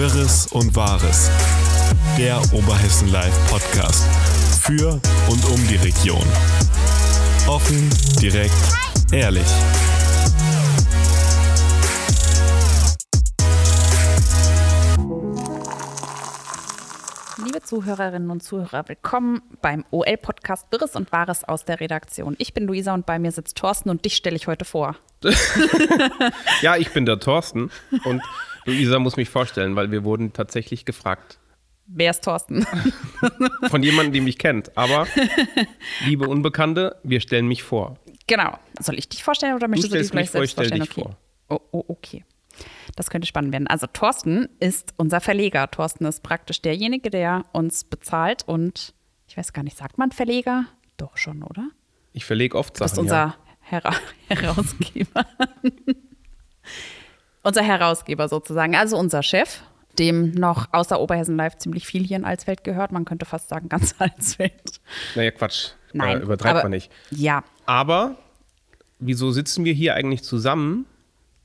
Wirres 0.00 0.46
und 0.46 0.74
Wahres. 0.74 1.30
Der 2.16 2.40
Oberhessen 2.54 3.12
Live 3.12 3.50
Podcast. 3.50 4.02
Für 4.62 4.92
und 5.28 5.44
um 5.44 5.68
die 5.68 5.76
Region. 5.76 6.26
Offen, 7.46 7.90
direkt, 8.18 8.54
ehrlich. 9.12 9.44
Liebe 17.44 17.60
Zuhörerinnen 17.62 18.30
und 18.30 18.42
Zuhörer, 18.42 18.88
willkommen 18.88 19.42
beim 19.60 19.84
OL-Podcast 19.90 20.68
Wirres 20.70 20.96
und 20.96 21.12
Wahres 21.12 21.44
aus 21.44 21.66
der 21.66 21.78
Redaktion. 21.78 22.36
Ich 22.38 22.54
bin 22.54 22.66
Luisa 22.66 22.94
und 22.94 23.04
bei 23.04 23.18
mir 23.18 23.32
sitzt 23.32 23.58
Thorsten 23.58 23.90
und 23.90 24.02
dich 24.06 24.16
stelle 24.16 24.36
ich 24.36 24.46
heute 24.46 24.64
vor. 24.64 24.96
Ja, 26.62 26.76
ich 26.76 26.90
bin 26.92 27.04
der 27.06 27.18
Thorsten 27.18 27.70
und 28.04 28.22
Luisa 28.64 28.98
muss 28.98 29.16
mich 29.16 29.28
vorstellen, 29.28 29.76
weil 29.76 29.90
wir 29.90 30.04
wurden 30.04 30.32
tatsächlich 30.32 30.84
gefragt 30.84 31.38
Wer 31.92 32.12
ist 32.12 32.22
Thorsten? 32.22 32.64
von 33.68 33.82
jemandem, 33.82 34.12
der 34.12 34.22
mich 34.22 34.38
kennt. 34.38 34.76
Aber, 34.76 35.08
liebe 36.06 36.28
Unbekannte, 36.28 36.96
wir 37.02 37.20
stellen 37.20 37.48
mich 37.48 37.64
vor. 37.64 37.96
genau. 38.28 38.58
Soll 38.78 38.96
ich 38.96 39.08
dich 39.08 39.24
vorstellen 39.24 39.54
oder 39.54 39.66
möchtest 39.66 39.92
du, 39.92 39.96
dich 39.96 40.06
stellst 40.06 40.14
mich 40.14 40.30
vielleicht 40.30 40.54
vor, 40.54 40.64
ich 40.64 40.68
selbst 40.68 40.68
stell 40.68 40.78
vorstellen? 40.78 41.06
dich 41.06 41.16
okay. 41.48 41.64
Oh, 41.72 41.78
oh, 41.78 41.84
okay. 41.88 42.24
Das 42.94 43.10
könnte 43.10 43.26
spannend 43.26 43.52
werden. 43.52 43.66
Also 43.66 43.88
Thorsten 43.88 44.48
ist 44.60 44.94
unser 44.98 45.20
Verleger. 45.20 45.68
Thorsten 45.68 46.04
ist 46.04 46.22
praktisch 46.22 46.62
derjenige, 46.62 47.10
der 47.10 47.44
uns 47.52 47.82
bezahlt 47.82 48.44
und 48.46 48.94
ich 49.26 49.36
weiß 49.36 49.52
gar 49.52 49.62
nicht, 49.62 49.76
sagt 49.76 49.98
man 49.98 50.12
Verleger? 50.12 50.66
Doch 50.96 51.16
schon, 51.16 51.42
oder? 51.42 51.70
Ich 52.12 52.24
verlege 52.24 52.56
oft 52.56 52.76
Du 52.76 52.84
bist 52.84 52.94
Sachen. 52.94 53.04
unser 53.04 53.16
ja. 53.16 53.36
Hera 53.60 53.94
Herausgeber. 54.28 55.26
Unser 57.50 57.62
Herausgeber 57.62 58.28
sozusagen, 58.28 58.74
also 58.76 58.96
unser 58.96 59.22
Chef, 59.22 59.60
dem 59.98 60.32
noch 60.32 60.68
außer 60.72 61.00
Oberhessen 61.00 61.36
Live 61.36 61.58
ziemlich 61.58 61.86
viel 61.86 62.04
hier 62.04 62.16
in 62.16 62.24
Alsfeld 62.24 62.64
gehört. 62.64 62.92
Man 62.92 63.04
könnte 63.04 63.26
fast 63.26 63.48
sagen, 63.48 63.68
ganz 63.68 63.94
Alsfeld. 63.98 64.80
Naja, 65.14 65.30
Quatsch. 65.32 65.70
Nein. 65.92 66.18
Äh, 66.18 66.22
übertreibt 66.22 66.50
aber- 66.56 66.62
man 66.64 66.70
nicht. 66.72 66.90
Ja, 67.10 67.42
Aber, 67.66 68.16
wieso 68.98 69.30
sitzen 69.32 69.64
wir 69.64 69.72
hier 69.72 69.94
eigentlich 69.94 70.22
zusammen? 70.22 70.86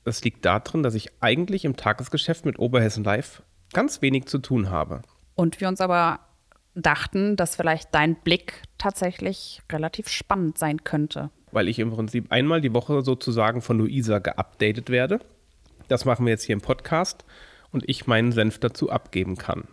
Das 0.04 0.22
liegt 0.22 0.44
darin, 0.44 0.82
dass 0.84 0.94
ich 0.94 1.10
eigentlich 1.20 1.64
im 1.64 1.76
Tagesgeschäft 1.76 2.44
mit 2.44 2.58
Oberhessen 2.60 3.02
Live 3.02 3.42
ganz 3.72 4.00
wenig 4.02 4.26
zu 4.26 4.38
tun 4.38 4.70
habe. 4.70 5.02
und 5.34 5.60
wir 5.60 5.68
uns 5.68 5.80
aber 5.80 6.20
dachten, 6.76 7.36
dass 7.36 7.56
vielleicht 7.56 7.94
dein 7.94 8.14
Blick 8.16 8.62
tatsächlich 8.78 9.60
relativ 9.72 10.08
spannend 10.08 10.58
sein 10.58 10.84
könnte. 10.84 11.30
weil 11.50 11.68
ich 11.68 11.78
im 11.78 11.90
Prinzip 11.90 12.30
einmal 12.30 12.60
die 12.60 12.72
Woche 12.74 13.02
sozusagen 13.02 13.62
von 13.62 13.78
Luisa 13.78 14.18
geupdatet 14.18 14.90
werde. 14.90 15.20
Das 15.88 16.04
machen 16.04 16.26
wir 16.26 16.32
jetzt 16.32 16.44
hier 16.44 16.54
im 16.54 16.60
Podcast 16.60 17.24
und 17.72 17.88
ich 17.88 18.06
meinen 18.06 18.32
Senf 18.32 18.58
dazu 18.58 18.90
abgeben 18.90 19.36
kann. 19.36 19.68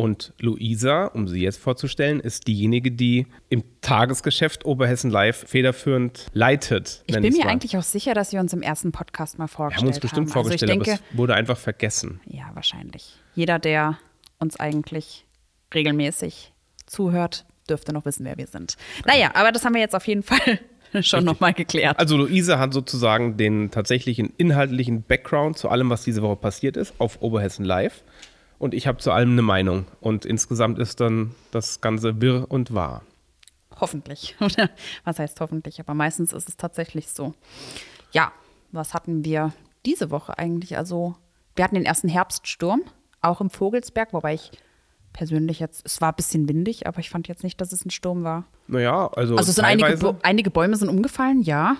Und 0.00 0.32
Luisa, 0.38 1.04
um 1.06 1.28
sie 1.28 1.42
jetzt 1.42 1.60
vorzustellen, 1.60 2.20
ist 2.20 2.46
diejenige, 2.46 2.90
die 2.90 3.26
im 3.50 3.62
Tagesgeschäft 3.82 4.64
Oberhessen 4.64 5.10
Live 5.10 5.46
federführend 5.46 6.28
leitet. 6.32 7.02
Ich 7.04 7.14
bin 7.14 7.34
mir 7.34 7.44
mal. 7.44 7.50
eigentlich 7.50 7.76
auch 7.76 7.82
sicher, 7.82 8.14
dass 8.14 8.32
wir 8.32 8.40
uns 8.40 8.54
im 8.54 8.62
ersten 8.62 8.92
Podcast 8.92 9.36
mal 9.36 9.44
Wir 9.44 9.48
vorgestellt 9.48 9.82
haben 9.82 9.88
uns 9.88 10.00
bestimmt 10.00 10.28
haben. 10.28 10.32
vorgestellt, 10.32 10.70
also 10.70 10.80
ich 10.80 10.86
denke, 10.86 11.02
aber 11.02 11.10
es 11.12 11.18
wurde 11.18 11.34
einfach 11.34 11.58
vergessen. 11.58 12.20
Ja, 12.24 12.50
wahrscheinlich. 12.54 13.14
Jeder, 13.34 13.58
der 13.58 13.98
uns 14.38 14.58
eigentlich 14.58 15.26
regelmäßig 15.74 16.54
zuhört, 16.86 17.44
dürfte 17.68 17.92
noch 17.92 18.06
wissen, 18.06 18.24
wer 18.24 18.38
wir 18.38 18.46
sind. 18.46 18.78
Naja, 19.04 19.32
aber 19.34 19.52
das 19.52 19.66
haben 19.66 19.74
wir 19.74 19.82
jetzt 19.82 19.94
auf 19.94 20.06
jeden 20.06 20.22
Fall 20.24 20.60
schon 21.00 21.24
nochmal 21.24 21.52
geklärt. 21.52 21.98
Also 21.98 22.16
Luisa 22.16 22.58
hat 22.58 22.72
sozusagen 22.72 23.36
den 23.36 23.70
tatsächlichen 23.70 24.32
inhaltlichen 24.36 25.02
Background 25.02 25.58
zu 25.58 25.68
allem, 25.68 25.90
was 25.90 26.04
diese 26.04 26.22
Woche 26.22 26.36
passiert 26.36 26.76
ist, 26.76 26.94
auf 26.98 27.22
Oberhessen 27.22 27.64
Live. 27.64 28.02
Und 28.58 28.74
ich 28.74 28.86
habe 28.86 28.98
zu 28.98 29.10
allem 29.10 29.32
eine 29.32 29.42
Meinung. 29.42 29.86
Und 30.00 30.24
insgesamt 30.26 30.78
ist 30.78 31.00
dann 31.00 31.34
das 31.50 31.80
Ganze 31.80 32.20
wirr 32.20 32.46
und 32.48 32.74
wahr. 32.74 33.02
Hoffentlich. 33.80 34.36
Oder 34.40 34.70
was 35.04 35.18
heißt 35.18 35.40
hoffentlich? 35.40 35.80
Aber 35.80 35.94
meistens 35.94 36.32
ist 36.32 36.48
es 36.48 36.56
tatsächlich 36.56 37.08
so. 37.08 37.34
Ja, 38.12 38.32
was 38.72 38.92
hatten 38.92 39.24
wir 39.24 39.52
diese 39.86 40.10
Woche 40.10 40.38
eigentlich? 40.38 40.76
Also, 40.76 41.16
wir 41.56 41.64
hatten 41.64 41.76
den 41.76 41.86
ersten 41.86 42.08
Herbststurm, 42.08 42.82
auch 43.22 43.40
im 43.40 43.50
Vogelsberg, 43.50 44.12
wobei 44.12 44.34
ich 44.34 44.50
persönlich 45.12 45.60
jetzt, 45.60 45.84
es 45.86 46.00
war 46.00 46.10
ein 46.12 46.16
bisschen 46.16 46.48
windig, 46.48 46.86
aber 46.86 46.98
ich 47.00 47.10
fand 47.10 47.28
jetzt 47.28 47.44
nicht, 47.44 47.60
dass 47.60 47.72
es 47.72 47.84
ein 47.84 47.90
Sturm 47.90 48.22
war. 48.24 48.44
Naja, 48.66 49.08
also, 49.08 49.36
Also, 49.36 49.52
sind 49.52 49.64
einige, 49.64 50.16
einige 50.22 50.50
Bäume 50.50 50.76
sind 50.76 50.88
umgefallen, 50.88 51.42
ja. 51.42 51.76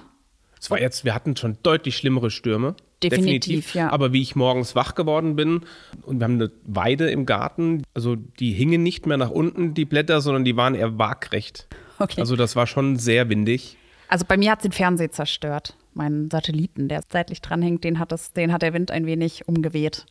es 0.61 0.71
war 0.71 0.81
jetzt, 0.81 1.05
wir 1.05 1.15
hatten 1.15 1.37
schon 1.37 1.57
deutlich 1.63 1.97
schlimmere 1.97 2.31
Stürme. 2.31 2.75
Definitiv, 3.03 3.75
ja. 3.75 3.91
Aber 3.91 4.13
wie 4.13 4.21
ich 4.21 4.37
morgens 4.37 4.75
wach 4.75 4.95
geworden 4.95 5.35
bin 5.35 5.63
und 6.03 6.19
wir 6.21 6.25
haben 6.25 6.35
eine 6.35 6.51
Weide 6.65 7.11
im 7.11 7.25
Garten, 7.25 7.83
also 7.95 8.15
die 8.17 8.53
hingen 8.53 8.83
nicht 8.83 9.07
mehr 9.07 9.17
nach 9.17 9.31
unten, 9.31 9.73
die 9.73 9.87
Blätter, 9.87 10.21
sondern 10.21 10.45
die 10.45 10.55
waren 10.57 10.75
eher 10.75 10.99
waagrecht. 10.99 11.67
Okay. 11.99 12.21
Also 12.21 12.37
das 12.37 12.57
war 12.57 12.67
schon 12.67 12.97
sehr 12.97 13.29
windig. 13.31 13.79
Also 14.09 14.27
bei 14.29 14.37
mir 14.37 14.51
hat 14.51 14.59
es 14.59 14.63
den 14.65 14.73
Fernseher 14.73 15.11
zerstört. 15.13 15.77
Meinen 15.95 16.31
Satelliten, 16.31 16.89
der 16.89 17.01
seitlich 17.11 17.41
dranhängt, 17.41 17.85
den 17.85 17.99
hat, 17.99 18.13
es, 18.13 18.33
den 18.33 18.53
hat 18.53 18.61
der 18.63 18.75
Wind 18.75 18.91
ein 18.91 19.07
wenig 19.07 19.49
umgeweht. 19.49 20.05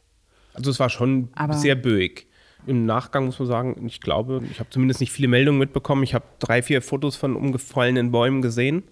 Also 0.53 0.71
es 0.71 0.79
war 0.79 0.89
schon 0.89 1.29
Aber- 1.35 1.53
sehr 1.53 1.75
böig. 1.75 2.25
Im 2.65 2.85
Nachgang 2.85 3.25
muss 3.25 3.39
man 3.39 3.47
sagen, 3.47 3.85
ich 3.85 4.01
glaube, 4.01 4.41
ich 4.51 4.59
habe 4.59 4.69
zumindest 4.69 4.99
nicht 4.99 5.11
viele 5.11 5.27
Meldungen 5.27 5.59
mitbekommen. 5.59 6.03
Ich 6.03 6.13
habe 6.13 6.25
drei, 6.39 6.61
vier 6.61 6.81
Fotos 6.81 7.15
von 7.15 7.35
umgefallenen 7.35 8.11
Bäumen 8.11 8.41
gesehen. 8.41 8.83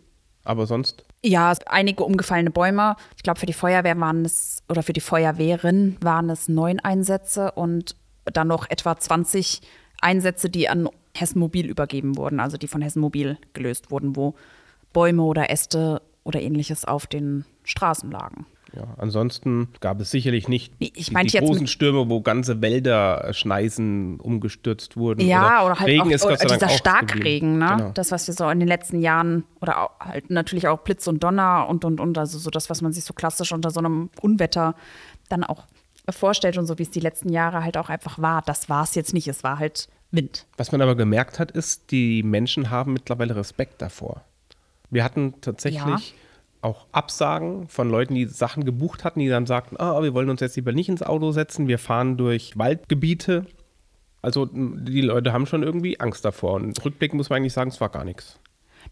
Aber 0.44 0.66
sonst, 0.66 1.04
Ja, 1.24 1.54
einige 1.66 2.06
umgefallene 2.06 2.52
Bäume. 2.52 2.96
Ich 3.18 3.24
glaube, 3.24 3.40
für 3.40 3.46
die 3.46 3.54
Feuerwehr 3.54 4.00
waren 4.00 4.24
es, 4.24 4.64
oder 4.70 4.82
für 4.82 4.94
die 4.94 5.02
Feuerwehren 5.02 5.98
waren 6.00 6.30
es 6.30 6.48
neun 6.48 6.80
Einsätze 6.80 7.52
und 7.52 7.96
dann 8.24 8.48
noch 8.48 8.70
etwa 8.70 8.96
20 8.96 9.62
Einsätze, 10.00 10.50
die 10.50 10.70
an 10.70 10.90
Hessen 11.16 11.40
Mobil 11.40 11.66
übergeben 11.68 12.16
wurden, 12.16 12.40
also 12.40 12.58
die 12.58 12.68
von 12.68 12.82
Hessen 12.82 13.02
Mobil 13.02 13.38
gelöst 13.54 13.92
wurden, 13.92 14.16
wo 14.16 14.36
Bäume 14.94 15.24
oder 15.24 15.50
Äste 15.50 16.02
oder 16.24 16.42
ähnliches 16.42 16.86
auf 16.86 17.08
den 17.08 17.46
Straßen 17.64 18.10
lagen. 18.12 18.46
Ja, 18.74 18.84
ansonsten 18.98 19.70
gab 19.80 20.02
es 20.02 20.12
sicherlich 20.12 20.48
nicht 20.48 20.74
Nee, 20.80 20.92
ich 20.94 21.14
die, 21.14 21.28
die 21.28 21.38
großen 21.38 21.68
Stürme, 21.68 22.10
wo 22.10 22.22
ganze 22.22 22.62
Wälder 22.62 23.24
äh, 23.24 23.34
Schneisen 23.34 24.20
umgestürzt 24.20 24.98
wurden. 24.98 25.22
Ja, 25.22 25.66
oder, 25.66 25.80
halt 25.80 25.88
Regen 25.88 26.02
auch 26.02 26.12
ist 26.12 26.22
Gott 26.22 26.32
oder 26.32 26.38
sei 26.38 26.48
Dank 26.48 26.60
dieser 26.60 26.78
Starkregen, 26.78 27.58
ne? 27.58 27.76
Genau. 27.78 27.92
Das, 27.94 28.12
was 28.12 28.28
wir 28.28 28.34
so 28.34 28.50
in 28.50 28.60
den 28.60 28.68
letzten 28.68 29.00
Jahren, 29.00 29.46
oder 29.62 29.84
auch, 29.84 30.00
halt 30.00 30.30
natürlich 30.30 30.68
auch 30.68 30.80
Blitz 30.80 31.08
und 31.08 31.24
Donner 31.24 31.68
und 31.70 31.86
und 31.86 32.00
und, 32.00 32.18
also 32.18 32.38
so 32.38 32.50
das, 32.50 32.70
was 32.70 32.82
man 32.82 32.94
sich 32.94 33.06
so 33.06 33.14
klassisch 33.14 33.52
unter 33.54 33.72
so 33.72 33.80
einem 33.80 34.10
Unwetter 34.22 34.76
dann 35.30 35.44
auch 35.44 35.64
vorstellt 36.10 36.58
und 36.58 36.66
so, 36.68 36.78
wie 36.78 36.84
es 36.84 36.92
die 36.92 37.00
letzten 37.00 37.30
Jahre 37.30 37.64
halt 37.64 37.78
auch 37.78 37.90
einfach 37.90 38.20
war. 38.20 38.42
Das 38.42 38.70
war 38.70 38.84
es 38.84 38.96
jetzt 38.96 39.14
nicht, 39.14 39.28
es 39.28 39.44
war 39.44 39.60
halt 39.60 39.88
Wind. 40.12 40.46
Was 40.58 40.72
man 40.72 40.82
aber 40.82 40.96
gemerkt 40.96 41.40
hat, 41.40 41.52
ist, 41.52 41.92
die 41.92 42.24
Menschen 42.24 42.70
haben 42.70 42.94
mittlerweile 42.94 43.36
Respekt 43.36 43.82
davor. 43.82 44.22
Wir 44.90 45.04
hatten 45.04 45.36
tatsächlich 45.42 45.82
Ja. 45.82 46.00
Auch 46.62 46.88
Absagen 46.92 47.68
von 47.68 47.90
Leuten, 47.90 48.16
die 48.16 48.26
Sachen 48.26 48.66
gebucht 48.66 49.04
hatten, 49.04 49.20
die 49.20 49.30
dann 49.30 49.46
sagten, 49.46 49.78
ah, 49.80 50.02
wir 50.02 50.14
wollen 50.14 50.30
uns 50.30 50.42
jetzt 50.42 50.56
lieber 50.56 50.72
nicht 50.72 50.90
ins 50.90 51.04
Auto 51.04 51.32
setzen, 51.32 51.68
wir 51.68 51.80
fahren 51.80 52.18
durch 52.18 52.58
Waldgebiete. 52.58 53.46
Also 54.22 54.46
die 54.52 55.02
Leute 55.02 55.32
haben 55.34 55.46
schon 55.46 55.64
irgendwie 55.64 56.00
Angst 56.00 56.26
davor. 56.26 56.54
Und 56.54 56.84
rückblickend 56.84 57.18
muss 57.18 57.30
man 57.30 57.38
eigentlich 57.38 57.54
sagen, 57.54 57.70
es 57.70 57.80
war 57.80 57.90
gar 57.90 58.04
nichts. 58.04 58.40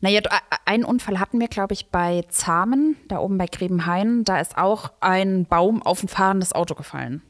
Naja, 0.01 0.21
einen 0.65 0.83
Unfall 0.83 1.19
hatten 1.19 1.39
wir, 1.39 1.47
glaube 1.47 1.73
ich, 1.73 1.89
bei 1.89 2.23
Zahmen, 2.29 2.97
da 3.07 3.19
oben 3.19 3.37
bei 3.37 3.47
Grebenhain. 3.47 4.23
Da 4.23 4.39
ist 4.39 4.57
auch 4.57 4.91
ein 4.99 5.45
Baum 5.45 5.81
auf 5.81 6.03
ein 6.03 6.07
fahrendes 6.07 6.53
Auto 6.53 6.75
gefallen. 6.75 7.21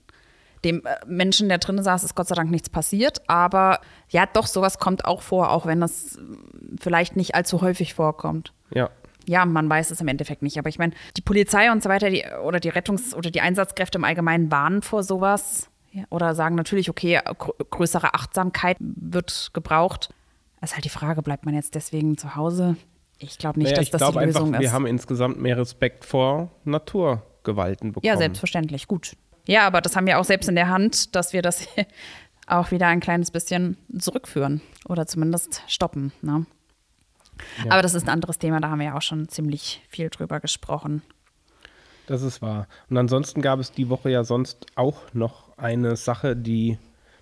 Dem 0.63 0.83
äh, 0.85 0.95
Menschen, 1.05 1.47
der 1.47 1.59
drin 1.59 1.81
saß, 1.81 2.03
ist 2.03 2.15
Gott 2.15 2.27
sei 2.27 2.35
Dank 2.35 2.49
nichts 2.49 2.69
passiert. 2.69 3.21
Aber 3.27 3.79
ja, 4.09 4.25
doch, 4.25 4.47
sowas 4.47 4.79
kommt 4.79 5.05
auch 5.05 5.21
vor, 5.21 5.51
auch 5.51 5.65
wenn 5.65 5.79
das 5.79 6.17
äh, 6.17 6.21
vielleicht 6.79 7.15
nicht 7.15 7.35
allzu 7.35 7.61
häufig 7.61 7.93
vorkommt. 7.93 8.51
Ja. 8.73 8.89
Ja, 9.27 9.45
man 9.45 9.69
weiß 9.69 9.91
es 9.91 10.01
im 10.01 10.07
Endeffekt 10.07 10.41
nicht. 10.41 10.57
Aber 10.59 10.69
ich 10.69 10.77
meine, 10.79 10.93
die 11.17 11.21
Polizei 11.21 11.71
und 11.71 11.81
so 11.83 11.89
weiter, 11.89 12.09
die, 12.09 12.23
oder 12.43 12.59
die 12.59 12.71
Rettungs- 12.71 13.13
oder 13.15 13.31
die 13.31 13.41
Einsatzkräfte 13.41 13.97
im 13.97 14.03
Allgemeinen 14.03 14.51
warnen 14.51 14.81
vor 14.81 15.03
sowas. 15.03 15.69
Ja, 15.91 16.03
oder 16.09 16.35
sagen 16.35 16.55
natürlich, 16.55 16.89
okay, 16.89 17.19
gr 17.37 17.53
größere 17.69 18.13
Achtsamkeit 18.13 18.77
wird 18.79 19.51
gebraucht. 19.53 20.09
Es 20.61 20.71
ist 20.71 20.75
halt 20.75 20.85
die 20.85 20.89
Frage, 20.89 21.21
bleibt 21.21 21.45
man 21.45 21.53
jetzt 21.55 21.75
deswegen 21.75 22.17
zu 22.17 22.35
Hause? 22.35 22.75
Ich 23.17 23.37
glaube 23.37 23.59
nicht, 23.59 23.71
Naja, 23.71 23.81
dass 23.81 23.91
das 23.91 24.11
die 24.11 24.17
einfach, 24.19 24.41
Lösung 24.41 24.53
wir 24.53 24.59
ist. 24.61 24.73
haben 24.73 24.85
insgesamt 24.85 25.39
mehr 25.39 25.57
Respekt 25.57 26.03
vor 26.03 26.51
Naturgewalten 26.65 27.93
bekommen. 27.93 28.07
Ja, 28.07 28.17
selbstverständlich, 28.17 28.87
gut. 28.87 29.15
Ja, 29.47 29.67
aber 29.67 29.79
das 29.79 29.95
haben 29.95 30.05
wir 30.07 30.19
auch 30.19 30.25
selbst 30.25 30.49
in 30.49 30.55
der 30.55 30.67
Hand, 30.69 31.15
dass 31.15 31.31
wir 31.31 31.41
das 31.41 31.67
auch 32.47 32.71
wieder 32.71 32.87
ein 32.87 32.99
kleines 32.99 33.31
bisschen 33.31 33.77
zurückführen 33.97 34.61
oder 34.87 35.07
zumindest 35.07 35.63
stoppen. 35.67 36.11
Ne? 36.21 36.45
Aber 37.69 37.81
das 37.81 37.93
ist 37.93 38.03
ein 38.03 38.09
anderes 38.09 38.37
Thema, 38.39 38.59
da 38.59 38.69
haben 38.69 38.79
wir 38.79 38.87
ja 38.87 38.97
auch 38.97 39.01
schon 39.01 39.27
ziemlich 39.29 39.81
viel 39.89 40.09
drüber 40.09 40.39
gesprochen. 40.39 41.01
Das 42.07 42.21
ist 42.21 42.41
wahr. 42.41 42.67
Und 42.89 42.97
ansonsten 42.97 43.41
gab 43.41 43.59
es 43.59 43.71
die 43.71 43.89
Woche 43.89 44.09
ja 44.11 44.23
sonst 44.23 44.65
auch 44.75 45.13
noch 45.13 45.57
eine 45.57 45.95
Sache, 45.95 46.35
die 46.35 46.77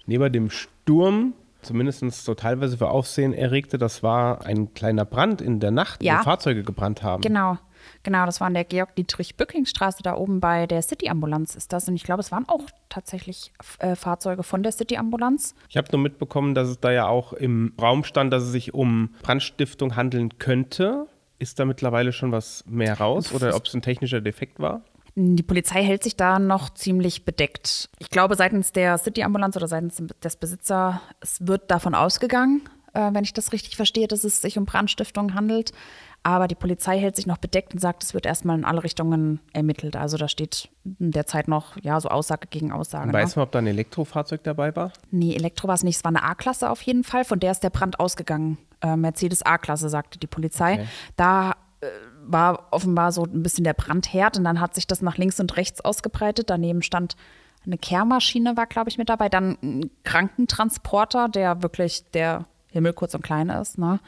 neben 0.05 0.31
dem 0.31 0.49
Sturm 0.49 1.33
zumindest 1.61 2.01
so 2.25 2.33
teilweise 2.35 2.77
für 2.77 2.89
Aufsehen 2.89 3.33
erregte. 3.33 3.77
Das 3.77 4.03
war 4.03 4.45
ein 4.45 4.73
kleiner 4.73 5.05
Brand 5.05 5.41
in 5.41 5.61
der 5.61 5.71
Nacht, 5.71 6.03
Ja. 6.03 6.19
wo 6.19 6.23
Fahrzeuge 6.23 6.63
gebrannt 6.63 7.01
haben. 7.03 7.21
Genau. 7.21 7.57
Genau, 8.03 8.25
das 8.25 8.41
war 8.41 8.47
in 8.47 8.53
der 8.53 8.63
Georg-Dietrich-Bücking-Straße, 8.63 10.03
da 10.03 10.15
oben 10.15 10.39
bei 10.39 10.67
der 10.67 10.81
City-Ambulanz 10.81 11.55
ist 11.55 11.73
das. 11.73 11.87
Und 11.87 11.95
ich 11.95 12.03
glaube, 12.03 12.21
es 12.21 12.31
waren 12.31 12.47
auch 12.47 12.63
tatsächlich 12.89 13.51
äh, 13.79 13.95
Fahrzeuge 13.95 14.43
von 14.43 14.63
der 14.63 14.71
City-Ambulanz. 14.71 15.55
Ich 15.69 15.77
habe 15.77 15.87
nur 15.91 16.01
mitbekommen, 16.01 16.55
dass 16.55 16.69
es 16.69 16.79
da 16.79 16.91
ja 16.91 17.07
auch 17.07 17.33
im 17.33 17.73
Raum 17.81 18.03
stand, 18.03 18.33
dass 18.33 18.43
es 18.43 18.51
sich 18.51 18.73
um 18.73 19.15
Brandstiftung 19.23 19.95
handeln 19.95 20.37
könnte. 20.39 21.07
Ist 21.39 21.59
da 21.59 21.65
mittlerweile 21.65 22.13
schon 22.13 22.31
was 22.31 22.63
mehr 22.67 22.97
raus 22.99 23.33
oder 23.33 23.55
ob 23.55 23.65
es 23.65 23.73
ein 23.73 23.81
technischer 23.81 24.21
Defekt 24.21 24.59
war? 24.59 24.83
Die 25.15 25.43
Polizei 25.43 25.83
hält 25.83 26.01
sich 26.01 26.15
da 26.15 26.39
noch 26.39 26.71
ziemlich 26.71 27.23
bedeckt. 27.23 27.89
Ich 27.99 28.09
glaube, 28.09 28.35
seitens 28.35 28.71
der 28.71 28.97
City-Ambulanz 28.97 29.55
oder 29.55 29.67
seitens 29.67 30.01
des 30.23 30.35
Besitzers 30.37 30.99
wird 31.39 31.69
davon 31.69 31.93
ausgegangen, 31.93 32.61
äh, 32.93 33.09
wenn 33.11 33.23
ich 33.23 33.33
das 33.33 33.51
richtig 33.51 33.75
verstehe, 33.75 34.07
dass 34.07 34.23
es 34.23 34.41
sich 34.41 34.57
um 34.57 34.65
Brandstiftung 34.65 35.33
handelt. 35.33 35.71
Aber 36.25 36.47
die 36.47 36.55
Polizei 36.55 36.97
hält 36.99 37.17
sich 37.17 37.27
noch 37.27 37.37
bedeckt 37.37 37.73
und 37.73 37.79
sagt, 37.79 38.01
es 38.01 38.13
wird 38.13 38.25
erstmal 38.25 38.57
in 38.57 38.63
alle 38.63 38.83
Richtungen 38.83 39.41
ermittelt. 39.51 39.97
Also 39.97 40.15
da 40.15 40.29
steht 40.29 40.69
derzeit 40.85 41.49
noch 41.49 41.75
ja 41.81 41.99
so 41.99 42.07
Aussage 42.07 42.47
gegen 42.49 42.71
Aussage. 42.71 43.07
Und 43.07 43.13
weiß 43.13 43.35
ne? 43.35 43.41
man, 43.41 43.47
ob 43.47 43.51
da 43.51 43.59
ein 43.59 43.67
Elektrofahrzeug 43.67 44.41
dabei 44.43 44.73
war? 44.73 44.93
Nee, 45.11 45.35
Elektro 45.35 45.67
war 45.67 45.75
es 45.75 45.83
nicht. 45.83 45.97
Es 45.97 46.03
war 46.05 46.09
eine 46.09 46.23
A-Klasse 46.23 46.69
auf 46.69 46.81
jeden 46.83 47.03
Fall. 47.03 47.25
Von 47.25 47.41
der 47.41 47.51
ist 47.51 47.61
der 47.61 47.71
Brand 47.71 47.99
ausgegangen. 47.99 48.57
Äh, 48.81 48.95
Mercedes 48.95 49.41
A-Klasse, 49.41 49.89
sagte 49.89 50.17
die 50.17 50.27
Polizei. 50.27 50.73
Okay. 50.75 50.87
Da 51.17 51.51
äh, 51.81 51.87
war 52.25 52.67
offenbar 52.71 53.11
so 53.11 53.25
ein 53.25 53.43
bisschen 53.43 53.65
der 53.65 53.73
Brandherd 53.73 54.37
und 54.37 54.45
dann 54.45 54.61
hat 54.61 54.75
sich 54.75 54.87
das 54.87 55.01
nach 55.01 55.17
links 55.17 55.41
und 55.41 55.57
rechts 55.57 55.81
ausgebreitet. 55.81 56.49
Daneben 56.49 56.83
stand 56.83 57.17
eine 57.65 57.77
Kehrmaschine, 57.77 58.55
war, 58.55 58.67
glaube 58.67 58.89
ich, 58.89 58.97
mit 58.97 59.09
dabei. 59.09 59.27
Dann 59.27 59.57
ein 59.61 59.91
Krankentransporter, 60.03 61.27
der 61.27 61.61
wirklich 61.63 62.09
der 62.11 62.45
Himmel 62.73 62.93
kurz 62.93 63.13
und 63.13 63.23
klein 63.23 63.49
ist. 63.49 63.77
Ne? 63.77 63.99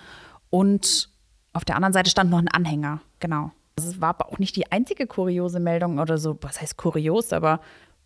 Und 0.50 1.10
auf 1.54 1.64
der 1.64 1.76
anderen 1.76 1.94
Seite 1.94 2.10
stand 2.10 2.30
noch 2.30 2.40
ein 2.40 2.50
Anhänger, 2.50 3.02
genau. 3.20 3.52
Das 3.76 4.00
war 4.02 4.10
aber 4.10 4.32
auch 4.32 4.40
nicht 4.40 4.56
die 4.56 4.72
einzige 4.72 5.08
kuriose 5.08 5.60
Meldung 5.60 6.00
oder 6.00 6.18
so, 6.18 6.38
was 6.42 6.62
heißt 6.62 6.78
kurios, 6.78 7.34
aber 7.34 7.60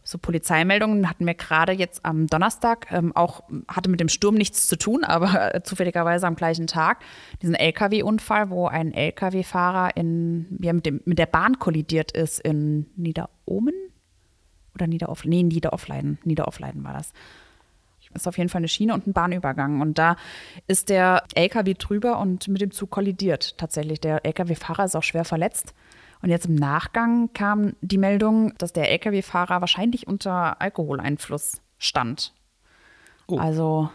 so 0.03 0.17
Polizeimeldungen 0.17 1.07
hatten 1.07 1.25
wir 1.25 1.35
gerade 1.35 1.71
jetzt 1.73 2.03
am 2.05 2.27
Donnerstag, 2.27 2.91
ähm, 2.91 3.15
auch 3.15 3.43
hatte 3.67 3.89
mit 3.89 3.99
dem 3.99 4.09
Sturm 4.09 4.35
nichts 4.35 4.67
zu 4.67 4.77
tun, 4.77 5.03
aber 5.03 5.53
äh, 5.53 5.63
zufälligerweise 5.63 6.25
am 6.25 6.35
gleichen 6.35 6.67
Tag, 6.67 7.03
diesen 7.41 7.53
LKW-Unfall, 7.53 8.49
wo 8.49 8.67
ein 8.67 8.93
LKW-Fahrer 8.93 9.95
in, 9.95 10.57
ja, 10.61 10.73
mit, 10.73 10.85
dem, 10.85 11.01
mit 11.05 11.19
der 11.19 11.27
Bahn 11.27 11.59
kollidiert 11.59 12.11
ist 12.11 12.39
in 12.39 12.87
Niederomen 12.95 13.75
oder 14.73 14.87
Niederoffleiden, 14.87 15.47
nee, 15.47 15.53
Niederoffleiden, 15.55 16.17
Niederoffleiden 16.23 16.83
war 16.83 16.93
das 16.93 17.13
ist 18.13 18.27
auf 18.27 18.37
jeden 18.37 18.49
Fall 18.49 18.59
eine 18.59 18.67
Schiene 18.67 18.93
und 18.93 19.07
ein 19.07 19.13
Bahnübergang. 19.13 19.81
Und 19.81 19.97
da 19.97 20.15
ist 20.67 20.89
der 20.89 21.23
LKW 21.35 21.75
drüber 21.75 22.19
und 22.19 22.47
mit 22.47 22.61
dem 22.61 22.71
Zug 22.71 22.89
kollidiert 22.89 23.57
tatsächlich. 23.57 24.01
Der 24.01 24.25
LKW-Fahrer 24.25 24.85
ist 24.85 24.95
auch 24.95 25.03
schwer 25.03 25.25
verletzt. 25.25 25.73
Und 26.21 26.29
jetzt 26.29 26.47
im 26.47 26.55
Nachgang 26.55 27.31
kam 27.33 27.73
die 27.81 27.97
Meldung, 27.97 28.53
dass 28.57 28.73
der 28.73 28.89
LKW-Fahrer 28.91 29.61
wahrscheinlich 29.61 30.07
unter 30.07 30.61
Alkoholeinfluss 30.61 31.61
stand. 31.77 32.33
Oh. 33.27 33.37
Also 33.37 33.89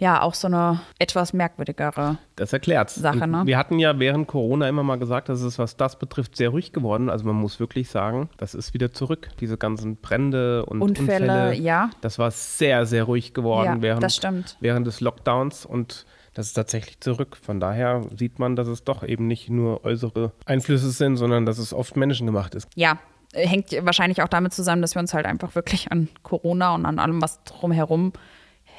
ja 0.00 0.22
auch 0.22 0.34
so 0.34 0.48
eine 0.48 0.80
etwas 0.98 1.32
merkwürdigere 1.32 2.18
das 2.34 2.52
erklärt's. 2.52 2.94
Sache. 2.94 3.28
Ne? 3.28 3.42
Wir 3.44 3.58
hatten 3.58 3.78
ja 3.78 3.98
während 3.98 4.26
Corona 4.26 4.68
immer 4.68 4.82
mal 4.82 4.98
gesagt, 4.98 5.28
dass 5.28 5.42
es, 5.42 5.58
was 5.58 5.76
das 5.76 5.98
betrifft, 5.98 6.36
sehr 6.36 6.48
ruhig 6.48 6.72
geworden. 6.72 7.10
Also 7.10 7.26
man 7.26 7.36
muss 7.36 7.60
wirklich 7.60 7.90
sagen, 7.90 8.30
das 8.38 8.54
ist 8.54 8.72
wieder 8.72 8.92
zurück. 8.92 9.28
Diese 9.40 9.58
ganzen 9.58 9.96
Brände 9.96 10.64
und 10.64 10.80
Unfälle, 10.80 11.04
Unfälle, 11.10 11.54
ja. 11.54 11.90
Das 12.00 12.18
war 12.18 12.30
sehr, 12.30 12.86
sehr 12.86 13.04
ruhig 13.04 13.34
geworden 13.34 13.76
ja, 13.76 13.82
während, 13.82 14.56
während 14.60 14.86
des 14.86 15.00
Lockdowns 15.00 15.66
und 15.66 16.06
das 16.32 16.46
ist 16.46 16.54
tatsächlich 16.54 17.00
zurück. 17.00 17.36
Von 17.36 17.60
daher 17.60 18.02
sieht 18.16 18.38
man, 18.38 18.56
dass 18.56 18.68
es 18.68 18.84
doch 18.84 19.02
eben 19.02 19.26
nicht 19.26 19.50
nur 19.50 19.84
äußere 19.84 20.32
Einflüsse 20.46 20.90
sind, 20.90 21.16
sondern 21.16 21.44
dass 21.44 21.58
es 21.58 21.74
oft 21.74 21.96
menschengemacht 21.96 22.54
ist. 22.54 22.68
Ja, 22.74 22.98
hängt 23.34 23.72
wahrscheinlich 23.84 24.22
auch 24.22 24.28
damit 24.28 24.54
zusammen, 24.54 24.80
dass 24.80 24.94
wir 24.94 25.00
uns 25.00 25.12
halt 25.12 25.26
einfach 25.26 25.54
wirklich 25.54 25.92
an 25.92 26.08
Corona 26.22 26.74
und 26.74 26.86
an 26.86 26.98
allem, 26.98 27.20
was 27.20 27.42
drumherum 27.44 28.12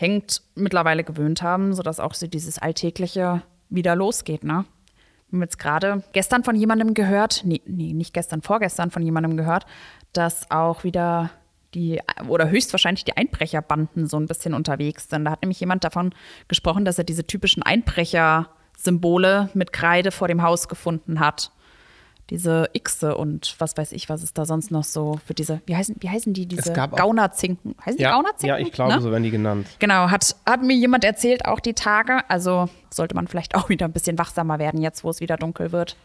hängt, 0.02 0.42
mittlerweile 0.56 1.04
gewöhnt 1.04 1.42
haben, 1.42 1.74
sodass 1.74 2.00
auch 2.00 2.14
so 2.14 2.28
dieses 2.28 2.58
Alltägliche 2.58 3.44
wieder 3.70 3.96
losgeht. 3.96 4.44
Ne? 4.44 4.66
Wir 5.30 5.38
haben 5.38 5.44
jetzt 5.44 5.60
gerade 5.60 6.04
gestern 6.12 6.44
von 6.44 6.56
jemandem 6.56 6.94
gehört, 6.94 7.44
nee, 7.46 7.62
nee, 7.66 7.94
nicht 7.94 8.14
gestern, 8.14 8.42
vorgestern 8.42 8.92
von 8.92 9.04
jemandem 9.04 9.38
gehört, 9.38 9.66
dass 10.12 10.50
auch 10.52 10.84
wieder 10.84 11.30
die 11.74 12.02
oder 12.28 12.50
höchstwahrscheinlich 12.50 13.06
die 13.06 13.16
Einbrecherbanden 13.16 14.08
so 14.08 14.18
ein 14.18 14.26
bisschen 14.26 14.54
unterwegs 14.54 15.08
sind. 15.10 15.24
Da 15.24 15.32
hat 15.32 15.42
nämlich 15.42 15.62
jemand 15.62 15.86
davon 15.86 16.14
gesprochen, 16.50 16.84
dass 16.84 16.98
er 16.98 17.06
diese 17.06 17.26
typischen 17.26 17.64
Einbrechersymbole 17.64 19.50
mit 19.54 19.72
Kreide 19.72 20.12
vor 20.12 20.28
dem 20.28 20.42
Haus 20.42 20.68
gefunden 20.68 21.22
hat 21.22 21.52
diese 22.32 22.70
Xe 22.74 23.16
und 23.16 23.56
was 23.60 23.76
weiß 23.78 23.92
ich, 23.92 24.08
was 24.10 24.24
es 24.24 24.34
da 24.34 24.46
sonst 24.46 24.72
noch 24.72 24.86
so 24.86 25.20
für 25.26 25.34
diese, 25.34 25.62
wie 25.66 25.76
heißen, 25.76 25.98
wie 26.00 26.10
heißen 26.10 26.34
die, 26.34 26.48
diese 26.48 26.72
Gaunerzinken? 26.72 27.76
Heißen 27.86 28.00
ja, 28.00 28.10
die 28.10 28.16
Gaunerzinken? 28.16 28.48
Ja, 28.48 28.58
ich 28.58 28.72
glaube, 28.72 28.94
ne? 28.96 29.02
so 29.02 29.12
werden 29.12 29.24
die 29.24 29.32
genannt. 29.32 29.68
Genau, 29.80 30.10
hat, 30.10 30.36
hat 30.46 30.64
mir 30.64 30.76
jemand 30.76 31.04
erzählt, 31.04 31.46
auch 31.46 31.60
die 31.60 31.74
Tage. 31.74 32.22
Also 32.30 32.70
sollte 32.90 33.16
man 33.16 33.28
vielleicht 33.28 33.54
auch 33.54 33.68
wieder 33.70 33.86
ein 33.86 33.92
bisschen 33.92 34.18
wachsamer 34.18 34.58
werden, 34.60 34.82
jetzt 34.82 35.04
wo 35.04 35.10
es 35.10 35.20
wieder 35.20 35.36
dunkel 35.36 35.74
wird. 35.74 35.98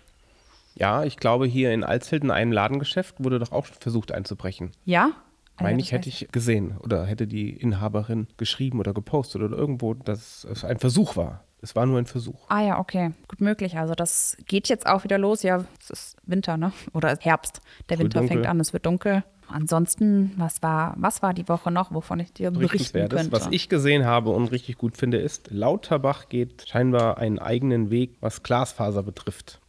Ja, 0.74 1.04
ich 1.04 1.16
glaube, 1.16 1.46
hier 1.46 1.72
in 1.72 1.84
Alsfeld 1.84 2.24
in 2.24 2.32
einem 2.32 2.52
Ladengeschäft 2.52 3.22
wurde 3.22 3.38
doch 3.38 3.52
auch 3.52 3.64
versucht 3.64 4.12
einzubrechen. 4.12 4.72
Ja? 4.84 5.12
Meine 5.60 5.80
ich, 5.80 5.92
hätte 5.92 6.08
ich 6.08 6.28
gesehen 6.32 6.76
oder 6.82 7.06
hätte 7.06 7.26
die 7.26 7.50
Inhaberin 7.50 8.26
geschrieben 8.36 8.80
oder 8.80 8.92
gepostet 8.92 9.40
oder 9.40 9.56
irgendwo, 9.56 9.94
dass 9.94 10.44
es 10.44 10.64
ein 10.64 10.78
Versuch 10.78 11.16
war. 11.16 11.45
Es 11.62 11.74
war 11.74 11.86
nur 11.86 11.98
ein 11.98 12.06
Versuch. 12.06 12.46
Ah 12.48 12.62
ja, 12.62 12.78
okay. 12.78 13.12
Gut 13.28 13.40
möglich. 13.40 13.78
Also 13.78 13.94
das 13.94 14.36
geht 14.46 14.68
jetzt 14.68 14.86
auch 14.86 15.04
wieder 15.04 15.18
los. 15.18 15.42
Ja, 15.42 15.64
es 15.80 15.90
ist 15.90 16.16
Winter, 16.24 16.56
ne? 16.56 16.72
Oder 16.92 17.16
Herbst. 17.18 17.60
Der 17.88 17.98
Winter 17.98 18.22
fängt 18.24 18.46
an, 18.46 18.60
es 18.60 18.72
wird 18.72 18.86
dunkel. 18.86 19.24
Ansonsten, 19.48 20.32
was 20.36 20.62
war, 20.62 20.94
was 20.98 21.22
war 21.22 21.32
die 21.32 21.48
Woche 21.48 21.70
noch, 21.70 21.92
wovon 21.92 22.18
ich 22.20 22.32
dir 22.32 22.50
berichten 22.50 23.08
könnte? 23.08 23.32
Was 23.32 23.48
ich 23.50 23.68
gesehen 23.68 24.04
habe 24.04 24.30
und 24.30 24.50
richtig 24.50 24.76
gut 24.76 24.96
finde, 24.96 25.18
ist, 25.18 25.50
Lauterbach 25.50 26.28
geht 26.28 26.68
scheinbar 26.68 27.18
einen 27.18 27.38
eigenen 27.38 27.90
Weg, 27.90 28.16
was 28.20 28.42
Glasfaser 28.42 29.02
betrifft. 29.02 29.60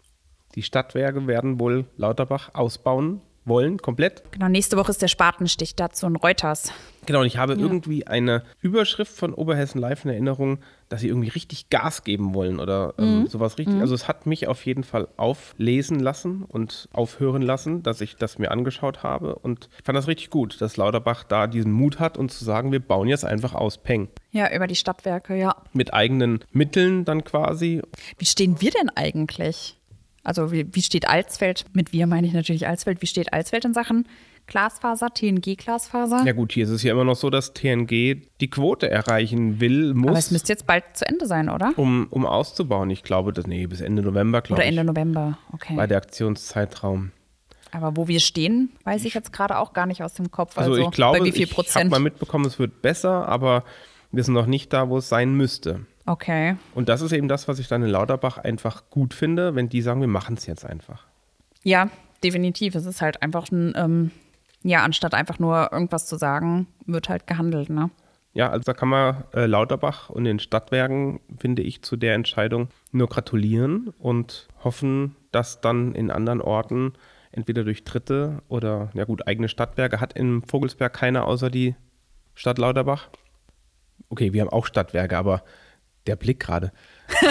Die 0.55 0.63
Stadtwerke 0.63 1.27
werden 1.27 1.59
wohl 1.59 1.85
Lauterbach 1.95 2.55
ausbauen 2.55 3.21
wollen, 3.47 3.77
komplett. 3.77 4.23
Genau, 4.31 4.47
nächste 4.47 4.77
Woche 4.77 4.91
ist 4.91 5.01
der 5.01 5.07
Spatenstich 5.07 5.75
dazu 5.75 6.07
in 6.07 6.15
Reuters. 6.15 6.71
Genau, 7.07 7.21
und 7.21 7.25
ich 7.25 7.37
habe 7.37 7.53
ja. 7.53 7.59
irgendwie 7.59 8.05
eine 8.05 8.43
Überschrift 8.61 9.13
von 9.13 9.33
Oberhessen 9.33 9.79
Live 9.79 10.03
in 10.03 10.11
Erinnerung, 10.11 10.59
dass 10.89 11.01
sie 11.01 11.07
irgendwie 11.07 11.29
richtig 11.29 11.69
Gas 11.69 12.03
geben 12.03 12.33
wollen 12.33 12.59
oder 12.59 12.95
ähm, 12.97 13.21
mhm. 13.21 13.27
sowas 13.27 13.57
richtig. 13.57 13.75
Mhm. 13.75 13.81
Also 13.81 13.95
es 13.95 14.09
hat 14.09 14.25
mich 14.25 14.47
auf 14.47 14.65
jeden 14.65 14.83
Fall 14.83 15.07
auflesen 15.15 15.99
lassen 15.99 16.43
und 16.43 16.89
aufhören 16.91 17.41
lassen, 17.41 17.81
dass 17.81 18.01
ich 18.01 18.17
das 18.17 18.39
mir 18.39 18.51
angeschaut 18.51 19.03
habe. 19.03 19.35
Und 19.35 19.69
ich 19.79 19.85
fand 19.85 19.97
das 19.97 20.07
richtig 20.07 20.29
gut, 20.29 20.59
dass 20.59 20.75
Lauterbach 20.75 21.23
da 21.23 21.47
diesen 21.47 21.71
Mut 21.71 21.99
hat 21.99 22.17
und 22.17 22.29
zu 22.29 22.43
sagen, 22.43 22.73
wir 22.73 22.81
bauen 22.81 23.07
jetzt 23.07 23.23
einfach 23.23 23.55
aus 23.55 23.77
Peng. 23.77 24.09
Ja, 24.31 24.53
über 24.53 24.67
die 24.67 24.75
Stadtwerke, 24.75 25.35
ja. 25.37 25.55
Mit 25.71 25.93
eigenen 25.93 26.43
Mitteln 26.51 27.05
dann 27.05 27.23
quasi. 27.23 27.81
Wie 28.17 28.25
stehen 28.25 28.59
wir 28.59 28.71
denn 28.71 28.89
eigentlich? 28.89 29.76
Also 30.27 30.51
wie, 30.51 30.67
wie 30.73 30.81
steht 30.81 31.07
Alsfeld, 31.07 31.63
mit 31.71 31.93
wir 31.93 32.05
meine 32.05 32.27
ich 32.27 32.33
natürlich 32.33 32.67
Alsfeld, 32.67 33.01
wie 33.01 33.07
steht 33.07 33.31
Alsfeld 33.31 33.63
in 33.63 33.73
Sachen 33.73 34.09
Glasfaser, 34.45 35.07
TNG-Glasfaser? 35.13 36.25
Ja 36.25 36.33
gut, 36.33 36.51
hier 36.51 36.65
ist 36.65 36.69
es 36.69 36.83
ja 36.83 36.91
immer 36.91 37.05
noch 37.05 37.15
so, 37.15 37.29
dass 37.29 37.53
TNG 37.53 38.27
die 38.41 38.49
Quote 38.49 38.91
erreichen 38.91 39.61
will, 39.61 39.93
muss. 39.93 40.09
Aber 40.09 40.19
es 40.19 40.31
müsste 40.31 40.51
jetzt 40.51 40.67
bald 40.67 40.83
zu 40.95 41.07
Ende 41.07 41.27
sein, 41.27 41.49
oder? 41.49 41.71
Um, 41.77 42.07
um 42.09 42.25
auszubauen. 42.25 42.89
Ich 42.89 43.03
glaube, 43.03 43.31
das, 43.31 43.47
nee, 43.47 43.67
bis 43.67 43.79
Ende 43.79 44.01
November, 44.01 44.41
glaube 44.41 44.61
ich. 44.61 44.67
Oder 44.67 44.81
Ende 44.81 44.83
November, 44.83 45.37
okay. 45.53 45.77
Bei 45.77 45.87
der 45.87 45.95
Aktionszeitraum. 45.95 47.11
Aber 47.71 47.95
wo 47.95 48.09
wir 48.09 48.19
stehen, 48.19 48.71
weiß 48.83 49.05
ich 49.05 49.13
jetzt 49.13 49.31
gerade 49.31 49.57
auch 49.57 49.71
gar 49.71 49.85
nicht 49.85 50.03
aus 50.03 50.13
dem 50.13 50.29
Kopf. 50.29 50.57
Also, 50.57 50.71
also 50.71 50.83
ich 50.83 50.91
glaube, 50.91 51.25
ich 51.25 51.55
habe 51.75 51.89
mal 51.89 51.99
mitbekommen, 51.99 52.43
es 52.43 52.59
wird 52.59 52.81
besser, 52.81 53.29
aber 53.29 53.63
wir 54.11 54.25
sind 54.25 54.33
noch 54.33 54.45
nicht 54.45 54.73
da, 54.73 54.89
wo 54.89 54.97
es 54.97 55.07
sein 55.07 55.35
müsste. 55.35 55.85
Okay. 56.07 56.55
Und 56.73 56.87
das 56.87 57.01
ist 57.01 57.11
eben 57.11 57.27
das, 57.27 57.49
was 57.49 57.59
ich 57.59 57.67
dann 57.67 57.83
in 57.83 57.89
Lauterbach 57.89 58.37
einfach 58.37 58.89
gut 58.89 59.13
finde, 59.13 59.55
wenn 59.55 59.67
die 59.67 59.81
sagen, 59.81 59.99
wir 59.99 60.07
machen 60.07 60.37
es 60.37 60.45
jetzt 60.45 60.65
einfach. 60.65 61.05
Ja, 61.63 61.89
definitiv. 62.23 62.75
Es 62.75 62.85
ist 62.85 63.01
halt 63.01 63.21
einfach 63.21 63.51
ein, 63.51 63.73
ähm, 63.75 64.11
ja, 64.63 64.83
anstatt 64.83 65.13
einfach 65.13 65.37
nur 65.37 65.69
irgendwas 65.71 66.07
zu 66.07 66.15
sagen, 66.15 66.67
wird 66.85 67.09
halt 67.09 67.27
gehandelt, 67.27 67.69
ne? 67.69 67.91
Ja, 68.33 68.49
also 68.51 68.63
da 68.63 68.73
kann 68.73 68.87
man 68.87 69.25
äh, 69.33 69.47
Lauterbach 69.47 70.09
und 70.09 70.23
den 70.23 70.39
Stadtwerken, 70.39 71.19
finde 71.39 71.61
ich, 71.61 71.81
zu 71.81 71.97
der 71.97 72.13
Entscheidung 72.13 72.69
nur 72.91 73.07
gratulieren 73.07 73.93
und 73.99 74.47
hoffen, 74.63 75.15
dass 75.31 75.59
dann 75.59 75.93
in 75.93 76.09
anderen 76.09 76.39
Orten 76.39 76.93
entweder 77.31 77.65
durch 77.65 77.83
Dritte 77.83 78.43
oder, 78.47 78.91
ja 78.93 79.03
gut, 79.03 79.27
eigene 79.27 79.49
Stadtwerke 79.49 79.99
hat 79.99 80.13
in 80.13 80.41
Vogelsberg 80.41 80.93
keiner 80.93 81.25
außer 81.25 81.49
die 81.49 81.75
Stadt 82.33 82.59
Lauterbach. 82.59 83.09
Okay, 84.09 84.31
wir 84.31 84.41
haben 84.41 84.49
auch 84.49 84.67
Stadtwerke, 84.67 85.17
aber 85.17 85.43
der 86.07 86.15
Blick 86.15 86.39
gerade. 86.39 86.71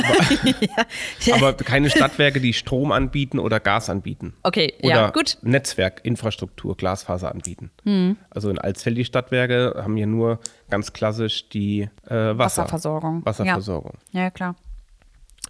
Aber, 1.33 1.49
aber, 1.49 1.53
keine 1.55 1.91
Stadtwerke, 1.91 2.41
die 2.41 2.55
Strom 2.55 2.93
anbieten 2.93 3.39
oder 3.39 3.61
Gas 3.61 3.91
anbieten. 3.91 4.33
Okay, 4.43 4.73
oder 4.81 4.89
ja, 4.89 5.11
gut. 5.11 5.37
Netzwerk, 5.43 6.01
Infrastruktur, 6.03 6.77
Glasfaser 6.77 7.31
anbieten. 7.31 7.71
Hm. 7.85 8.17
Also 8.31 8.49
in 8.49 8.59
Alsfeld 8.59 8.97
die 8.97 9.05
Stadtwerke 9.05 9.75
haben 9.77 9.97
hier 9.97 10.07
nur 10.07 10.41
ganz 10.71 10.95
klassisch 10.95 11.51
die 11.51 11.83
äh, 12.07 12.09
Wasser, 12.09 12.39
Wasserversorgung. 12.39 13.25
Wasserversorgung. 13.27 13.99
Ja. 14.13 14.23
ja, 14.23 14.31
klar. 14.31 14.57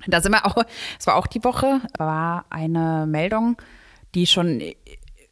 Da 0.06 0.20
sind 0.20 0.32
wir 0.32 0.44
auch, 0.44 0.56
es 0.98 1.06
war 1.06 1.16
auch 1.16 1.26
die 1.26 1.42
Woche, 1.44 1.80
war 1.96 2.44
eine 2.50 3.06
Meldung, 3.06 3.56
die 4.14 4.26
schon, 4.26 4.62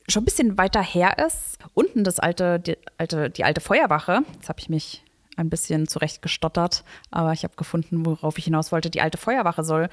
schon 0.08 0.22
ein 0.22 0.24
bisschen 0.24 0.58
weiter 0.58 0.82
her 0.82 1.18
ist. 1.26 1.58
Unten 1.74 2.04
das 2.04 2.18
alte, 2.18 2.60
die 2.60 2.76
alte, 2.98 3.30
die 3.30 3.44
alte 3.44 3.60
Feuerwache, 3.60 4.22
jetzt 4.34 4.48
habe 4.48 4.60
ich 4.60 4.68
mich 4.68 5.03
ein 5.37 5.50
bisschen 5.50 5.87
zurechtgestottert, 5.88 6.85
aber 7.11 7.33
ich 7.33 7.45
habe 7.45 7.57
gefunden, 7.57 8.07
worauf 8.07 8.38
ich 8.38 8.45
hinaus 8.45 8.73
wollte. 8.73 8.91
Die 8.91 9.00
alte 9.00 9.19
Feuerwache 9.19 9.64
soll 9.64 9.88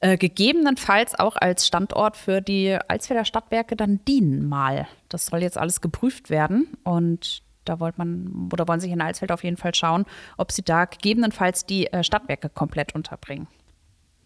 äh, 0.00 0.16
gegebenenfalls 0.16 1.18
auch 1.18 1.36
als 1.36 1.66
Standort 1.66 2.16
für 2.16 2.40
die 2.40 2.76
Alsfelder 2.88 3.24
Stadtwerke 3.24 3.76
dann 3.76 4.04
dienen 4.04 4.48
mal. 4.48 4.88
Das 5.08 5.26
soll 5.26 5.42
jetzt 5.42 5.56
alles 5.56 5.80
geprüft 5.80 6.28
werden 6.28 6.66
und 6.82 7.42
da 7.64 7.78
wollte 7.78 7.98
man 7.98 8.50
oder 8.52 8.66
wollen 8.66 8.80
sich 8.80 8.90
in 8.90 9.00
Alsfeld 9.00 9.30
auf 9.30 9.44
jeden 9.44 9.56
Fall 9.56 9.74
schauen, 9.74 10.04
ob 10.36 10.50
sie 10.50 10.62
da 10.62 10.86
gegebenenfalls 10.86 11.66
die 11.66 11.86
äh, 11.86 12.02
Stadtwerke 12.02 12.48
komplett 12.48 12.94
unterbringen. 12.94 13.46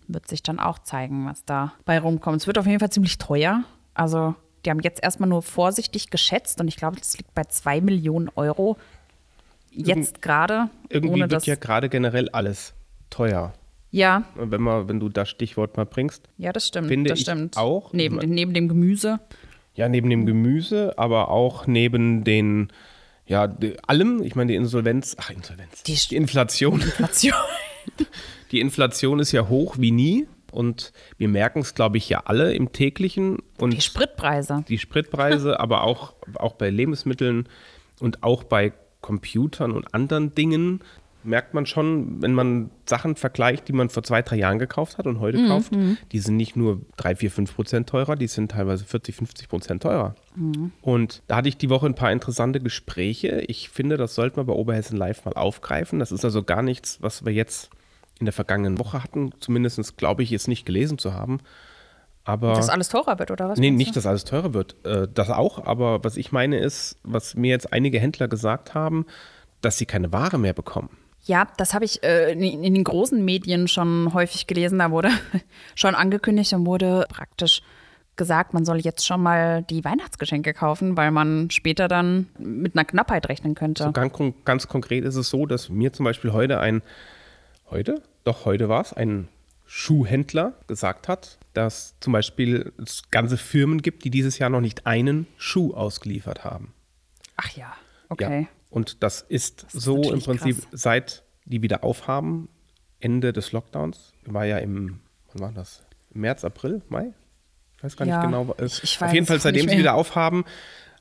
Wird 0.09 0.29
sich 0.29 0.43
dann 0.43 0.59
auch 0.59 0.79
zeigen, 0.79 1.27
was 1.27 1.45
da 1.45 1.75
bei 1.85 1.99
rumkommt. 1.99 2.41
Es 2.41 2.47
wird 2.47 2.59
auf 2.59 2.67
jeden 2.67 2.81
Fall 2.81 2.91
ziemlich 2.91 3.19
teuer. 3.19 3.65
Also 3.93 4.35
die 4.65 4.71
haben 4.71 4.81
jetzt 4.81 5.03
erstmal 5.03 5.29
nur 5.29 5.43
vorsichtig 5.43 6.11
geschätzt 6.11 6.61
und 6.61 6.69
ich 6.69 6.77
glaube, 6.77 6.97
das 6.97 7.19
liegt 7.19 7.35
bei 7.35 7.45
zwei 7.45 7.81
Millionen 7.81 8.31
Euro. 8.35 8.77
Jetzt 9.77 10.23
gerade. 10.23 10.71
Irgendwie 10.89 11.29
wird 11.29 11.47
ja 11.47 11.55
gerade 11.55 11.89
generell 11.89 12.29
alles 12.31 12.75
teuer. 13.11 13.53
Ja. 13.91 14.25
Wenn, 14.35 14.63
man, 14.63 14.89
wenn 14.89 15.01
du 15.01 15.09
das 15.09 15.29
Stichwort 15.29 15.77
mal 15.77 15.87
bringst. 15.87 16.29
Ja, 16.37 16.53
das 16.53 16.69
stimmt. 16.69 16.89
Finde 16.89 17.11
das 17.11 17.19
ich 17.19 17.25
stimmt. 17.25 17.57
auch. 17.57 17.93
Neben, 17.93 18.17
neben 18.17 18.53
dem 18.53 18.69
Gemüse. 18.69 19.21
Ja, 19.75 19.89
neben 19.89 20.09
dem 20.11 20.27
Gemüse, 20.27 20.99
aber 20.99 21.31
auch 21.31 21.67
neben 21.67 22.25
den, 22.25 22.73
ja, 23.27 23.47
die, 23.47 23.79
allem. 23.87 24.23
Ich 24.23 24.35
meine, 24.35 24.53
die 24.53 24.57
Insolvenz, 24.57 25.17
ach, 25.19 25.31
Insolvenz. 25.31 25.83
Die, 25.83 25.95
die 25.95 26.17
Inflation. 26.17 26.81
Inflation. 26.81 27.35
die 28.53 28.61
Inflation 28.61 29.19
ist 29.19 29.33
ja 29.33 29.49
hoch 29.49 29.77
wie 29.79 29.91
nie. 29.91 30.27
Und 30.51 30.93
wir 31.19 31.29
merken 31.29 31.59
es, 31.59 31.75
glaube 31.75 31.99
ich, 31.99 32.09
ja 32.09 32.23
alle 32.25 32.55
im 32.55 32.73
täglichen. 32.73 33.39
Und 33.59 33.75
die 33.75 33.81
Spritpreise. 33.83 34.65
Die 34.69 34.79
Spritpreise, 34.79 35.61
aber 35.61 35.85
auch, 35.85 36.15
auch 36.35 36.55
bei 36.55 36.71
Lebensmitteln 36.71 37.49
und 38.01 38.23
auch 38.23 38.43
bei 38.45 38.73
Computern 39.07 39.71
und 39.71 39.95
anderen 39.95 40.35
Dingen 40.35 40.81
merkt 41.23 41.55
man 41.55 41.67
schon, 41.67 42.23
wenn 42.23 42.35
man 42.35 42.71
Sachen 42.87 43.17
vergleicht, 43.17 43.67
die 43.69 43.73
man 43.73 43.89
vor 43.89 44.03
zwei, 44.05 44.23
drei 44.23 44.37
Jahren 44.37 44.59
gekauft 44.61 44.97
hat 44.99 45.07
und 45.07 45.19
heute 45.21 45.39
Mhm. 45.39 45.49
kauft, 45.49 45.73
die 46.13 46.19
sind 46.21 46.37
nicht 46.37 46.55
nur 46.57 46.81
3, 46.99 47.17
4, 47.17 47.31
5 47.33 47.55
Prozent 47.55 47.89
teurer, 47.89 48.15
die 48.15 48.29
sind 48.29 48.53
teilweise 48.53 48.85
40, 48.85 49.17
50 49.17 49.49
Prozent 49.49 49.83
teurer. 49.83 50.15
Mhm. 50.37 50.71
Und 50.83 51.23
da 51.27 51.37
hatte 51.37 51.49
ich 51.49 51.57
die 51.57 51.69
Woche 51.71 51.87
ein 51.87 51.95
paar 51.97 52.13
interessante 52.13 52.61
Gespräche. 52.61 53.41
Ich 53.49 53.71
finde, 53.71 53.97
das 53.97 54.15
sollte 54.15 54.37
man 54.37 54.47
bei 54.47 54.53
Oberhessen 54.53 54.97
Live 54.97 55.25
mal 55.25 55.35
aufgreifen. 55.35 55.99
Das 55.99 56.13
ist 56.13 56.25
also 56.25 56.43
gar 56.45 56.63
nichts, 56.63 56.99
was 57.03 57.25
wir 57.25 57.33
jetzt 57.33 57.71
in 58.21 58.27
der 58.27 58.33
vergangenen 58.33 58.79
Woche 58.79 59.03
hatten. 59.03 59.31
Zumindest 59.41 59.97
glaube 59.97 60.23
ich, 60.23 60.31
jetzt 60.31 60.47
nicht 60.49 60.65
gelesen 60.65 60.97
zu 60.99 61.13
haben. 61.13 61.39
Aber 62.29 62.55
Dass 62.55 62.69
alles 62.69 62.89
teurer 62.89 63.19
wird, 63.21 63.31
oder 63.31 63.49
was? 63.49 63.59
Nee, 63.59 63.71
nicht, 63.71 63.95
dass 63.97 64.05
alles 64.05 64.25
teurer 64.25 64.53
wird. 64.53 64.75
Äh, 64.85 65.07
das 65.13 65.31
auch, 65.31 65.65
aber 65.65 66.03
was 66.03 66.17
ich 66.17 66.33
meine 66.33 66.59
ist, 66.59 66.99
was 67.05 67.37
mir 67.37 67.51
jetzt 67.51 67.73
einige 67.73 68.01
Händler 68.01 68.27
gesagt 68.27 68.75
haben, 68.75 69.07
dass 69.61 69.79
sie 69.79 69.87
keine 69.87 70.13
Ware 70.13 70.37
mehr 70.37 70.53
bekommen. 70.53 70.91
Ja, 71.23 71.47
das 71.57 71.73
habe 71.73 71.85
ich 71.85 72.03
äh, 72.03 72.33
in, 72.33 72.43
in 72.43 72.75
den 72.75 72.83
großen 72.85 73.25
Medien 73.25 73.69
schon 73.69 74.13
häufig 74.13 74.47
gelesen. 74.49 74.81
Da 74.81 74.91
wurde 74.91 75.11
schon 75.77 75.95
angekündigt 75.95 76.53
und 76.53 76.67
wurde 76.67 77.07
praktisch 77.09 77.63
gesagt, 78.17 78.55
man 78.55 78.65
soll 78.65 78.79
jetzt 78.79 79.07
schon 79.07 79.23
mal 79.23 79.63
die 79.63 79.85
Weihnachtsgeschenke 79.85 80.53
kaufen, 80.53 80.97
weil 80.97 81.11
man 81.13 81.51
später 81.51 81.87
dann 81.87 82.27
mit 82.39 82.75
einer 82.75 82.85
Knappheit 82.85 83.29
rechnen 83.29 83.55
könnte. 83.55 83.85
So 83.85 83.93
ganz, 83.93 84.13
kon- 84.13 84.35
ganz 84.45 84.67
konkret 84.69 85.05
ist 85.05 85.15
es 85.17 85.29
so, 85.29 85.47
dass 85.47 85.69
mir 85.69 85.93
zum 85.93 86.05
Beispiel 86.05 86.33
heute 86.33 86.59
ein, 86.59 86.83
heute? 87.71 88.03
Doch, 88.25 88.45
heute 88.47 88.69
war 88.69 88.81
es, 88.81 88.93
ein 88.93 89.29
Schuhhändler 89.67 90.55
gesagt 90.69 91.09
hat, 91.09 91.39
dass 91.53 91.95
zum 92.01 92.13
Beispiel 92.13 92.73
es 92.83 93.11
ganze 93.11 93.37
Firmen 93.37 93.83
gibt, 93.83 94.05
die 94.05 94.11
dieses 94.11 94.39
Jahr 94.39 94.51
noch 94.51 94.61
nicht 94.61 94.87
einen 94.87 95.27
Schuh 95.37 95.75
ausgeliefert 95.75 96.45
haben. 96.45 96.73
Ach 97.37 97.51
ja, 97.57 97.75
okay. 98.09 98.43
Ja. 98.43 98.47
Und 98.71 99.03
das 99.03 99.23
ist, 99.23 99.65
ist 99.65 99.73
so 99.73 100.13
im 100.13 100.21
Prinzip, 100.23 100.57
krass. 100.61 100.69
seit 100.73 101.25
die 101.45 101.63
wieder 101.63 101.83
aufhaben, 101.85 102.49
Ende 103.01 103.33
des 103.33 103.53
Lockdowns, 103.53 104.13
war 104.25 104.45
ja 104.47 104.59
im, 104.59 105.01
wann 105.33 105.41
war 105.43 105.53
das? 105.53 105.83
März, 106.11 106.45
April, 106.45 106.83
Mai? 106.89 107.13
Ich 107.77 107.85
weiß 107.85 107.97
gar 107.97 108.07
Ja, 108.09 108.19
nicht 108.27 108.27
genau. 108.27 108.55
ich- 108.65 108.83
ich 108.85 108.95
Auf 108.97 109.03
weiß 109.03 109.13
jeden 109.13 109.27
Fall, 109.27 109.41
seitdem 109.41 109.69
sie 109.69 109.79
wieder 109.79 109.95
aufhaben, 109.95 110.45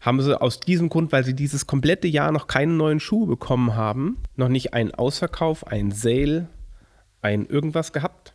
haben 0.02 0.22
sie 0.22 0.40
aus 0.40 0.60
diesem 0.60 0.90
Grund, 0.90 1.12
weil 1.12 1.24
sie 1.24 1.34
dieses 1.34 1.66
komplette 1.68 2.08
Jahr 2.08 2.32
noch 2.32 2.48
keinen 2.48 2.78
neuen 2.78 3.00
Schuh 3.00 3.26
bekommen 3.26 3.76
haben, 3.76 4.18
noch 4.36 4.50
nicht 4.50 4.74
einen 4.74 4.92
Ausverkauf, 4.94 5.66
einen 5.68 5.92
Sale, 5.92 6.48
ein 7.22 7.46
irgendwas 7.46 7.92
gehabt, 7.94 8.35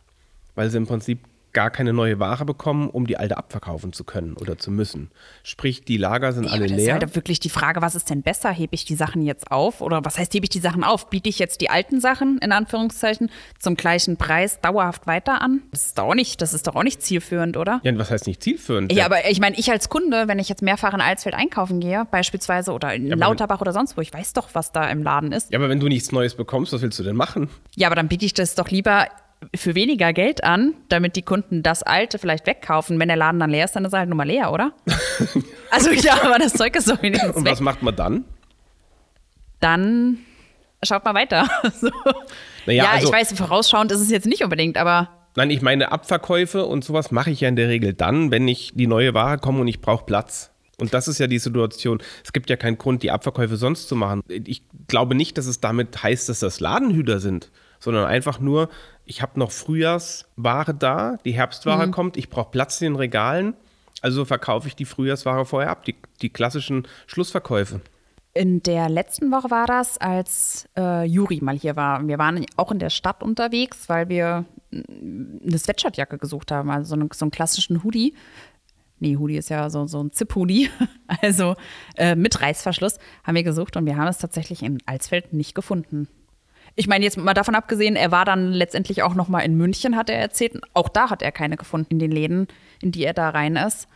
weil 0.55 0.69
sie 0.69 0.77
im 0.77 0.87
Prinzip 0.87 1.19
gar 1.53 1.69
keine 1.69 1.91
neue 1.91 2.17
Ware 2.17 2.45
bekommen, 2.45 2.89
um 2.89 3.05
die 3.05 3.17
alte 3.17 3.35
abverkaufen 3.37 3.91
zu 3.91 4.05
können 4.05 4.37
oder 4.37 4.57
zu 4.57 4.71
müssen. 4.71 5.11
Sprich, 5.43 5.83
die 5.83 5.97
Lager 5.97 6.31
sind 6.31 6.45
Ja, 6.45 6.51
alle 6.51 6.59
aber 6.61 6.67
das 6.69 6.77
ist 6.77 6.85
leer. 6.85 6.93
halt 6.93 7.13
wirklich 7.15 7.41
die 7.41 7.49
Frage, 7.49 7.81
was 7.81 7.93
ist 7.93 8.09
denn 8.09 8.21
besser? 8.21 8.51
Hebe 8.51 8.73
ich 8.73 8.85
die 8.85 8.95
Sachen 8.95 9.21
jetzt 9.21 9.51
auf? 9.51 9.81
Oder 9.81 10.05
was 10.05 10.17
heißt, 10.17 10.33
hebe 10.33 10.45
ich 10.45 10.49
die 10.49 10.59
Sachen 10.61 10.85
auf? 10.85 11.09
Biete 11.09 11.27
ich 11.27 11.39
jetzt 11.39 11.59
die 11.59 11.69
alten 11.69 11.99
Sachen, 11.99 12.37
in 12.37 12.53
Anführungszeichen, 12.53 13.29
zum 13.59 13.75
gleichen 13.75 14.15
Preis 14.15 14.61
dauerhaft 14.61 15.07
weiter 15.07 15.41
an? 15.41 15.61
Das 15.71 15.87
ist 15.87 15.97
doch 15.97 16.05
auch 16.05 16.15
nicht, 16.15 16.41
das 16.41 16.53
ist 16.53 16.67
doch 16.67 16.75
auch 16.77 16.83
nicht 16.83 17.01
zielführend, 17.03 17.57
oder? 17.57 17.81
ja, 17.83 17.97
was 17.97 18.09
heißt 18.11 18.27
nicht 18.27 18.41
zielführend? 18.41 18.93
Ja, 18.93 19.03
aber 19.03 19.29
ich 19.29 19.41
meine, 19.41 19.57
ich 19.59 19.69
als 19.69 19.89
Kunde, 19.89 20.29
wenn 20.29 20.39
ich 20.39 20.47
jetzt 20.47 20.61
mehrfach 20.61 20.93
in 20.93 21.01
Alsfeld 21.01 21.35
einkaufen 21.35 21.81
gehe, 21.81 22.05
beispielsweise, 22.09 22.71
oder 22.71 22.93
in 22.93 23.09
wenn- 23.09 23.19
Lauterbach 23.19 23.59
oder 23.59 23.73
sonst 23.73 23.97
wo, 23.97 24.01
ich 24.01 24.13
weiß 24.13 24.31
doch, 24.31 24.47
was 24.53 24.71
da 24.71 24.89
im 24.89 25.03
Laden 25.03 25.33
ist. 25.33 25.51
Ja, 25.51 25.59
aber 25.59 25.67
wenn 25.67 25.81
du 25.81 25.89
nichts 25.89 26.13
Neues 26.13 26.33
bekommst, 26.35 26.71
was 26.71 26.81
willst 26.81 26.97
du 26.97 27.03
denn 27.03 27.17
machen? 27.17 27.49
Ja, 27.75 27.89
aber 27.89 27.97
dann 27.97 28.07
biete 28.07 28.23
ich 28.25 28.33
das 28.33 28.55
doch 28.55 28.69
lieber 28.69 29.07
für 29.55 29.75
weniger 29.75 30.13
Geld 30.13 30.43
an, 30.43 30.73
damit 30.89 31.15
die 31.15 31.21
Kunden 31.23 31.63
das 31.63 31.83
Alte 31.83 32.19
vielleicht 32.19 32.45
wegkaufen. 32.47 32.99
Wenn 32.99 33.07
der 33.07 33.17
Laden 33.17 33.39
dann 33.39 33.49
leer 33.49 33.65
ist, 33.65 33.75
dann 33.75 33.85
ist 33.85 33.93
er 33.93 33.99
halt 33.99 34.09
nur 34.09 34.17
mal 34.17 34.27
leer, 34.27 34.51
oder? 34.51 34.73
also 35.71 35.91
ja, 35.91 36.13
aber 36.23 36.37
das 36.37 36.53
Zeug 36.53 36.75
ist 36.75 36.87
so 36.87 37.01
wenigstens 37.01 37.35
Und 37.35 37.45
weg. 37.45 37.53
was 37.53 37.59
macht 37.61 37.81
man 37.81 37.95
dann? 37.95 38.25
Dann 39.59 40.19
schaut 40.83 41.03
mal 41.05 41.13
weiter. 41.13 41.47
so. 41.79 41.89
Naja, 42.65 42.83
ja, 42.83 42.91
also- 42.91 43.07
ich 43.07 43.13
weiß, 43.13 43.33
vorausschauend 43.33 43.91
ist 43.91 43.99
es 44.01 44.09
jetzt 44.09 44.25
nicht 44.27 44.43
unbedingt, 44.43 44.77
aber 44.77 45.09
Nein, 45.35 45.49
ich 45.49 45.61
meine, 45.61 45.93
Abverkäufe 45.93 46.65
und 46.65 46.83
sowas 46.83 47.09
mache 47.11 47.31
ich 47.31 47.39
ja 47.39 47.47
in 47.47 47.55
der 47.55 47.69
Regel 47.69 47.93
dann, 47.93 48.31
wenn 48.31 48.47
ich 48.49 48.73
die 48.75 48.87
neue 48.87 49.13
Ware 49.13 49.37
komme 49.37 49.61
und 49.61 49.67
ich 49.69 49.79
brauche 49.79 50.05
Platz. 50.05 50.51
Und 50.77 50.93
das 50.93 51.07
ist 51.07 51.19
ja 51.19 51.27
die 51.27 51.39
Situation. 51.39 52.01
Es 52.23 52.33
gibt 52.33 52.49
ja 52.49 52.57
keinen 52.57 52.77
Grund, 52.77 53.01
die 53.01 53.11
Abverkäufe 53.11 53.55
sonst 53.55 53.87
zu 53.87 53.95
machen. 53.95 54.21
Ich 54.27 54.63
glaube 54.87 55.15
nicht, 55.15 55.37
dass 55.37 55.45
es 55.45 55.61
damit 55.61 56.03
heißt, 56.03 56.27
dass 56.27 56.39
das 56.39 56.59
Ladenhüter 56.59 57.19
sind, 57.19 57.49
sondern 57.81 58.05
einfach 58.05 58.39
nur, 58.39 58.69
ich 59.05 59.21
habe 59.21 59.37
noch 59.37 59.51
Frühjahrsware 59.51 60.73
da, 60.73 61.17
die 61.25 61.33
Herbstware 61.33 61.91
kommt, 61.91 62.15
ich 62.15 62.29
brauche 62.29 62.51
Platz 62.51 62.79
in 62.79 62.93
den 62.93 62.95
Regalen, 62.95 63.55
also 64.01 64.23
verkaufe 64.23 64.67
ich 64.69 64.75
die 64.75 64.85
Frühjahrsware 64.85 65.45
vorher 65.45 65.71
ab, 65.71 65.83
die, 65.83 65.95
die 66.21 66.29
klassischen 66.29 66.87
Schlussverkäufe. 67.07 67.81
In 68.33 68.63
der 68.63 68.87
letzten 68.87 69.29
Woche 69.31 69.51
war 69.51 69.67
das, 69.67 69.97
als 69.97 70.69
äh, 70.77 71.03
Juri 71.05 71.39
mal 71.41 71.57
hier 71.57 71.75
war. 71.75 72.07
Wir 72.07 72.17
waren 72.17 72.45
auch 72.55 72.71
in 72.71 72.79
der 72.79 72.89
Stadt 72.89 73.23
unterwegs, 73.23 73.89
weil 73.89 74.07
wir 74.07 74.45
mm, 74.71 75.47
eine 75.47 75.57
Sweatshirtjacke 75.57 76.17
gesucht 76.17 76.49
haben, 76.51 76.69
also 76.69 76.89
so 76.89 76.95
einen, 76.95 77.09
so 77.11 77.25
einen 77.25 77.31
klassischen 77.31 77.83
Hoodie. 77.83 78.15
Nee, 78.99 79.17
Hoodie 79.17 79.35
ist 79.35 79.49
ja 79.49 79.69
so, 79.69 79.85
so 79.87 80.01
ein 80.01 80.11
Zip-Hoodie, 80.11 80.69
also 81.21 81.55
äh, 81.97 82.15
mit 82.15 82.39
Reißverschluss 82.39 82.99
haben 83.23 83.35
wir 83.35 83.43
gesucht 83.43 83.75
und 83.75 83.85
wir 83.85 83.97
haben 83.97 84.07
es 84.07 84.19
tatsächlich 84.19 84.63
in 84.63 84.77
Alsfeld 84.85 85.33
nicht 85.33 85.53
gefunden. 85.53 86.07
Ich 86.75 86.87
meine, 86.87 87.03
jetzt 87.03 87.17
mal 87.17 87.33
davon 87.33 87.55
abgesehen, 87.55 87.95
er 87.95 88.11
war 88.11 88.25
dann 88.25 88.51
letztendlich 88.51 89.03
auch 89.03 89.13
noch 89.13 89.27
mal 89.27 89.39
in 89.41 89.55
München, 89.57 89.95
hat 89.95 90.09
er 90.09 90.17
erzählt. 90.17 90.59
Auch 90.73 90.89
da 90.89 91.09
hat 91.09 91.21
er 91.21 91.31
keine 91.31 91.57
gefunden 91.57 91.87
in 91.91 91.99
den 91.99 92.11
Läden, 92.11 92.47
in 92.81 92.91
die 92.91 93.03
er 93.03 93.13
da 93.13 93.29
rein 93.29 93.55
ist. 93.55 93.87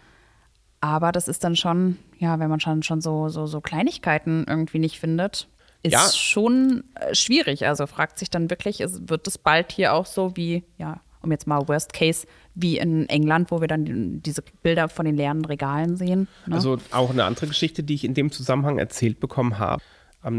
Aber 0.81 1.11
das 1.11 1.27
ist 1.27 1.43
dann 1.43 1.55
schon, 1.55 1.97
ja, 2.19 2.37
wenn 2.39 2.49
man 2.49 2.59
schon, 2.59 2.83
schon 2.83 3.01
so, 3.01 3.29
so, 3.29 3.47
so 3.47 3.61
Kleinigkeiten 3.61 4.45
irgendwie 4.47 4.79
nicht 4.79 4.99
findet, 4.99 5.47
ist 5.83 5.93
Ja. 5.93 6.07
schon 6.09 6.83
äh, 6.95 7.15
schwierig. 7.15 7.65
Also 7.65 7.87
fragt 7.87 8.19
sich 8.19 8.29
dann 8.29 8.49
wirklich, 8.49 8.81
ist, 8.81 9.09
wird 9.09 9.25
es 9.27 9.37
bald 9.37 9.71
hier 9.71 9.93
auch 9.93 10.05
so 10.05 10.35
wie, 10.35 10.63
ja, 10.77 10.99
um 11.21 11.31
jetzt 11.31 11.47
mal 11.47 11.67
Worst 11.67 11.93
Case, 11.93 12.27
wie 12.53 12.77
in 12.77 13.09
England, 13.09 13.49
wo 13.51 13.61
wir 13.61 13.67
dann 13.67 13.85
die- 13.85 14.19
diese 14.21 14.43
Bilder 14.61 14.89
von 14.89 15.05
den 15.05 15.15
leeren 15.15 15.43
Regalen 15.45 15.95
sehen. 15.97 16.27
Ne? 16.45 16.55
Also 16.55 16.77
auch 16.91 17.09
eine 17.09 17.23
andere 17.23 17.47
Geschichte, 17.47 17.81
die 17.83 17.95
ich 17.95 18.03
in 18.03 18.13
dem 18.13 18.31
Zusammenhang 18.31 18.77
erzählt 18.77 19.19
bekommen 19.19 19.57
habe, 19.57 19.81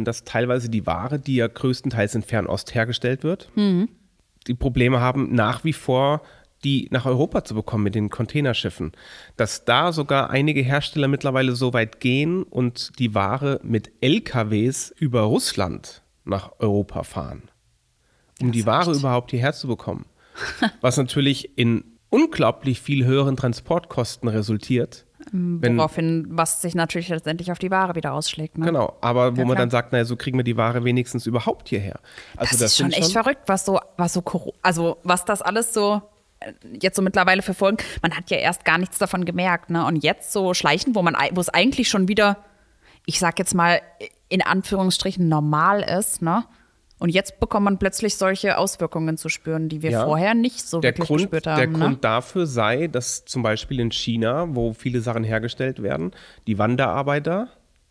dass 0.04 0.24
teilweise 0.24 0.68
die 0.68 0.86
Ware, 0.86 1.18
die 1.18 1.36
ja 1.36 1.46
größtenteils 1.46 2.14
in 2.14 2.22
Fernost 2.22 2.74
hergestellt 2.74 3.22
wird, 3.22 3.50
die 4.46 4.54
Probleme 4.54 5.00
haben, 5.00 5.34
nach 5.34 5.64
wie 5.64 5.72
vor 5.72 6.22
die 6.64 6.88
nach 6.90 7.06
Europa 7.06 7.44
zu 7.44 7.54
bekommen 7.54 7.84
mit 7.84 7.94
den 7.94 8.10
Containerschiffen. 8.10 8.92
Dass 9.36 9.64
da 9.64 9.92
sogar 9.92 10.30
einige 10.30 10.62
Hersteller 10.62 11.06
mittlerweile 11.06 11.54
so 11.54 11.72
weit 11.72 12.00
gehen 12.00 12.42
und 12.42 12.98
die 12.98 13.14
Ware 13.14 13.60
mit 13.62 13.92
LKWs 14.00 14.92
über 14.98 15.20
Russland 15.22 16.02
nach 16.24 16.52
Europa 16.58 17.04
fahren, 17.04 17.50
um 18.40 18.52
die 18.52 18.66
Ware 18.66 18.92
überhaupt 18.92 19.30
hierher 19.30 19.52
zu 19.52 19.68
bekommen. 19.68 20.06
Was 20.80 20.96
natürlich 20.96 21.56
in 21.56 21.84
unglaublich 22.10 22.80
viel 22.80 23.04
höheren 23.04 23.36
Transportkosten 23.36 24.28
resultiert, 24.28 25.05
Wenn, 25.32 25.76
Woraufhin, 25.76 26.26
was 26.30 26.62
sich 26.62 26.74
natürlich 26.74 27.08
letztendlich 27.08 27.50
auf 27.50 27.58
die 27.58 27.70
Ware 27.70 27.94
wieder 27.94 28.12
ausschlägt. 28.12 28.58
Ne? 28.58 28.66
Genau, 28.66 28.96
aber 29.00 29.36
wo 29.36 29.40
Ja, 29.40 29.46
man 29.46 29.56
dann 29.56 29.70
sagt, 29.70 29.92
naja, 29.92 30.04
so 30.04 30.16
kriegen 30.16 30.38
wir 30.38 30.44
die 30.44 30.56
Ware 30.56 30.84
wenigstens 30.84 31.26
überhaupt 31.26 31.68
hierher. 31.68 31.98
Also 32.36 32.56
das, 32.58 32.72
ist 32.72 32.78
schon 32.78 32.92
echt 32.92 33.12
verrückt, 33.12 33.42
was 33.46 33.64
so, 33.64 33.80
was 33.96 34.12
so, 34.12 34.22
also 34.62 34.98
was 35.02 35.24
das 35.24 35.42
alles 35.42 35.74
so 35.74 36.02
äh, 36.40 36.52
jetzt 36.80 36.96
so 36.96 37.02
mittlerweile 37.02 37.42
verfolgen. 37.42 37.78
Man 38.02 38.16
hat 38.16 38.30
ja 38.30 38.38
erst 38.38 38.64
gar 38.64 38.78
nichts 38.78 38.98
davon 38.98 39.24
gemerkt, 39.24 39.70
ne? 39.70 39.84
Und 39.84 39.96
jetzt 40.04 40.32
so 40.32 40.54
schleichend, 40.54 40.94
wo 40.94 41.02
man, 41.02 41.16
wo 41.32 41.40
es 41.40 41.48
eigentlich 41.48 41.88
schon 41.88 42.08
wieder, 42.08 42.38
ich 43.04 43.18
sag 43.18 43.38
jetzt 43.38 43.54
mal 43.54 43.80
in 44.28 44.42
Anführungsstrichen 44.42 45.28
normal 45.28 45.82
ist, 45.82 46.22
ne? 46.22 46.44
Und 46.98 47.10
jetzt 47.10 47.40
bekommt 47.40 47.64
man 47.64 47.78
plötzlich 47.78 48.16
solche 48.16 48.56
Auswirkungen 48.56 49.18
zu 49.18 49.28
spüren, 49.28 49.68
die 49.68 49.82
wir 49.82 49.90
Ja. 49.90 50.04
vorher 50.04 50.34
nicht 50.34 50.66
so 50.66 50.82
wirklich 50.82 51.06
Grund, 51.08 51.22
gespürt 51.22 51.46
haben. 51.46 51.56
der 51.56 51.66
ne? 51.66 51.78
Grund 51.78 52.04
dafür 52.04 52.46
sei, 52.46 52.86
dass 52.86 53.24
zum 53.26 53.42
Beispiel 53.42 53.80
in 53.80 53.90
China, 53.92 54.46
wo 54.54 54.72
viele 54.72 55.00
Sachen 55.02 55.22
hergestellt 55.22 55.82
werden, 55.82 56.12
die 56.46 56.58
Wanderarbeiter, 56.58 57.48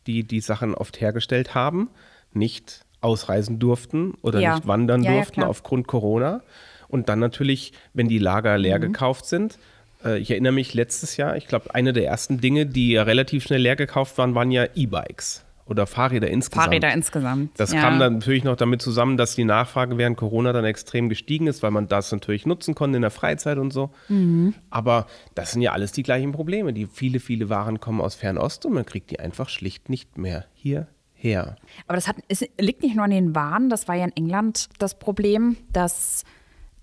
die 0.07 0.23
die 0.23 0.39
Sachen 0.41 0.73
oft 0.73 0.99
hergestellt 1.01 1.53
haben, 1.53 1.89
nicht 2.33 2.83
ausreisen 3.01 3.59
durften 3.59 4.15
oder 4.23 4.39
Ja. 4.41 4.55
nicht 4.55 4.67
wandern 4.67 5.03
Ja, 5.03 5.11
durften 5.13 5.43
aufgrund 5.43 5.87
Corona. 5.87 6.41
Und 6.87 7.07
dann 7.09 7.19
natürlich, 7.19 7.73
wenn 7.93 8.07
die 8.07 8.17
Lager 8.19 8.57
Mhm. 8.57 8.63
leer 8.63 8.79
gekauft 8.79 9.25
sind, 9.27 9.59
äh, 10.03 10.17
ich 10.17 10.31
erinnere 10.31 10.53
mich 10.53 10.73
letztes 10.73 11.15
Jahr, 11.17 11.37
ich 11.37 11.45
glaube, 11.47 11.73
eine 11.75 11.93
der 11.93 12.05
ersten 12.07 12.41
Dinge, 12.41 12.65
die 12.65 12.97
relativ 12.97 13.43
schnell 13.43 13.61
leer 13.61 13.75
gekauft 13.75 14.17
waren, 14.17 14.33
waren 14.33 14.49
ja 14.49 14.65
E-Bikes 14.73 15.44
oder 15.67 15.87
Fahrräder 15.87 16.29
insgesamt. 16.29 16.65
Fahrräder 16.65 16.93
insgesamt. 16.93 17.59
Das 17.59 17.71
ja. 17.71 17.81
kam 17.81 17.99
dann 17.99 18.15
natürlich 18.15 18.43
noch 18.43 18.55
damit 18.55 18.81
zusammen, 18.81 19.17
dass 19.17 19.35
die 19.35 19.45
Nachfrage 19.45 19.97
während 19.97 20.15
Corona 20.15 20.53
dann 20.53 20.65
extrem 20.65 21.09
gestiegen 21.09 21.47
ist, 21.47 21.63
weil 21.63 21.71
man 21.71 21.87
das 21.87 22.11
natürlich 22.11 22.45
nutzen 22.45 22.75
konnte 22.75 22.97
in 22.97 23.01
der 23.01 23.11
Freizeit 23.11 23.57
und 23.57 23.71
so. 23.71 23.89
Mhm. 24.07 24.53
Aber 24.69 25.07
das 25.33 25.53
sind 25.53 25.61
ja 25.61 25.71
alles 25.71 25.91
die 25.91 26.03
gleichen 26.03 26.31
Probleme. 26.31 26.71
Die 26.71 26.85
viele, 26.85 27.19
viele 27.19 27.49
Waren 27.49 27.79
kommen 27.79 27.99
aus 27.99 28.15
Fernost 28.15 28.65
und 28.65 28.73
man 28.73 28.85
kriegt 28.85 29.09
die 29.09 29.19
einfach 29.19 29.49
schlicht 29.49 29.89
nicht 29.89 30.17
mehr 30.19 30.45
hierher. 30.53 31.55
Aber 31.87 31.95
das 31.95 32.07
hat, 32.07 32.17
es 32.27 32.45
liegt 32.59 32.83
nicht 32.83 32.95
nur 32.95 33.05
an 33.05 33.11
den 33.11 33.33
Waren, 33.33 33.69
das 33.69 33.87
war 33.87 33.95
ja 33.95 34.05
in 34.05 34.15
England 34.15 34.69
das 34.77 34.99
Problem, 34.99 35.57
dass 35.73 36.25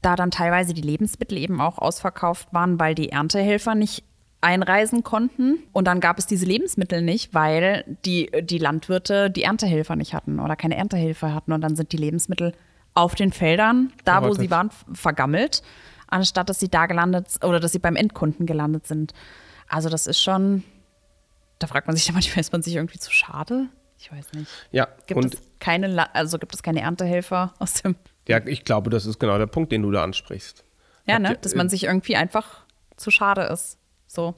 da 0.01 0.17
dann 0.17 0.33
teilweise 0.33 0.75
die 0.75 0.83
Lebensmittel 0.83 1.39
eben 1.39 1.61
auch 1.61 1.79
ausverkauft 1.79 2.53
waren, 2.53 2.81
weil 2.81 2.97
die 2.97 3.11
Erntehelfer 3.11 3.77
nicht 3.77 4.03
einreisen 4.43 5.03
konnten. 5.03 5.59
Und 5.73 5.87
dann 5.87 6.01
gab 6.01 6.19
es 6.19 6.27
diese 6.27 6.45
Lebensmittel 6.45 7.01
nicht, 7.01 7.33
weil 7.33 7.85
die, 8.05 8.31
die 8.43 8.59
Landwirte 8.59 9.31
die 9.31 9.45
Erntehelfer 9.45 9.97
nicht 9.97 10.13
hatten 10.13 10.39
oder 10.41 10.57
keine 10.57 10.77
Erntehelfer 10.77 11.35
hatten. 11.35 11.53
Und 11.53 11.63
dann 11.63 11.77
sind 11.77 11.93
die 11.93 11.97
Lebensmittel 11.97 12.53
auf 12.95 13.15
den 13.15 13.33
Feldern, 13.33 13.93
da 14.05 14.23
wo 14.23 14.35
sie 14.35 14.51
waren, 14.51 14.71
vergammelt, 14.93 15.63
anstatt 16.09 16.51
dass 16.51 16.61
sie 16.61 16.69
da 16.69 16.87
gelandet 16.87 17.27
oder 17.43 17.59
dass 17.59 17.73
sie 17.73 17.79
beim 17.79 17.97
Endkunden 17.97 18.45
gelandet 18.45 18.87
sind. 18.87 19.15
Also 19.69 19.89
das 19.89 20.07
ist 20.07 20.21
schon, 20.21 20.63
da 21.59 21.67
fragt 21.67 21.87
man 21.87 21.97
sich 21.97 22.05
dann 22.05 22.15
manchmal, 22.15 22.41
ist 22.43 22.53
man 22.53 22.63
sich 22.63 22.75
irgendwie 22.75 22.99
zu 22.99 23.11
schade? 23.11 23.69
Ich 23.97 24.11
weiß 24.11 24.33
nicht. 24.33 24.51
Ja, 24.73 24.89
Gibt 25.07 25.25
und 25.25 25.35
es 25.35 25.41
keine, 25.61 25.87
La- 25.87 26.11
also 26.13 26.39
gibt 26.39 26.55
es 26.55 26.63
keine 26.63 26.81
Erntehelfer 26.81 27.55
aus 27.61 27.75
dem. 27.75 27.95
ja, 28.29 28.45
ich 28.45 28.65
glaube, 28.65 28.91
das 28.91 29.07
ist 29.07 29.21
genau 29.21 29.39
der 29.39 29.47
Punkt, 29.47 29.71
den 29.71 29.83
du 29.83 29.93
da 29.93 30.03
ansprichst. 30.03 30.65
Ja, 31.07 31.19
ne? 31.21 31.39
Dass 31.41 31.55
man 31.55 31.69
sich 31.69 31.85
irgendwie 31.85 32.17
einfach 32.17 32.65
zu 32.97 33.11
schade 33.11 33.43
ist. 33.43 33.79
So. 34.13 34.35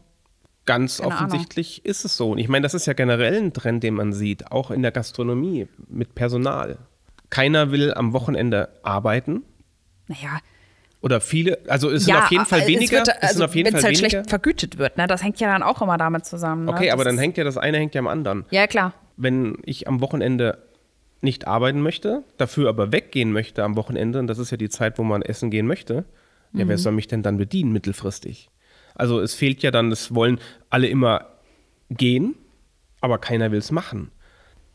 Ganz 0.66 0.99
Keine 0.99 1.14
Ahnung. 1.14 1.26
offensichtlich 1.31 1.85
ist 1.85 2.04
es 2.04 2.16
so. 2.16 2.31
Und 2.31 2.38
ich 2.38 2.49
meine, 2.49 2.62
das 2.62 2.75
ist 2.75 2.87
ja 2.87 2.93
generell 2.93 3.37
ein 3.37 3.52
Trend, 3.52 3.83
den 3.83 3.95
man 3.95 4.12
sieht, 4.12 4.50
auch 4.52 4.71
in 4.71 4.83
der 4.83 4.93
Gastronomie 4.93 5.66
mit 5.88 6.14
Personal. 6.14 6.78
Keiner 7.28 7.71
will 7.73 7.93
am 7.93 8.12
Wochenende 8.12 8.69
arbeiten. 8.83 9.43
Naja. 10.07 10.38
Oder 11.02 11.21
viele, 11.21 11.59
also 11.69 11.90
es 11.90 12.04
sind 12.07 12.14
auf 12.16 12.31
jeden 12.31 12.47
Fall 12.47 12.66
weniger. 12.66 12.99
Wird, 12.99 13.23
also, 13.23 13.45
auf 13.45 13.54
jeden 13.54 13.66
wenn 13.66 13.73
Fall 13.73 13.81
es 13.81 13.85
halt 13.85 13.97
weniger. 13.99 14.11
schlecht 14.11 14.31
vergütet 14.31 14.78
wird, 14.78 14.97
ne? 14.97 15.07
Das 15.07 15.23
hängt 15.23 15.38
ja 15.40 15.52
dann 15.52 15.62
auch 15.62 15.83
immer 15.83 15.99
damit 15.99 16.25
zusammen. 16.25 16.64
Ne? 16.64 16.71
Okay, 16.73 16.90
aber 16.93 17.04
Das 17.04 17.11
dann 17.11 17.16
ist- 17.16 17.21
hängt 17.23 17.37
ja 17.37 17.45
das 17.45 17.59
eine 17.59 17.76
hängt 17.76 17.95
ja 17.95 17.99
am 17.99 18.07
anderen. 18.07 18.47
Ja, 18.50 18.66
klar. 18.66 18.95
Wenn 19.19 19.59
ich 19.64 19.87
am 19.87 20.00
Wochenende 20.00 20.59
nicht 21.21 21.47
arbeiten 21.47 21.83
möchte, 21.83 22.23
dafür 22.38 22.71
aber 22.71 22.90
weggehen 22.93 23.33
möchte 23.33 23.64
am 23.64 23.76
Wochenende, 23.76 24.19
und 24.19 24.28
das 24.28 24.38
ist 24.38 24.50
ja 24.50 24.57
die 24.57 24.69
Zeit, 24.71 24.99
wo 24.99 25.02
man 25.02 25.21
essen 25.21 25.50
gehen 25.50 25.66
möchte, 25.66 26.04
ja, 26.54 26.64
Mhm. 26.64 26.69
wer 26.69 26.78
soll 26.78 26.93
mich 26.93 27.09
denn 27.09 27.23
dann 27.23 27.37
bedienen 27.37 27.73
mittelfristig? 27.73 28.49
Also 28.94 29.20
es 29.20 29.34
fehlt 29.34 29.62
ja 29.62 29.70
dann, 29.70 29.90
es 29.92 30.14
wollen 30.14 30.40
alle 30.70 30.86
immer 30.88 31.26
gehen, 31.90 32.34
aber 33.00 33.18
keiner 33.18 33.50
will 33.50 33.58
es 33.58 33.70
machen. 33.70 34.10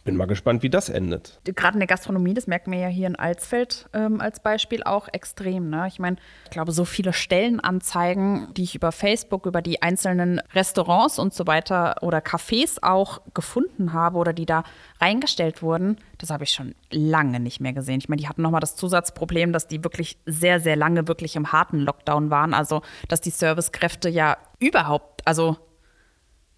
Bin 0.06 0.16
mal 0.16 0.26
gespannt, 0.26 0.64
wie 0.64 0.70
das 0.70 0.88
endet. 0.90 1.40
Gerade 1.44 1.76
in 1.76 1.80
der 1.80 1.88
Gastronomie, 1.88 2.34
das 2.34 2.48
merken 2.48 2.72
wir 2.72 2.80
ja 2.80 2.88
hier 2.88 3.08
in 3.08 3.18
Alsfeld 3.18 3.90
ähm, 3.94 4.22
als 4.22 4.40
Beispiel 4.40 4.82
auch 4.84 5.10
extrem. 5.12 5.70
Ne? 5.70 5.88
Ich 5.88 6.00
meine, 6.00 6.16
ich 6.46 6.52
glaube, 6.52 6.72
so 6.72 6.86
viele 6.86 7.12
Stellenanzeigen, 7.12 8.48
die 8.56 8.64
ich 8.64 8.76
über 8.76 8.92
Facebook, 8.94 9.46
über 9.46 9.62
die 9.62 9.82
einzelnen 9.82 10.42
Restaurants 10.54 11.20
und 11.20 11.34
so 11.34 11.48
weiter 11.48 11.98
oder 12.02 12.20
Cafés 12.20 12.78
auch 12.82 13.22
gefunden 13.34 13.92
habe 13.92 14.18
oder 14.18 14.32
die 14.32 14.46
da 14.46 14.64
reingestellt 15.02 15.62
wurden, 15.62 15.98
das 16.18 16.30
habe 16.30 16.46
ich 16.46 16.52
schon 16.52 16.76
lange 16.92 17.40
nicht 17.42 17.60
mehr 17.60 17.74
gesehen. 17.74 18.00
Ich 18.00 18.08
meine, 18.08 18.22
die 18.22 18.30
hatten 18.30 18.42
nochmal 18.42 18.62
das 18.62 18.78
Zusatzproblem, 18.78 19.52
dass 19.52 19.68
die 19.68 19.84
wirklich 19.84 20.18
sehr, 20.26 20.62
sehr 20.62 20.78
lange 20.78 21.08
wirklich 21.10 21.36
im 21.36 21.52
harten 21.52 21.80
Lockdown 21.80 22.30
waren. 22.30 22.54
Also, 22.54 22.82
dass 23.10 23.20
die 23.20 23.32
Servicekräfte 23.32 24.08
ja 24.08 24.38
überhaupt, 24.60 25.28
also 25.28 25.58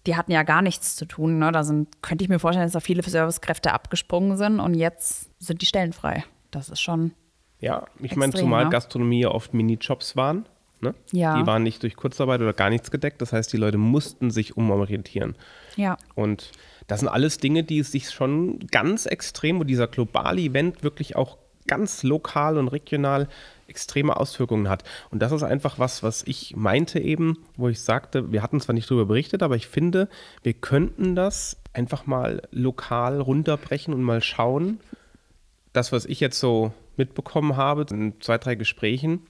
die 0.06 0.16
hatten 0.16 0.32
ja 0.32 0.42
gar 0.42 0.62
nichts 0.62 0.96
zu 0.96 1.06
tun. 1.06 1.38
Ne? 1.38 1.52
Da 1.52 1.64
sind, 1.64 2.02
könnte 2.02 2.24
ich 2.24 2.30
mir 2.30 2.38
vorstellen, 2.38 2.66
dass 2.66 2.72
da 2.72 2.80
viele 2.80 3.02
Servicekräfte 3.02 3.72
abgesprungen 3.72 4.36
sind 4.36 4.60
und 4.60 4.74
jetzt 4.74 5.30
sind 5.38 5.62
die 5.62 5.66
Stellen 5.66 5.92
frei. 5.92 6.24
Das 6.50 6.68
ist 6.68 6.80
schon. 6.80 7.12
Ja, 7.60 7.86
ich 8.00 8.16
meine, 8.16 8.32
zumal 8.32 8.64
ne? 8.64 8.70
Gastronomie 8.70 9.20
ja 9.20 9.30
oft 9.30 9.54
Minijobs 9.54 10.16
waren. 10.16 10.46
Ne? 10.80 10.94
Ja. 11.12 11.38
Die 11.38 11.46
waren 11.46 11.62
nicht 11.62 11.82
durch 11.84 11.94
Kurzarbeit 11.94 12.40
oder 12.40 12.52
gar 12.52 12.68
nichts 12.68 12.90
gedeckt. 12.90 13.22
Das 13.22 13.32
heißt, 13.32 13.52
die 13.52 13.56
Leute 13.56 13.78
mussten 13.78 14.32
sich 14.32 14.56
umorientieren. 14.56 15.36
Ja. 15.76 15.96
Und 16.16 16.50
das 16.88 17.00
sind 17.00 17.08
alles 17.08 17.38
Dinge, 17.38 17.62
die 17.62 17.82
sich 17.84 18.10
schon 18.10 18.58
ganz 18.70 19.06
extrem, 19.06 19.60
wo 19.60 19.64
dieser 19.64 19.86
globale 19.86 20.40
Event 20.40 20.82
wirklich 20.82 21.14
auch 21.14 21.38
ganz 21.68 22.02
lokal 22.02 22.58
und 22.58 22.66
regional 22.68 23.28
extreme 23.72 24.16
Auswirkungen 24.18 24.68
hat. 24.68 24.84
Und 25.10 25.20
das 25.20 25.32
ist 25.32 25.42
einfach 25.42 25.78
was, 25.78 26.02
was 26.02 26.22
ich 26.26 26.54
meinte 26.56 27.00
eben, 27.00 27.38
wo 27.56 27.68
ich 27.68 27.80
sagte, 27.80 28.30
wir 28.30 28.42
hatten 28.42 28.60
zwar 28.60 28.74
nicht 28.74 28.90
darüber 28.90 29.06
berichtet, 29.06 29.42
aber 29.42 29.56
ich 29.56 29.66
finde, 29.66 30.08
wir 30.42 30.52
könnten 30.52 31.16
das 31.16 31.56
einfach 31.72 32.04
mal 32.04 32.42
lokal 32.50 33.20
runterbrechen 33.20 33.94
und 33.94 34.02
mal 34.02 34.22
schauen. 34.22 34.78
Das, 35.72 35.90
was 35.90 36.04
ich 36.04 36.20
jetzt 36.20 36.38
so 36.38 36.72
mitbekommen 36.98 37.56
habe 37.56 37.86
in 37.90 38.20
zwei, 38.20 38.36
drei 38.36 38.56
Gesprächen, 38.56 39.26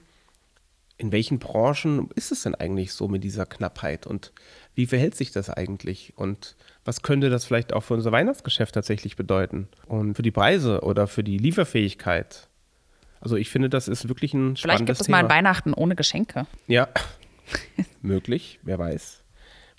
in 0.97 1.13
welchen 1.13 1.39
Branchen 1.39 2.09
ist 2.15 2.31
es 2.31 2.43
denn 2.43 2.53
eigentlich 2.53 2.91
so 2.91 3.07
mit 3.07 3.23
dieser 3.23 3.45
Knappheit 3.45 4.05
und 4.05 4.31
wie 4.75 4.85
verhält 4.85 5.15
sich 5.15 5.31
das 5.31 5.49
eigentlich 5.49 6.13
und 6.17 6.55
was 6.85 7.01
könnte 7.01 7.29
das 7.29 7.45
vielleicht 7.45 7.73
auch 7.73 7.81
für 7.81 7.93
unser 7.93 8.11
Weihnachtsgeschäft 8.11 8.75
tatsächlich 8.75 9.15
bedeuten 9.15 9.69
und 9.87 10.15
für 10.15 10.21
die 10.21 10.31
Preise 10.31 10.81
oder 10.81 11.07
für 11.07 11.23
die 11.23 11.37
Lieferfähigkeit? 11.37 12.49
Also 13.23 13.37
ich 13.37 13.49
finde, 13.49 13.69
das 13.69 13.87
ist 13.87 14.09
wirklich 14.09 14.33
ein 14.33 14.57
Vielleicht 14.57 14.79
spannendes 14.79 14.97
gibt 14.97 15.01
es 15.01 15.05
Thema. 15.07 15.17
mal 15.19 15.23
ein 15.23 15.29
Weihnachten 15.29 15.73
ohne 15.73 15.95
Geschenke. 15.95 16.45
ja, 16.67 16.89
möglich, 18.01 18.59
wer 18.63 18.77
weiß. 18.79 19.23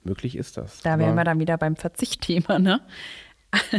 Möglich 0.03 0.35
ist 0.37 0.57
das. 0.57 0.81
Da 0.81 0.99
wären 0.99 1.15
wir 1.15 1.25
dann 1.25 1.39
wieder 1.41 1.59
beim 1.59 1.77
Verzichtthema, 1.77 2.59
ne? 2.59 2.81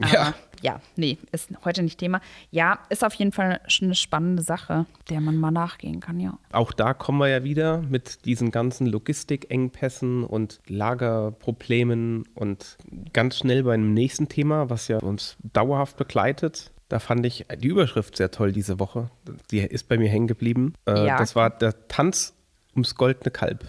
Aber, 0.00 0.12
Ja. 0.12 0.34
ja, 0.60 0.80
nee, 0.96 1.18
ist 1.32 1.50
heute 1.64 1.82
nicht 1.82 1.98
Thema. 1.98 2.20
Ja, 2.50 2.80
ist 2.90 3.02
auf 3.04 3.14
jeden 3.14 3.32
Fall 3.32 3.60
schon 3.66 3.86
eine 3.88 3.94
spannende 3.94 4.42
Sache, 4.42 4.84
der 5.08 5.20
man 5.20 5.36
mal 5.36 5.50
nachgehen 5.52 6.00
kann, 6.00 6.20
ja. 6.20 6.38
Auch 6.52 6.72
da 6.72 6.92
kommen 6.94 7.18
wir 7.18 7.28
ja 7.28 7.44
wieder 7.44 7.78
mit 7.78 8.24
diesen 8.26 8.50
ganzen 8.50 8.86
Logistikengpässen 8.86 10.24
und 10.24 10.60
Lagerproblemen 10.66 12.24
und 12.34 12.76
ganz 13.12 13.38
schnell 13.38 13.62
bei 13.62 13.74
einem 13.74 13.94
nächsten 13.94 14.28
Thema, 14.28 14.68
was 14.70 14.88
ja 14.88 14.98
uns 14.98 15.36
dauerhaft 15.42 15.96
begleitet. 15.96 16.72
Da 16.88 16.98
fand 16.98 17.24
ich 17.26 17.46
die 17.58 17.68
Überschrift 17.68 18.16
sehr 18.16 18.30
toll 18.30 18.52
diese 18.52 18.78
Woche. 18.78 19.10
Die 19.50 19.60
ist 19.60 19.88
bei 19.88 19.96
mir 19.98 20.08
hängen 20.08 20.26
geblieben. 20.26 20.74
Äh, 20.86 21.06
Ja. 21.06 21.18
Das 21.18 21.34
war 21.34 21.50
der 21.50 21.88
Tanz 21.88 22.34
ums 22.74 22.94
goldene 22.94 23.30
Kalb. 23.30 23.64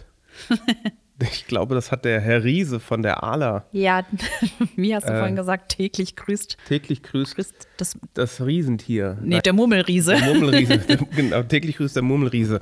ich 1.32 1.48
glaube, 1.48 1.76
das 1.76 1.92
hat 1.94 2.04
der 2.04 2.20
Herr 2.20 2.44
Riese 2.44 2.82
von 2.82 3.02
der 3.02 3.24
ALA 3.24 3.66
Ja, 3.72 4.06
wie 4.76 4.94
hast 4.94 5.08
du 5.08 5.14
Äh. 5.14 5.18
vorhin 5.20 5.38
gesagt, 5.38 5.70
täglich 5.78 6.18
grüßt, 6.18 6.58
täglich 6.68 7.04
grüßt. 7.04 7.36
grüßt 7.36 7.68
das, 7.78 7.98
Das 8.14 8.42
Riesentier. 8.46 9.18
nee, 9.22 9.40
der 9.40 9.54
Murmelriese. 9.54 10.16
Der 10.16 10.26
Murmelriese, 10.34 10.78
der, 10.80 10.98
genau, 11.16 11.44
täglich 11.44 11.78
grüßt 11.78 11.96
der 11.96 12.04
Murmelriese. 12.04 12.60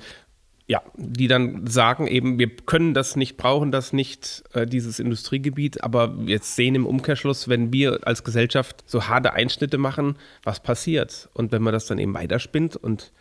Ja, 0.65 0.81
die 0.95 1.27
dann 1.27 1.67
sagen 1.67 2.07
eben, 2.07 2.39
wir 2.39 2.49
können 2.49 2.93
das 2.93 3.17
nicht, 3.17 3.35
brauchen 3.35 3.71
das 3.71 3.91
nicht, 3.91 4.43
äh, 4.53 4.65
dieses 4.65 4.99
Industriegebiet, 4.99 5.83
aber 5.83 6.25
wir 6.25 6.39
sehen 6.39 6.75
im 6.75 6.85
Umkehrschluss, 6.85 7.49
wenn 7.49 7.73
wir 7.73 7.99
als 8.07 8.23
Gesellschaft 8.23 8.81
so 8.85 9.07
harte 9.07 9.33
Einschnitte 9.33 9.77
machen, 9.77 10.15
was 10.43 10.61
passiert. 10.61 11.29
Und 11.33 11.51
wenn 11.51 11.61
man 11.61 11.73
das 11.73 11.85
dann 11.87 11.99
eben 11.99 12.13
weiterspinnt 12.13 12.77
und 12.77 13.11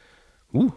uh, 0.52 0.70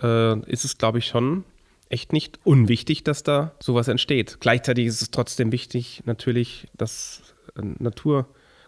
äh, 0.00 0.38
ist 0.48 0.64
es, 0.64 0.78
glaube 0.78 0.98
ich, 0.98 1.06
schon 1.06 1.44
echt 1.88 2.12
nicht 2.12 2.38
unwichtig, 2.44 3.04
dass 3.04 3.22
da 3.22 3.54
sowas 3.60 3.88
entsteht. 3.88 4.38
Gleichzeitig 4.40 4.86
ist 4.86 5.02
es 5.02 5.10
trotzdem 5.10 5.52
wichtig, 5.52 6.02
natürlich 6.04 6.68
das 6.76 7.34
äh, 7.56 7.62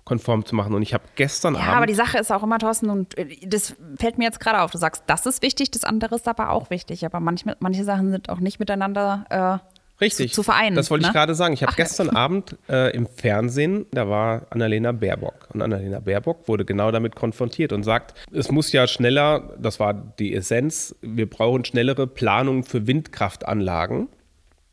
naturkonform 0.00 0.44
zu 0.44 0.54
machen. 0.54 0.74
Und 0.74 0.82
ich 0.82 0.94
habe 0.94 1.04
gestern 1.16 1.54
Ja, 1.54 1.60
Abend. 1.60 1.74
aber 1.76 1.86
die 1.86 1.94
Sache 1.94 2.18
ist 2.18 2.32
auch 2.32 2.42
immer, 2.42 2.58
Thorsten, 2.58 2.90
und 2.90 3.16
äh, 3.18 3.36
das 3.46 3.76
fällt 3.98 4.18
mir 4.18 4.24
jetzt 4.24 4.40
gerade 4.40 4.60
auf. 4.62 4.70
Du 4.70 4.78
sagst, 4.78 5.04
das 5.06 5.26
ist 5.26 5.42
wichtig, 5.42 5.70
das 5.70 5.84
andere 5.84 6.16
ist 6.16 6.28
aber 6.28 6.50
auch 6.50 6.70
wichtig. 6.70 7.04
Aber 7.04 7.20
manchmal, 7.20 7.56
manche 7.60 7.84
Sachen 7.84 8.10
sind 8.10 8.28
auch 8.28 8.40
nicht 8.40 8.58
miteinander 8.60 9.60
Richtig. 10.00 10.30
zu, 10.30 10.36
zu 10.36 10.42
vereinen. 10.42 10.76
Das 10.76 10.90
wollte 10.90 11.02
ne? 11.02 11.08
ich 11.08 11.12
gerade 11.12 11.34
sagen. 11.34 11.52
Ich 11.54 11.62
habe 11.62 11.72
ja. 11.72 11.76
gestern 11.76 12.10
Abend 12.10 12.56
äh, 12.68 12.94
im 12.96 13.06
Fernsehen, 13.06 13.86
da 13.92 14.08
war 14.08 14.46
Annalena 14.50 14.92
Baerbock. 14.92 15.48
Und 15.52 15.62
Annalena 15.62 16.00
Baerbock 16.00 16.48
wurde 16.48 16.64
genau 16.64 16.90
damit 16.90 17.14
konfrontiert 17.16 17.72
und 17.72 17.82
sagt, 17.82 18.14
es 18.32 18.50
muss 18.50 18.72
ja 18.72 18.86
schneller, 18.86 19.54
das 19.58 19.78
war 19.78 19.92
die 19.94 20.34
Essenz, 20.34 20.94
wir 21.02 21.28
brauchen 21.28 21.64
schnellere 21.64 22.06
Planungen 22.06 22.64
für 22.64 22.86
Windkraftanlagen, 22.86 24.08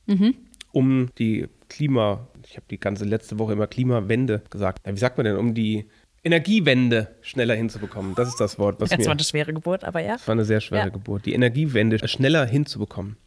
Mhm. 0.09 0.35
um 0.71 1.09
die 1.17 1.49
Klima, 1.67 2.25
habe 2.57 2.65
die 2.69 2.79
ganze 2.79 3.05
letzte 3.05 3.39
Woche 3.39 3.53
immer 3.53 3.67
Klimawende 3.67 4.41
gesagt. 4.49 4.85
Ja, 4.85 4.93
wie 4.93 4.99
sagt 4.99 5.17
man 5.17 5.25
denn, 5.25 5.37
um 5.37 5.53
die 5.53 5.87
Energiewende 6.23 7.15
schneller 7.21 7.55
hinzubekommen? 7.55 8.15
Das 8.15 8.27
ist 8.27 8.39
das 8.39 8.59
Wort, 8.59 8.81
was 8.81 8.89
Jetzt 8.89 8.99
mir 8.99 9.05
war 9.05 9.13
eine 9.13 9.23
schwere 9.23 9.53
Geburt, 9.53 9.83
aber 9.83 10.01
ja. 10.01 10.13
das 10.13 10.27
war 10.27 10.33
eine 10.33 10.45
sehr 10.45 10.59
schwere 10.59 10.87
Ja. 10.87 10.89
Geburt. 10.89 11.25
Die 11.25 11.33
Energiewende 11.33 12.05
schneller 12.07 12.45
hinzubekommen. 12.45 13.17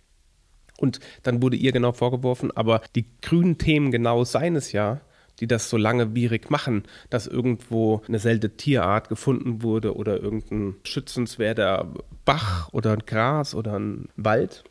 Und 0.78 1.00
dann 1.22 1.42
wurde 1.42 1.56
ihr 1.56 1.72
genau 1.72 1.92
vorgeworfen, 1.92 2.50
aber 2.56 2.82
die 2.94 3.06
grünen 3.22 3.58
Themen 3.58 3.90
genau 3.90 4.24
seien 4.24 4.56
es 4.56 4.72
ja, 4.72 5.00
die 5.38 5.46
das 5.46 5.70
so 5.70 5.76
langwierig 5.76 6.50
machen, 6.50 6.84
dass 7.08 7.26
irgendwo 7.26 8.02
eine 8.06 8.18
seltene 8.18 8.56
Tierart 8.56 9.08
gefunden 9.08 9.62
wurde 9.62 9.94
oder 9.96 10.20
irgendein 10.20 10.76
schützenswerter 10.84 11.92
Bach 12.24 12.68
oder 12.72 12.92
ein 12.92 13.02
Gras 13.06 13.54
oder 13.54 13.78
ein 13.78 14.08
Wald, 14.16 14.64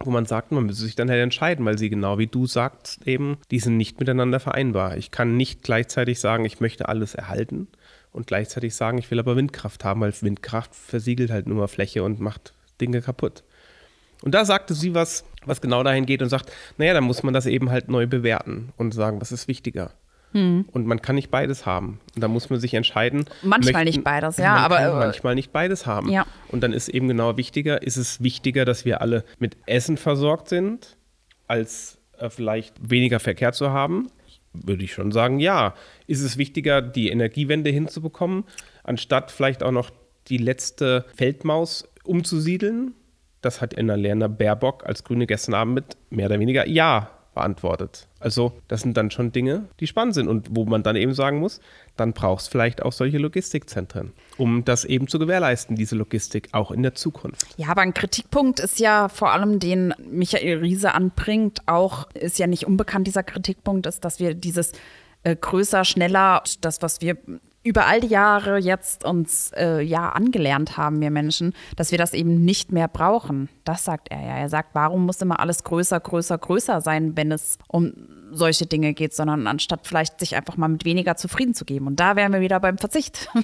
wo 0.00 0.10
man 0.10 0.26
sagt, 0.26 0.50
man 0.50 0.66
müsse 0.66 0.82
sich 0.82 0.96
dann 0.96 1.08
halt 1.08 1.22
entscheiden, 1.22 1.64
weil 1.64 1.78
sie 1.78 1.88
genau 1.88 2.18
wie 2.18 2.26
du 2.26 2.46
sagst 2.46 3.06
eben, 3.06 3.38
die 3.50 3.60
sind 3.60 3.76
nicht 3.76 4.00
miteinander 4.00 4.40
vereinbar. 4.40 4.96
Ich 4.96 5.10
kann 5.10 5.36
nicht 5.36 5.62
gleichzeitig 5.62 6.18
sagen, 6.18 6.44
ich 6.44 6.60
möchte 6.60 6.88
alles 6.88 7.14
erhalten 7.14 7.68
und 8.10 8.26
gleichzeitig 8.26 8.74
sagen, 8.74 8.98
ich 8.98 9.10
will 9.10 9.20
aber 9.20 9.36
Windkraft 9.36 9.84
haben, 9.84 10.00
weil 10.00 10.12
Windkraft 10.20 10.74
versiegelt 10.74 11.30
halt 11.30 11.46
nur 11.46 11.68
Fläche 11.68 12.02
und 12.02 12.20
macht 12.20 12.54
Dinge 12.80 13.02
kaputt. 13.02 13.44
Und 14.22 14.34
da 14.34 14.44
sagte 14.44 14.74
sie 14.74 14.94
was, 14.94 15.24
was 15.44 15.60
genau 15.60 15.82
dahin 15.82 16.06
geht 16.06 16.22
und 16.22 16.28
sagt, 16.28 16.50
naja, 16.78 16.94
dann 16.94 17.04
muss 17.04 17.22
man 17.22 17.34
das 17.34 17.46
eben 17.46 17.70
halt 17.70 17.88
neu 17.88 18.06
bewerten 18.06 18.72
und 18.76 18.94
sagen, 18.94 19.20
was 19.20 19.32
ist 19.32 19.48
wichtiger. 19.48 19.92
Und 20.72 20.86
man 20.86 21.00
kann 21.00 21.14
nicht 21.14 21.30
beides 21.30 21.64
haben. 21.64 22.00
Und 22.14 22.22
da 22.22 22.28
muss 22.28 22.50
man 22.50 22.58
sich 22.58 22.74
entscheiden. 22.74 23.24
Manchmal 23.42 23.84
nicht 23.84 24.02
beides, 24.02 24.36
ja, 24.36 24.54
man 24.54 24.62
aber, 24.64 24.76
Kann 24.78 24.90
äh, 24.90 25.06
manchmal 25.06 25.34
nicht 25.36 25.52
beides 25.52 25.86
haben. 25.86 26.10
Ja. 26.10 26.26
Und 26.48 26.62
dann 26.62 26.72
ist 26.72 26.88
eben 26.88 27.08
genau 27.08 27.36
wichtiger, 27.36 27.82
ist 27.82 27.96
es 27.96 28.22
wichtiger, 28.22 28.64
dass 28.64 28.84
wir 28.84 29.00
alle 29.00 29.24
mit 29.38 29.56
Essen 29.66 29.96
versorgt 29.96 30.48
sind, 30.48 30.96
als 31.46 31.98
äh, 32.18 32.28
vielleicht 32.30 32.74
weniger 32.90 33.20
Verkehr 33.20 33.52
zu 33.52 33.70
haben? 33.70 34.08
Würde 34.52 34.84
ich 34.84 34.92
schon 34.92 35.12
sagen, 35.12 35.38
ja. 35.38 35.74
Ist 36.06 36.22
es 36.22 36.36
wichtiger, 36.36 36.82
die 36.82 37.10
Energiewende 37.10 37.70
hinzubekommen, 37.70 38.44
anstatt 38.82 39.30
vielleicht 39.30 39.62
auch 39.62 39.72
noch 39.72 39.90
die 40.28 40.38
letzte 40.38 41.04
Feldmaus 41.14 41.88
umzusiedeln? 42.02 42.94
Das 43.40 43.60
hat 43.60 43.78
Annalena 43.78 44.26
Baerbock 44.26 44.86
als 44.86 45.04
Grüne 45.04 45.26
gestern 45.26 45.54
Abend 45.54 45.74
mit 45.74 45.96
mehr 46.10 46.26
oder 46.26 46.40
weniger 46.40 46.66
Ja 46.66 47.10
beantwortet. 47.34 48.08
Also 48.20 48.52
das 48.68 48.80
sind 48.80 48.96
dann 48.96 49.10
schon 49.10 49.32
Dinge, 49.32 49.68
die 49.80 49.86
spannend 49.86 50.14
sind 50.14 50.28
und 50.28 50.48
wo 50.50 50.64
man 50.64 50.82
dann 50.82 50.96
eben 50.96 51.12
sagen 51.12 51.38
muss, 51.38 51.60
dann 51.96 52.12
brauchst 52.12 52.50
vielleicht 52.50 52.82
auch 52.82 52.92
solche 52.92 53.18
Logistikzentren, 53.18 54.12
um 54.38 54.64
das 54.64 54.84
eben 54.84 55.08
zu 55.08 55.18
gewährleisten, 55.18 55.76
diese 55.76 55.96
Logistik 55.96 56.48
auch 56.52 56.70
in 56.70 56.82
der 56.82 56.94
Zukunft. 56.94 57.46
Ja, 57.58 57.68
aber 57.68 57.82
ein 57.82 57.92
Kritikpunkt 57.92 58.60
ist 58.60 58.80
ja 58.80 59.08
vor 59.08 59.32
allem, 59.32 59.58
den 59.58 59.94
Michael 59.98 60.58
Riese 60.58 60.94
anbringt, 60.94 61.60
auch 61.66 62.08
ist 62.14 62.38
ja 62.38 62.46
nicht 62.46 62.66
unbekannt, 62.66 63.06
dieser 63.06 63.22
Kritikpunkt 63.22 63.86
ist, 63.86 64.04
dass 64.04 64.20
wir 64.20 64.34
dieses 64.34 64.72
äh, 65.24 65.36
größer, 65.36 65.84
schneller, 65.84 66.42
das, 66.60 66.82
was 66.82 67.00
wir 67.00 67.16
über 67.64 67.86
all 67.86 68.00
die 68.00 68.08
Jahre 68.08 68.58
jetzt 68.58 69.04
uns 69.04 69.50
äh, 69.56 69.80
ja 69.80 70.10
angelernt 70.10 70.76
haben, 70.76 71.00
wir 71.00 71.10
Menschen, 71.10 71.54
dass 71.76 71.90
wir 71.90 71.98
das 71.98 72.12
eben 72.12 72.44
nicht 72.44 72.72
mehr 72.72 72.88
brauchen. 72.88 73.48
Das 73.64 73.86
sagt 73.86 74.10
er 74.10 74.20
ja. 74.20 74.36
Er 74.36 74.50
sagt, 74.50 74.74
warum 74.74 75.06
muss 75.06 75.22
immer 75.22 75.40
alles 75.40 75.64
größer, 75.64 75.98
größer, 75.98 76.36
größer 76.36 76.82
sein, 76.82 77.16
wenn 77.16 77.32
es 77.32 77.58
um 77.68 77.94
solche 78.30 78.66
Dinge 78.66 78.92
geht, 78.92 79.14
sondern 79.14 79.46
anstatt 79.46 79.86
vielleicht 79.86 80.20
sich 80.20 80.36
einfach 80.36 80.56
mal 80.58 80.68
mit 80.68 80.84
weniger 80.84 81.16
zufrieden 81.16 81.54
zu 81.54 81.64
geben. 81.64 81.86
Und 81.86 82.00
da 82.00 82.16
wären 82.16 82.32
wir 82.32 82.40
wieder 82.40 82.60
beim 82.60 82.78
Verzicht. 82.78 83.28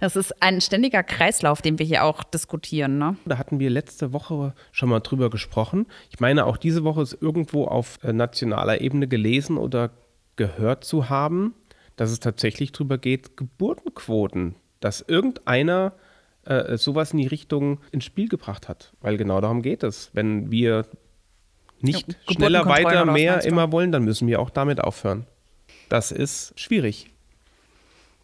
Das 0.00 0.16
ist 0.16 0.42
ein 0.42 0.62
ständiger 0.62 1.02
Kreislauf, 1.02 1.60
den 1.60 1.78
wir 1.78 1.84
hier 1.84 2.04
auch 2.04 2.24
diskutieren. 2.24 2.96
Ne? 2.96 3.18
Da 3.26 3.36
hatten 3.36 3.60
wir 3.60 3.68
letzte 3.68 4.14
Woche 4.14 4.54
schon 4.72 4.88
mal 4.88 5.00
drüber 5.00 5.28
gesprochen. 5.28 5.84
Ich 6.08 6.18
meine, 6.18 6.46
auch 6.46 6.56
diese 6.56 6.82
Woche 6.82 7.02
ist 7.02 7.18
irgendwo 7.20 7.66
auf 7.66 7.98
äh, 8.02 8.14
nationaler 8.14 8.80
Ebene 8.80 9.06
gelesen 9.06 9.58
oder 9.58 9.90
gehört 10.36 10.84
zu 10.84 11.08
haben, 11.08 11.54
dass 11.96 12.10
es 12.10 12.20
tatsächlich 12.20 12.72
drüber 12.72 12.98
geht, 12.98 13.36
Geburtenquoten, 13.36 14.54
dass 14.80 15.00
irgendeiner 15.00 15.94
äh, 16.44 16.76
sowas 16.76 17.12
in 17.12 17.18
die 17.18 17.26
Richtung 17.26 17.80
ins 17.90 18.04
Spiel 18.04 18.28
gebracht 18.28 18.68
hat. 18.68 18.92
Weil 19.00 19.16
genau 19.16 19.40
darum 19.40 19.62
geht 19.62 19.82
es. 19.82 20.10
Wenn 20.12 20.50
wir 20.50 20.86
nicht 21.80 22.08
Ja, 22.08 22.34
schneller, 22.34 22.66
weiter, 22.66 23.04
mehr 23.04 23.44
immer 23.44 23.72
wollen, 23.72 23.92
dann 23.92 24.04
müssen 24.04 24.28
wir 24.28 24.40
auch 24.40 24.50
damit 24.50 24.80
aufhören. 24.80 25.26
Das 25.88 26.12
ist 26.12 26.58
schwierig. 26.58 27.10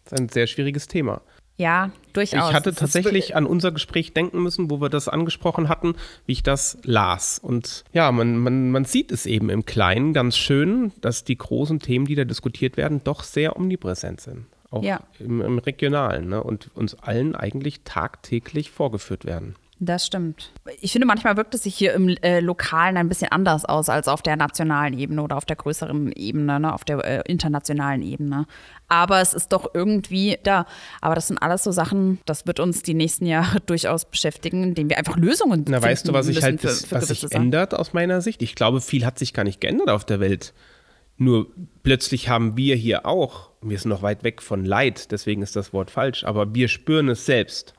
Das 0.03 0.13
ist 0.13 0.19
ein 0.19 0.29
sehr 0.29 0.47
schwieriges 0.47 0.87
Thema. 0.87 1.21
Ja, 1.55 1.91
durchaus. 2.13 2.49
Ich 2.49 2.55
hatte 2.55 2.73
tatsächlich 2.73 3.35
an 3.35 3.45
unser 3.45 3.71
Gespräch 3.71 4.13
denken 4.13 4.41
müssen, 4.41 4.71
wo 4.71 4.81
wir 4.81 4.89
das 4.89 5.07
angesprochen 5.07 5.69
hatten, 5.69 5.95
wie 6.25 6.31
ich 6.31 6.43
das 6.43 6.79
las. 6.83 7.37
Und 7.37 7.83
ja, 7.93 8.11
man, 8.11 8.37
man, 8.37 8.71
man 8.71 8.85
sieht 8.85 9.11
es 9.11 9.25
eben 9.25 9.49
im 9.49 9.65
Kleinen 9.65 10.13
ganz 10.13 10.35
schön, 10.35 10.91
dass 11.01 11.23
die 11.23 11.37
großen 11.37 11.79
Themen, 11.79 12.05
die 12.05 12.15
da 12.15 12.23
diskutiert 12.25 12.75
werden, 12.75 13.01
doch 13.03 13.23
sehr 13.23 13.55
omnipräsent 13.55 14.19
sind. 14.21 14.45
Auch 14.71 14.83
Ja. 14.83 15.01
im, 15.19 15.41
im 15.41 15.59
Regionalen 15.59 16.29
ne? 16.29 16.43
und 16.43 16.71
uns 16.73 16.95
allen 16.95 17.35
eigentlich 17.35 17.81
tagtäglich 17.83 18.71
vorgeführt 18.71 19.25
werden. 19.25 19.55
Das 19.85 20.05
stimmt. 20.05 20.51
Ich 20.79 20.93
finde, 20.93 21.05
manchmal 21.05 21.35
wirkt 21.35 21.53
es 21.55 21.63
sich 21.63 21.75
hier 21.75 21.93
im 21.93 22.07
äh, 22.21 22.39
Lokalen 22.39 22.95
ein 22.95 23.09
bisschen 23.09 23.31
anders 23.31 23.65
aus 23.65 23.89
als 23.89 24.07
auf 24.07 24.21
der 24.21 24.37
nationalen 24.37 24.97
Ebene 24.97 25.21
oder 25.21 25.35
auf 25.35 25.45
der 25.45 25.57
größeren 25.57 26.13
Ebene, 26.13 26.59
ne, 26.59 26.73
auf 26.73 26.85
der 26.85 27.03
äh, 27.03 27.23
internationalen 27.29 28.01
Ebene. 28.01 28.45
Aber 28.87 29.19
es 29.19 29.33
ist 29.33 29.51
doch 29.51 29.71
irgendwie 29.73 30.37
da. 30.43 30.65
Aber 31.01 31.15
das 31.15 31.27
sind 31.27 31.37
alles 31.37 31.63
so 31.63 31.71
Sachen, 31.71 32.19
das 32.25 32.47
wird 32.47 32.61
uns 32.61 32.83
die 32.83 32.93
nächsten 32.93 33.25
Jahre 33.25 33.59
durchaus 33.65 34.05
beschäftigen, 34.05 34.63
indem 34.63 34.89
wir 34.89 34.97
einfach 34.97 35.17
Lösungen 35.17 35.65
Na, 35.67 35.77
finden 35.77 35.83
weißt 35.83 36.07
du, 36.07 36.13
was 36.13 36.27
sich 36.27 36.41
halt 36.41 36.61
für, 36.61 36.67
das, 36.67 36.85
für 36.85 36.95
was 36.95 37.07
sich 37.07 37.31
ändert 37.31 37.73
aus 37.73 37.91
meiner 37.91 38.21
Sicht? 38.21 38.41
Ich 38.41 38.55
glaube, 38.55 38.79
viel 38.79 39.05
hat 39.05 39.19
sich 39.19 39.33
gar 39.33 39.43
nicht 39.43 39.59
geändert 39.59 39.89
auf 39.89 40.05
der 40.05 40.21
Welt. 40.21 40.53
Nur 41.17 41.47
plötzlich 41.83 42.29
haben 42.29 42.55
wir 42.55 42.75
hier 42.75 43.05
auch, 43.05 43.49
wir 43.61 43.77
sind 43.77 43.89
noch 43.89 44.01
weit 44.01 44.23
weg 44.23 44.41
von 44.41 44.63
Leid, 44.63 45.11
deswegen 45.11 45.41
ist 45.41 45.55
das 45.55 45.73
Wort 45.73 45.91
falsch, 45.91 46.23
aber 46.23 46.55
wir 46.55 46.69
spüren 46.69 47.09
es 47.09 47.25
selbst. 47.25 47.75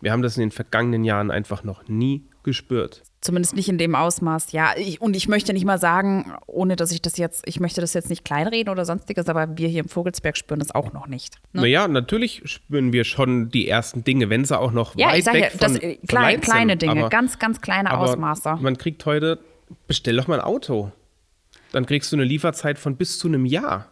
Wir 0.00 0.12
haben 0.12 0.22
das 0.22 0.36
in 0.36 0.40
den 0.42 0.50
vergangenen 0.50 1.04
Jahren 1.04 1.30
einfach 1.30 1.64
noch 1.64 1.88
nie 1.88 2.22
gespürt. 2.42 3.02
Zumindest 3.22 3.56
nicht 3.56 3.68
in 3.68 3.78
dem 3.78 3.94
Ausmaß, 3.96 4.52
ja. 4.52 4.74
Ich, 4.76 5.00
und 5.00 5.16
ich 5.16 5.26
möchte 5.26 5.52
nicht 5.52 5.64
mal 5.64 5.78
sagen, 5.78 6.32
ohne 6.46 6.76
dass 6.76 6.92
ich 6.92 7.02
das 7.02 7.16
jetzt, 7.16 7.42
ich 7.48 7.58
möchte 7.58 7.80
das 7.80 7.92
jetzt 7.92 8.08
nicht 8.08 8.24
kleinreden 8.24 8.70
oder 8.70 8.84
sonstiges, 8.84 9.28
aber 9.28 9.56
wir 9.58 9.68
hier 9.68 9.80
im 9.80 9.88
Vogelsberg 9.88 10.36
spüren 10.36 10.60
das 10.60 10.72
auch 10.72 10.92
noch 10.92 11.08
nicht. 11.08 11.36
Ne? 11.52 11.62
Naja, 11.62 11.88
natürlich 11.88 12.42
spüren 12.44 12.92
wir 12.92 13.02
schon 13.04 13.48
die 13.48 13.66
ersten 13.68 14.04
Dinge, 14.04 14.30
wenn 14.30 14.44
sie 14.44 14.56
auch 14.56 14.70
noch 14.70 14.94
Ja, 14.96 15.08
weit 15.08 15.18
ich 15.18 15.24
sage 15.24 15.38
weg 15.38 15.44
ja, 15.44 15.50
von, 15.50 15.58
das, 15.74 15.82
äh, 15.82 15.96
von 15.96 16.06
klein, 16.06 16.22
Leid 16.22 16.42
kleine 16.42 16.72
sind. 16.72 16.82
Dinge, 16.82 17.00
Aber- 17.00 17.08
ganz, 17.08 17.38
ganz 17.40 17.60
kleine 17.60 17.98
Ausmaße. 17.98 18.58
Man 18.60 18.78
kriegt 18.78 19.04
heute, 19.06 19.40
bestell 19.88 20.16
doch 20.16 20.28
mal 20.28 20.38
ein 20.38 20.44
Auto. 20.46 20.92
Dann 21.72 21.84
kriegst 21.84 22.12
du 22.12 22.16
eine 22.16 22.24
Lieferzeit 22.24 22.78
von 22.78 22.96
bis 22.96 23.18
zu 23.18 23.26
einem 23.26 23.44
Jahr. 23.44 23.90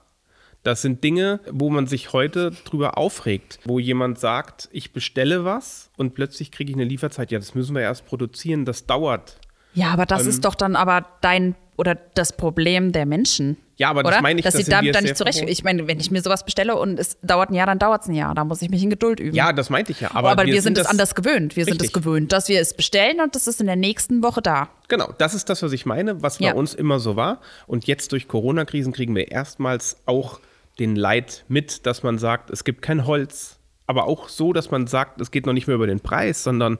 Das 0.64 0.82
sind 0.82 1.04
Dinge, 1.04 1.40
wo 1.50 1.70
man 1.70 1.86
sich 1.86 2.12
heute 2.12 2.50
drüber 2.64 2.98
aufregt, 2.98 3.60
wo 3.64 3.78
jemand 3.78 4.18
sagt, 4.18 4.68
ich 4.72 4.92
bestelle 4.92 5.44
was 5.44 5.90
und 5.96 6.14
plötzlich 6.14 6.50
kriege 6.50 6.70
ich 6.70 6.76
eine 6.76 6.84
Lieferzeit. 6.86 7.30
Ja, 7.30 7.38
das 7.38 7.54
müssen 7.54 7.74
wir 7.74 7.82
erst 7.82 8.06
produzieren, 8.06 8.64
das 8.64 8.86
dauert. 8.86 9.36
Ja, 9.74 9.88
aber 9.92 10.02
Ähm, 10.02 10.08
das 10.08 10.26
ist 10.26 10.44
doch 10.44 10.54
dann 10.54 10.74
aber 10.74 11.06
dein 11.20 11.54
oder 11.76 11.94
das 12.14 12.36
Problem 12.36 12.92
der 12.92 13.04
Menschen. 13.04 13.56
Ja, 13.76 13.90
aber 13.90 14.04
das 14.04 14.12
oder? 14.12 14.22
meine 14.22 14.38
ich, 14.38 14.44
dass 14.44 14.54
da 14.54 14.58
sie 14.60 14.66
wir 14.66 14.70
damit 14.72 14.94
dann 14.94 15.02
nicht 15.04 15.16
zurecht. 15.16 15.42
Ich 15.48 15.64
meine, 15.64 15.88
wenn 15.88 15.98
ich 15.98 16.12
mir 16.12 16.22
sowas 16.22 16.44
bestelle 16.44 16.76
und 16.76 16.98
es 17.00 17.18
dauert 17.22 17.50
ein 17.50 17.54
Jahr, 17.54 17.66
dann 17.66 17.80
dauert 17.80 18.02
es 18.02 18.08
ein 18.08 18.14
Jahr. 18.14 18.32
Da 18.34 18.44
muss 18.44 18.62
ich 18.62 18.70
mich 18.70 18.80
in 18.82 18.88
Geduld 18.90 19.18
üben. 19.18 19.34
Ja, 19.34 19.52
das 19.52 19.68
meinte 19.68 19.90
ich 19.90 20.00
ja. 20.00 20.12
aber, 20.14 20.30
Aber, 20.30 20.46
wir, 20.46 20.62
sind 20.62 20.78
es 20.78 20.84
das- 20.84 20.90
anders 20.92 21.14
gewöhnt. 21.16 21.56
Wir 21.56 21.64
sind 21.64 21.74
es 21.82 21.88
Richtig. 21.88 22.02
gewöhnt, 22.04 22.30
dass 22.32 22.48
wir 22.48 22.60
es 22.60 22.72
bestellen 22.74 23.20
und 23.20 23.34
das 23.34 23.48
ist 23.48 23.60
in 23.60 23.66
der 23.66 23.74
nächsten 23.76 24.22
Woche 24.22 24.40
da. 24.40 24.68
Genau, 24.88 25.12
das 25.18 25.34
ist 25.34 25.50
das, 25.50 25.62
was 25.64 25.72
ich 25.72 25.84
meine, 25.84 26.22
was 26.22 26.38
Ja. 26.38 26.52
bei 26.52 26.58
uns 26.58 26.72
immer 26.72 27.00
so 27.00 27.16
war. 27.16 27.40
Und 27.66 27.86
jetzt 27.88 28.12
durch 28.12 28.28
Corona-Krisen 28.28 28.92
kriegen 28.92 29.14
wir 29.16 29.30
erstmals 29.32 29.96
auch 30.06 30.38
den 30.78 30.96
Leid 30.96 31.44
mit, 31.48 31.86
dass 31.86 32.02
man 32.02 32.18
sagt, 32.18 32.50
es 32.50 32.64
gibt 32.64 32.82
kein 32.82 33.06
Holz. 33.06 33.58
Aber 33.86 34.06
auch 34.06 34.28
so, 34.28 34.52
dass 34.52 34.70
man 34.70 34.86
sagt, 34.86 35.20
es 35.20 35.30
geht 35.30 35.46
noch 35.46 35.52
nicht 35.52 35.66
mehr 35.66 35.76
über 35.76 35.86
den 35.86 36.00
Preis, 36.00 36.42
sondern 36.42 36.78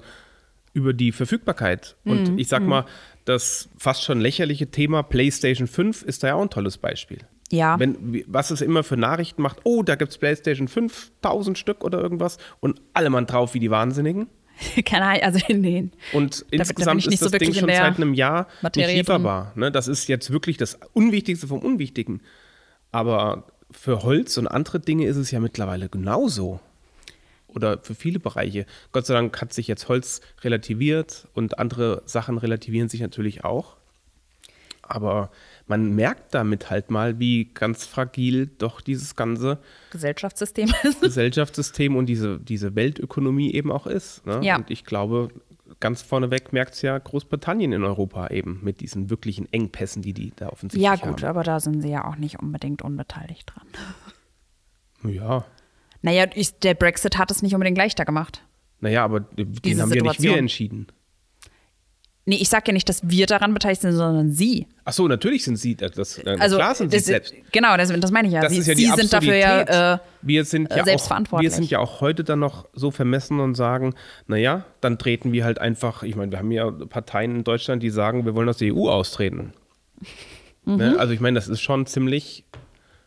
über 0.72 0.92
die 0.92 1.12
Verfügbarkeit. 1.12 1.96
Und 2.04 2.30
Mhm, 2.30 2.38
ich 2.38 2.48
sag 2.48 2.62
mal, 2.62 2.86
das 3.24 3.68
fast 3.78 4.02
schon 4.02 4.20
lächerliche 4.20 4.70
Thema 4.70 5.02
PlayStation 5.02 5.68
5 5.68 6.02
ist 6.02 6.22
da 6.22 6.28
ja 6.28 6.34
auch 6.34 6.42
ein 6.42 6.50
tolles 6.50 6.78
Beispiel. 6.78 7.18
Ja. 7.50 7.78
Wenn, 7.78 8.24
was 8.26 8.50
es 8.50 8.60
immer 8.60 8.82
für 8.82 8.96
Nachrichten 8.96 9.42
macht, 9.42 9.58
oh, 9.64 9.82
da 9.82 9.94
gibt 9.94 10.10
es 10.10 10.18
PlayStation 10.18 10.66
5000 10.66 11.56
Stück 11.56 11.84
oder 11.84 12.00
irgendwas 12.00 12.38
und 12.60 12.80
alle 12.94 13.10
Mann 13.10 13.26
drauf 13.26 13.54
wie 13.54 13.60
die 13.60 13.70
Wahnsinnigen. 13.70 14.26
Keine 14.84 15.04
Ahnung, 15.04 15.22
also 15.22 15.40
nee. 15.52 15.88
Und 16.12 16.46
bin 16.50 16.60
insgesamt 16.60 16.96
nicht 16.96 17.12
ist 17.12 17.20
so 17.20 17.26
das 17.26 17.32
Ding 17.32 17.40
wirklich 17.40 17.56
in 17.56 17.68
schon 17.68 17.76
seit 17.76 17.96
einem 17.96 18.14
Jahr 18.14 18.48
Materie 18.62 18.88
nicht 18.88 18.96
lieferbar. 18.98 19.52
Ne? 19.56 19.70
Das 19.70 19.88
ist 19.88 20.08
jetzt 20.08 20.30
wirklich 20.30 20.56
das 20.56 20.78
Unwichtigste 20.92 21.46
vom 21.46 21.60
Unwichtigen. 21.60 22.22
Aber 22.92 23.48
für 23.74 24.02
Holz 24.02 24.38
und 24.38 24.46
andere 24.46 24.80
Dinge 24.80 25.06
ist 25.06 25.16
es 25.16 25.30
ja 25.30 25.40
mittlerweile 25.40 25.88
genauso. 25.88 26.60
Oder 27.48 27.78
für 27.78 27.94
viele 27.94 28.18
Bereiche. 28.18 28.66
Gott 28.92 29.06
sei 29.06 29.14
Dank 29.14 29.40
hat 29.40 29.52
sich 29.52 29.68
jetzt 29.68 29.88
Holz 29.88 30.20
relativiert 30.42 31.28
und 31.34 31.58
andere 31.58 32.02
Sachen 32.06 32.38
relativieren 32.38 32.88
sich 32.88 33.00
natürlich 33.00 33.44
auch. 33.44 33.76
Aber 34.82 35.30
man 35.66 35.94
merkt 35.94 36.34
damit 36.34 36.70
halt 36.70 36.90
mal, 36.90 37.18
wie 37.18 37.46
ganz 37.54 37.86
fragil 37.86 38.50
doch 38.58 38.80
dieses 38.80 39.16
ganze 39.16 39.58
Gesellschaftssystem 39.90 40.70
ist. 40.82 41.00
Gesellschaftssystem 41.00 41.96
und 41.96 42.06
diese, 42.06 42.38
diese 42.38 42.74
Weltökonomie 42.74 43.52
eben 43.52 43.70
auch 43.72 43.86
ist. 43.86 44.26
Ne? 44.26 44.40
Ja. 44.42 44.56
Und 44.56 44.70
ich 44.70 44.84
glaube, 44.84 45.28
ganz 45.84 46.00
vorneweg 46.00 46.54
merkt 46.54 46.72
es 46.72 46.80
ja 46.80 46.96
Großbritannien 46.96 47.72
in 47.72 47.84
Europa 47.84 48.28
eben 48.28 48.58
mit 48.62 48.80
diesen 48.80 49.10
wirklichen 49.10 49.52
Engpässen, 49.52 50.00
die 50.00 50.14
die 50.14 50.32
da 50.34 50.48
offensichtlich 50.48 50.82
Ja, 50.82 50.98
haben. 50.98 51.10
gut, 51.10 51.24
aber 51.24 51.42
da 51.42 51.60
sind 51.60 51.82
sie 51.82 51.90
ja 51.90 52.06
auch 52.06 52.16
nicht 52.16 52.38
unbedingt 52.40 52.80
unbeteiligt 52.80 53.52
dran. 53.54 55.12
Ja, 55.12 55.44
Naja, 56.00 56.24
ich, 56.34 56.58
der 56.60 56.72
Brexit 56.72 57.18
hat 57.18 57.30
es 57.30 57.42
nicht 57.42 57.52
unbedingt 57.52 57.76
leichter 57.76 58.06
gemacht. 58.06 58.42
naja, 58.80 59.04
aber 59.04 59.20
den 59.20 59.52
Diese 59.52 59.82
haben 59.82 59.90
ja 59.90 59.96
nicht 59.96 60.04
wir 60.04 60.12
Situation. 60.12 60.38
entschieden. 60.38 60.86
Nee, 62.26 62.36
ich 62.36 62.48
sage 62.48 62.64
ja 62.68 62.72
nicht, 62.72 62.88
dass 62.88 63.06
wir 63.06 63.26
daran 63.26 63.52
beteiligt 63.52 63.82
sind, 63.82 63.92
sondern 63.92 64.30
sie. 64.30 64.66
Ach 64.86 64.94
so, 64.94 65.06
natürlich 65.08 65.44
sind 65.44 65.56
sie, 65.56 65.76
das, 65.76 66.18
äh, 66.18 66.36
Also, 66.38 66.56
klar 66.56 66.74
sind 66.74 66.90
sie 66.90 66.96
das, 66.96 67.06
selbst. 67.06 67.34
Genau, 67.52 67.76
das, 67.76 67.92
das 68.00 68.10
meine 68.10 68.28
ich 68.28 68.34
ja. 68.34 68.40
Das 68.40 68.52
sie 68.52 68.58
ist 68.60 68.66
ja 68.66 68.74
die 68.74 68.86
sie 68.86 68.92
sind 68.92 69.12
dafür 69.12 69.34
ja. 69.34 69.94
Äh, 69.94 69.98
wir 70.22 70.44
sind 70.46 70.70
äh, 70.70 70.78
ja 70.78 70.84
selbst 70.84 71.04
auch, 71.04 71.08
verantwortlich. 71.08 71.50
Wir 71.50 71.54
sind 71.54 71.70
ja 71.70 71.80
auch 71.80 72.00
heute 72.00 72.24
dann 72.24 72.38
noch 72.38 72.66
so 72.72 72.90
vermessen 72.90 73.40
und 73.40 73.56
sagen, 73.56 73.94
naja, 74.26 74.64
dann 74.80 74.98
treten 74.98 75.32
wir 75.32 75.44
halt 75.44 75.58
einfach, 75.58 76.02
ich 76.02 76.16
meine, 76.16 76.32
wir 76.32 76.38
haben 76.38 76.50
ja 76.50 76.70
Parteien 76.70 77.36
in 77.36 77.44
Deutschland, 77.44 77.82
die 77.82 77.90
sagen, 77.90 78.24
wir 78.24 78.34
wollen 78.34 78.48
aus 78.48 78.58
der 78.58 78.74
EU 78.74 78.88
austreten. 78.88 79.52
Mhm. 80.66 80.76
Ne? 80.76 80.98
Also 80.98 81.12
ich 81.12 81.20
meine, 81.20 81.34
das 81.34 81.46
ist 81.46 81.60
schon 81.60 81.84
ziemlich 81.84 82.44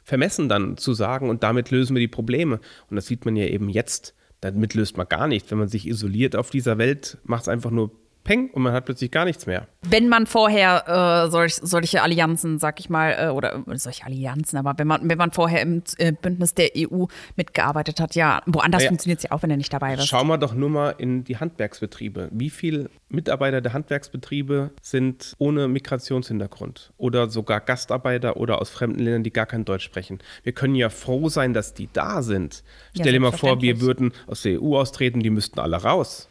vermessen 0.03 0.47
dann 0.47 0.77
zu 0.77 0.93
sagen 0.93 1.27
und 1.27 1.41
damit 1.41 1.71
lösen 1.71 1.95
wir 1.95 1.99
die 1.99 2.07
Probleme. 2.07 2.59
Und 2.89 2.95
das 2.95 3.07
sieht 3.07 3.25
man 3.25 3.35
ja 3.35 3.45
eben 3.45 3.67
jetzt. 3.67 4.13
Damit 4.41 4.75
löst 4.75 4.95
man 4.95 5.09
gar 5.09 5.27
nichts. 5.27 5.49
Wenn 5.49 5.57
man 5.57 5.67
sich 5.67 5.87
isoliert 5.87 6.35
auf 6.35 6.51
dieser 6.51 6.77
Welt, 6.77 7.17
macht 7.23 7.41
es 7.41 7.47
einfach 7.47 7.71
nur 7.71 7.89
Peng 8.27 8.49
und 8.51 8.61
man 8.61 8.73
hat 8.73 8.85
plötzlich 8.85 9.09
gar 9.09 9.25
nichts 9.25 9.45
mehr. 9.47 9.67
wenn 9.89 10.09
man 10.09 10.27
vorher 10.27 11.25
äh, 11.25 11.31
solch, 11.31 11.55
solche 11.55 12.01
Allianzen, 12.03 12.59
sag 12.59 12.79
ich 12.79 12.89
mal, 12.89 13.15
äh, 13.17 13.29
oder 13.29 13.63
äh, 13.67 13.77
solche 13.77 14.05
Allianzen, 14.05 14.59
aber 14.59 14.73
wenn 14.77 14.85
man, 14.85 15.09
wenn 15.09 15.17
man 15.17 15.31
vorher 15.31 15.61
im 15.61 15.81
äh, 15.97 16.11
Bündnis 16.11 16.53
der 16.53 16.71
EU 16.75 17.05
mitgearbeitet 17.37 17.99
hat, 18.01 18.15
ja, 18.15 18.41
woanders 18.45 18.81
Naja. 18.81 18.89
funktioniert 18.89 19.19
es 19.19 19.23
ja 19.23 19.31
auch, 19.31 19.41
wenn 19.43 19.49
er 19.49 19.57
nicht 19.57 19.71
dabei 19.71 19.93
ist. 19.93 20.05
Schauen 20.07 20.27
wir 20.27 20.37
doch 20.37 20.53
nur 20.53 20.69
mal 20.69 20.93
in 20.97 21.23
die 21.23 21.37
Handwerksbetriebe. 21.37 22.27
Wie 22.31 22.49
viele 22.49 22.89
Mitarbeiter 23.09 23.61
der 23.61 23.71
Handwerksbetriebe 23.73 24.71
sind 24.81 25.33
ohne 25.37 25.69
Migrationshintergrund 25.69 26.91
oder 26.97 27.29
sogar 27.29 27.61
Gastarbeiter 27.61 28.37
oder 28.37 28.59
aus 28.61 28.69
fremden 28.69 28.99
Ländern, 28.99 29.23
die 29.23 29.31
gar 29.31 29.45
kein 29.45 29.63
Deutsch 29.63 29.85
sprechen? 29.85 30.19
Wir 30.43 30.51
können 30.51 30.75
ja 30.75 30.89
froh 30.89 31.29
sein, 31.29 31.53
dass 31.53 31.73
die 31.73 31.87
da 31.93 32.21
sind. 32.21 32.63
Ja, 32.93 33.03
Stell 33.03 33.13
dir 33.13 33.19
mal 33.21 33.31
vor, 33.31 33.61
wir 33.61 33.79
würden 33.79 34.11
aus 34.27 34.41
der 34.41 34.61
EU 34.61 34.77
austreten, 34.77 35.21
die 35.21 35.29
müssten 35.29 35.59
alle 35.61 35.77
raus. 35.77 36.27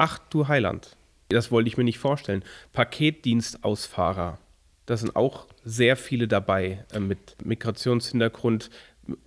Ach 0.00 0.18
du 0.30 0.48
Heiland. 0.48 0.96
Das 1.28 1.52
wollte 1.52 1.68
ich 1.68 1.76
mir 1.76 1.84
nicht 1.84 1.98
vorstellen. 1.98 2.42
Paketdienstausfahrer. 2.72 4.38
Da 4.86 4.96
sind 4.96 5.14
auch 5.14 5.46
sehr 5.64 5.96
viele 5.96 6.26
dabei 6.26 6.84
äh, 6.92 6.98
mit 6.98 7.36
Migrationshintergrund, 7.44 8.70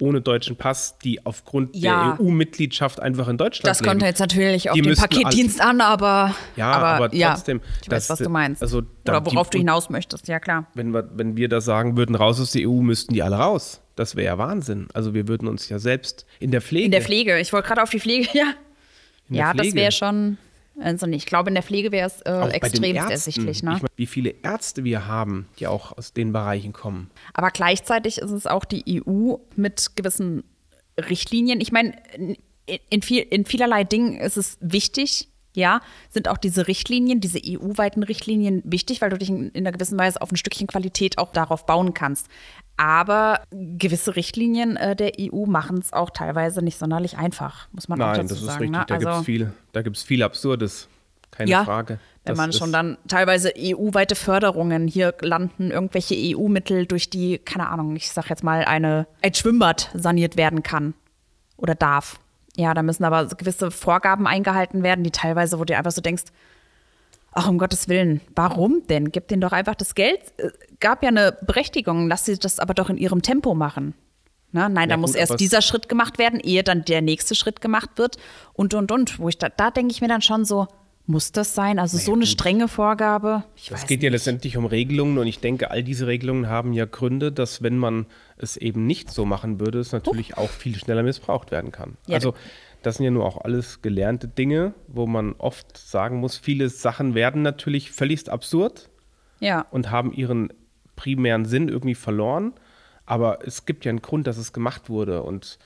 ohne 0.02 0.22
deutschen 0.22 0.56
Pass, 0.56 0.98
die 1.00 1.26
aufgrund 1.26 1.76
Ja. 1.76 2.16
der 2.18 2.26
EU-Mitgliedschaft 2.26 3.00
einfach 3.02 3.28
in 3.28 3.38
Deutschland 3.38 3.68
Das 3.68 3.80
leben. 3.80 3.90
kommt 3.92 4.02
jetzt 4.02 4.20
natürlich 4.20 4.70
auf 4.70 4.76
Die 4.76 4.82
den 4.82 4.96
Paketdienst 4.96 5.62
an, 5.62 5.80
aber, 5.82 6.36
Ja, 6.56 6.72
aber 6.72 7.14
ja, 7.14 7.34
trotzdem, 7.36 7.62
Ich 7.82 7.90
weiß, 7.92 8.08
das- 8.08 8.10
was 8.20 8.20
du 8.26 8.30
meinst. 8.30 8.62
also 8.62 8.82
Oder 9.08 9.26
worauf 9.26 9.50
die- 9.50 9.58
du 9.58 9.60
hinaus 9.60 9.90
möchtest, 9.90 10.28
ja 10.28 10.40
klar. 10.40 10.68
Wenn 10.74 10.92
wir, 10.94 11.10
wenn 11.16 11.38
wir 11.38 11.48
da 11.50 11.62
sagen 11.62 11.96
würden, 11.98 12.16
raus 12.16 12.40
aus 12.42 12.52
der 12.52 12.68
EU, 12.68 12.82
müssten 12.82 13.14
die 13.14 13.24
alle 13.24 13.38
raus. 13.38 13.82
Das 13.96 14.16
wäre 14.16 14.26
ja 14.26 14.38
Wahnsinn. 14.38 14.88
Also 14.94 15.14
wir 15.14 15.28
würden 15.28 15.48
uns 15.48 15.70
ja 15.70 15.80
selbst 15.80 16.26
in 16.40 16.52
der 16.52 16.62
Pflege. 16.62 16.86
In 16.86 16.92
der 16.92 17.02
Pflege, 17.02 17.40
ich 17.40 17.54
wollte 17.54 17.68
gerade 17.68 17.84
auf 17.84 17.90
die 17.90 18.00
Pflege, 18.00 18.28
ja. 18.34 18.54
Ja, 19.30 19.54
das 19.54 19.62
Pflege. 19.68 19.76
wäre 19.76 19.92
schon, 19.92 20.38
also 20.80 21.06
nicht. 21.06 21.24
Ich 21.24 21.26
glaube, 21.26 21.50
in 21.50 21.54
der 21.54 21.64
Pflege 21.64 21.92
wäre 21.92 22.08
es 22.08 22.22
äh, 22.22 22.48
extrem 22.50 22.96
ersichtlich. 22.96 23.64
Ne? 23.64 23.76
Ich 23.76 23.82
meine, 23.82 23.94
wie 23.96 24.08
viele 24.08 24.32
Ärzte 24.44 24.84
wir 24.84 25.08
haben, 25.08 25.48
die 25.60 25.68
auch 25.68 25.98
aus 25.98 26.14
den 26.14 26.34
Bereichen 26.34 26.74
kommen. 26.74 27.12
Aber 27.34 27.52
gleichzeitig 27.52 28.18
ist 28.18 28.32
es 28.32 28.48
auch 28.48 28.66
die 28.66 29.04
EU 29.06 29.36
mit 29.56 29.96
gewissen 29.96 30.44
Richtlinien. 30.98 31.62
Ich 31.62 31.72
meine, 31.72 31.96
in, 32.16 32.38
in, 32.90 33.02
viel, 33.02 33.22
in 33.22 33.46
vielerlei 33.46 33.84
Dingen 33.84 34.20
ist 34.20 34.38
es 34.38 34.58
wichtig, 34.62 35.30
ja, 35.54 35.82
sind 36.10 36.28
auch 36.28 36.38
diese 36.38 36.68
Richtlinien, 36.68 37.20
diese 37.20 37.40
EU-weiten 37.46 38.04
Richtlinien 38.04 38.62
wichtig, 38.66 39.02
weil 39.02 39.10
du 39.10 39.18
dich 39.18 39.30
in, 39.30 39.50
in 39.50 39.66
einer 39.66 39.72
gewissen 39.72 40.00
Weise 40.00 40.22
auf 40.22 40.32
ein 40.32 40.38
Stückchen 40.38 40.68
Qualität 40.68 41.18
auch 41.18 41.32
darauf 41.32 41.66
bauen 41.66 41.94
kannst. 41.94 42.28
Aber 42.76 43.42
gewisse 43.52 44.16
Richtlinien 44.16 44.78
äh, 44.78 44.96
der 44.96 45.14
EU 45.20 45.46
machen 45.46 45.78
es 45.78 45.94
auch 45.94 46.10
teilweise 46.10 46.64
nicht 46.64 46.80
sonderlich 46.80 47.18
einfach, 47.18 47.68
muss 47.72 47.88
man 47.88 48.02
auch 48.02 48.08
Nein, 48.08 48.28
dazu 48.28 48.30
das 48.30 48.40
ist 48.40 48.46
sagen. 48.46 48.60
richtig. 48.62 48.80
ne? 48.80 48.86
Da 48.88 48.98
gibt 48.98 49.12
es 49.12 49.26
viel, 49.26 49.54
da 49.72 49.82
gibt's 49.84 50.04
viel 50.04 50.24
Absurdes. 50.24 50.90
Keine 51.30 51.50
ja, 51.50 51.64
Frage. 51.64 52.00
Wenn 52.26 52.38
man 52.38 52.54
schon 52.54 52.72
dann 52.72 52.98
teilweise 53.08 53.52
EU-weite 53.58 54.16
Förderungen 54.16 54.88
hier 54.88 55.16
landen, 55.22 55.72
irgendwelche 55.72 56.16
EU-Mittel, 56.16 56.86
durch 56.86 57.10
die, 57.10 57.40
keine 57.40 57.70
Ahnung, 57.70 57.96
ich 57.96 58.12
sag 58.12 58.30
jetzt 58.30 58.44
mal, 58.44 58.64
eine, 58.66 59.08
ein 59.24 59.34
Schwimmbad 59.34 59.90
saniert 59.96 60.38
werden 60.38 60.62
kann 60.62 60.94
oder 61.58 61.74
darf. 61.74 62.20
Ja, 62.56 62.74
da 62.74 62.84
müssen 62.84 63.04
aber 63.04 63.26
gewisse 63.28 63.72
Vorgaben 63.72 64.28
eingehalten 64.28 64.84
werden, 64.84 65.04
die 65.04 65.12
teilweise, 65.12 65.60
wo 65.60 65.64
du 65.66 65.76
einfach 65.76 65.92
so 65.92 66.02
denkst, 66.02 66.24
ach, 67.32 67.48
um 67.48 67.58
Gottes 67.58 67.88
Willen, 67.90 68.22
warum 68.36 68.86
denn? 68.88 69.12
Gib 69.12 69.28
denen 69.28 69.42
doch 69.42 69.52
einfach 69.54 69.76
das 69.76 69.96
Geld. 69.96 70.20
Äh, 70.38 70.50
Gab 70.80 71.02
ja 71.02 71.10
eine 71.10 71.36
Berechtigung, 71.42 72.08
lass 72.08 72.26
sie 72.26 72.38
das 72.38 72.60
aber 72.60 72.74
doch 72.76 72.90
in 72.90 72.98
ihrem 72.98 73.22
Tempo 73.24 73.56
machen. 73.56 73.96
Ne? 74.52 74.70
Nein, 74.70 74.88
da 74.90 74.94
Ja, 74.96 74.98
muss 74.98 75.12
gut, 75.14 75.16
aber 75.16 75.22
erst 75.22 75.32
es- 75.32 75.38
dieser 75.38 75.62
Schritt 75.64 75.90
gemacht 75.90 76.20
werden, 76.20 76.40
ehe 76.40 76.62
dann 76.64 76.86
der 76.86 77.02
nächste 77.02 77.34
Schritt 77.34 77.60
gemacht 77.60 77.92
wird 77.96 78.18
und, 78.54 78.76
und, 78.76 78.92
und. 78.92 79.18
Wo 79.18 79.30
ich 79.30 79.38
da, 79.40 79.50
da 79.50 79.72
denke 79.72 79.92
ich 79.92 80.02
mir 80.02 80.08
dann 80.08 80.22
schon 80.22 80.46
so, 80.46 80.68
muss 81.06 81.32
das 81.32 81.54
sein? 81.54 81.80
Also 81.80 81.98
so 81.98 82.14
eine 82.14 82.26
strenge 82.26 82.68
Vorgabe? 82.68 83.44
Ich 83.56 83.72
Es 83.72 83.86
geht 83.88 84.02
ja 84.02 84.10
nicht. 84.10 84.14
letztendlich 84.14 84.56
um 84.58 84.66
Regelungen 84.66 85.18
und 85.18 85.28
ich 85.28 85.40
denke, 85.40 85.70
all 85.72 85.84
diese 85.84 86.08
Regelungen 86.08 86.48
haben 86.48 86.74
ja 86.74 86.86
Gründe, 86.86 87.32
dass 87.32 87.62
wenn 87.62 87.78
man 87.78 88.06
es 88.38 88.56
eben 88.58 88.86
nicht 88.88 89.12
so 89.12 89.26
machen 89.26 89.60
würde, 89.60 89.80
es 89.80 89.92
natürlich 89.92 90.38
auch 90.38 90.50
viel 90.50 90.76
schneller 90.78 91.04
missbraucht 91.04 91.52
werden 91.52 91.72
kann. 91.72 91.98
Ja, 92.08 92.16
also 92.16 92.34
das 92.84 92.98
sind 92.98 93.06
ja 93.06 93.12
nur 93.12 93.26
auch 93.26 93.42
alles 93.44 93.82
gelernte 93.82 94.28
Dinge, 94.28 94.74
wo 94.88 95.06
man 95.08 95.34
oft 95.38 95.78
sagen 95.78 96.18
muss, 96.18 96.38
viele 96.38 96.70
Sachen 96.70 97.16
werden 97.16 97.42
natürlich 97.42 97.92
völligst 97.92 98.30
absurd 98.30 98.90
Ja, 99.40 99.66
und 99.72 99.92
haben 99.92 100.14
ihren 100.14 100.52
primären 100.96 101.46
Sinn 101.46 101.70
irgendwie 101.70 101.96
verloren. 101.96 102.54
Aber 103.06 103.40
es 103.46 103.66
gibt 103.66 103.84
ja 103.84 103.90
einen 103.90 104.02
Grund, 104.02 104.28
dass 104.28 104.38
es 104.38 104.54
gemacht 104.54 104.90
wurde. 104.90 105.24
Und 105.24 105.58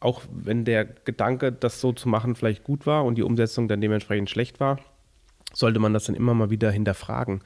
auch 0.00 0.22
wenn 0.30 0.64
der 0.64 0.84
Gedanke, 0.84 1.52
das 1.52 1.80
so 1.80 1.92
zu 1.92 2.08
machen, 2.08 2.34
vielleicht 2.34 2.64
gut 2.64 2.86
war 2.86 3.04
und 3.04 3.16
die 3.16 3.22
Umsetzung 3.22 3.68
dann 3.68 3.80
dementsprechend 3.80 4.30
schlecht 4.30 4.60
war, 4.60 4.78
sollte 5.52 5.80
man 5.80 5.94
das 5.94 6.04
dann 6.04 6.14
immer 6.14 6.34
mal 6.34 6.50
wieder 6.50 6.70
hinterfragen. 6.70 7.42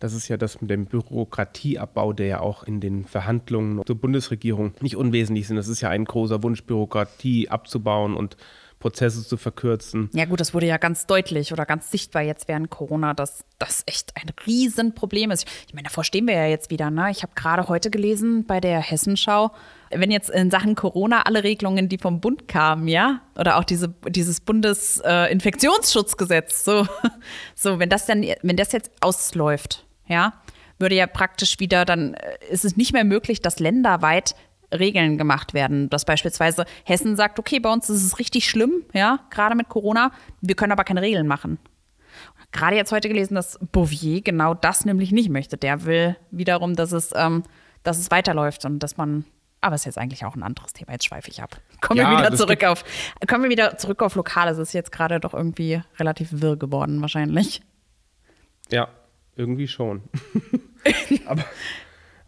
Das 0.00 0.14
ist 0.14 0.26
ja 0.26 0.36
das 0.36 0.60
mit 0.60 0.68
dem 0.68 0.86
Bürokratieabbau, 0.86 2.12
der 2.12 2.26
ja 2.26 2.40
auch 2.40 2.64
in 2.64 2.80
den 2.80 3.04
Verhandlungen 3.04 3.86
zur 3.86 3.96
Bundesregierung 3.96 4.74
nicht 4.80 4.96
unwesentlich 4.96 5.46
sind. 5.46 5.56
Das 5.56 5.68
ist 5.68 5.80
ja 5.80 5.90
ein 5.90 6.04
großer 6.04 6.42
Wunsch, 6.42 6.64
Bürokratie 6.64 7.48
abzubauen 7.48 8.16
und 8.16 8.36
Prozesse 8.80 9.24
zu 9.24 9.36
verkürzen. 9.36 10.10
Ja 10.12 10.24
gut, 10.24 10.40
das 10.40 10.54
wurde 10.54 10.66
ja 10.66 10.76
ganz 10.76 11.06
deutlich 11.06 11.52
oder 11.52 11.64
ganz 11.66 11.92
sichtbar 11.92 12.22
jetzt 12.22 12.48
während 12.48 12.68
Corona, 12.68 13.14
dass 13.14 13.44
das 13.60 13.84
echt 13.86 14.16
ein 14.16 14.28
Riesenproblem 14.44 15.30
ist. 15.30 15.46
Ich 15.68 15.72
meine, 15.72 15.84
davor 15.84 16.02
stehen 16.02 16.26
wir 16.26 16.34
ja 16.34 16.46
jetzt 16.46 16.70
wieder. 16.70 16.90
Ne? 16.90 17.12
Ich 17.12 17.22
habe 17.22 17.32
gerade 17.36 17.68
heute 17.68 17.90
gelesen 17.90 18.44
bei 18.44 18.58
der 18.58 18.80
Hessenschau, 18.80 19.52
wenn 19.94 20.10
jetzt 20.10 20.30
in 20.30 20.50
Sachen 20.50 20.74
Corona 20.74 21.22
alle 21.22 21.44
Regelungen, 21.44 21.88
die 21.88 21.98
vom 21.98 22.20
Bund 22.20 22.48
kamen, 22.48 22.88
ja, 22.88 23.20
oder 23.38 23.58
auch 23.58 23.64
diese, 23.64 23.94
dieses 24.08 24.40
Bundesinfektionsschutzgesetz, 24.40 26.64
so, 26.64 26.86
so, 27.54 27.78
wenn 27.78 27.88
das 27.88 28.06
dann, 28.06 28.26
wenn 28.42 28.56
das 28.56 28.72
jetzt 28.72 28.90
ausläuft, 29.00 29.86
ja, 30.08 30.32
würde 30.78 30.94
ja 30.94 31.06
praktisch 31.06 31.60
wieder, 31.60 31.84
dann 31.84 32.14
äh, 32.14 32.36
ist 32.50 32.64
es 32.64 32.76
nicht 32.76 32.92
mehr 32.92 33.04
möglich, 33.04 33.40
dass 33.40 33.60
länderweit 33.60 34.34
Regeln 34.72 35.18
gemacht 35.18 35.54
werden. 35.54 35.90
Dass 35.90 36.04
beispielsweise 36.04 36.64
Hessen 36.84 37.16
sagt, 37.16 37.38
okay, 37.38 37.60
bei 37.60 37.72
uns 37.72 37.88
ist 37.88 38.04
es 38.04 38.18
richtig 38.18 38.48
schlimm, 38.48 38.84
ja, 38.92 39.20
gerade 39.30 39.54
mit 39.54 39.68
Corona, 39.68 40.12
wir 40.40 40.54
können 40.54 40.72
aber 40.72 40.84
keine 40.84 41.02
Regeln 41.02 41.26
machen. 41.26 41.58
Gerade 42.52 42.76
jetzt 42.76 42.92
heute 42.92 43.08
gelesen, 43.08 43.34
dass 43.34 43.58
Bouvier 43.72 44.20
genau 44.20 44.52
das 44.52 44.84
nämlich 44.84 45.10
nicht 45.10 45.30
möchte. 45.30 45.56
Der 45.56 45.84
will 45.84 46.16
wiederum, 46.30 46.76
dass 46.76 46.92
es, 46.92 47.12
ähm, 47.16 47.44
dass 47.82 47.98
es 47.98 48.10
weiterläuft 48.10 48.64
und 48.64 48.80
dass 48.80 48.96
man. 48.96 49.24
Aber 49.62 49.76
es 49.76 49.82
ist 49.82 49.86
jetzt 49.86 49.98
eigentlich 49.98 50.24
auch 50.24 50.34
ein 50.34 50.42
anderes 50.42 50.72
Thema. 50.72 50.92
Jetzt 50.92 51.06
schweife 51.06 51.30
ich 51.30 51.40
ab. 51.40 51.56
Kommen 51.80 51.98
Ja, 51.98 52.10
wir 52.10 52.18
wieder 52.18 52.36
zurück 52.36 52.64
auf. 52.64 52.84
Kommen 53.28 53.44
wir 53.44 53.50
wieder 53.50 53.78
zurück 53.78 54.02
auf 54.02 54.16
Lokal. 54.16 54.48
Es 54.48 54.58
ist 54.58 54.72
jetzt 54.74 54.90
gerade 54.92 55.20
doch 55.20 55.32
irgendwie 55.32 55.80
relativ 55.98 56.28
wirr 56.32 56.56
geworden, 56.56 57.00
wahrscheinlich. 57.00 57.62
Ja, 58.70 58.88
irgendwie 59.36 59.68
schon. 59.68 60.02
aber, 61.26 61.44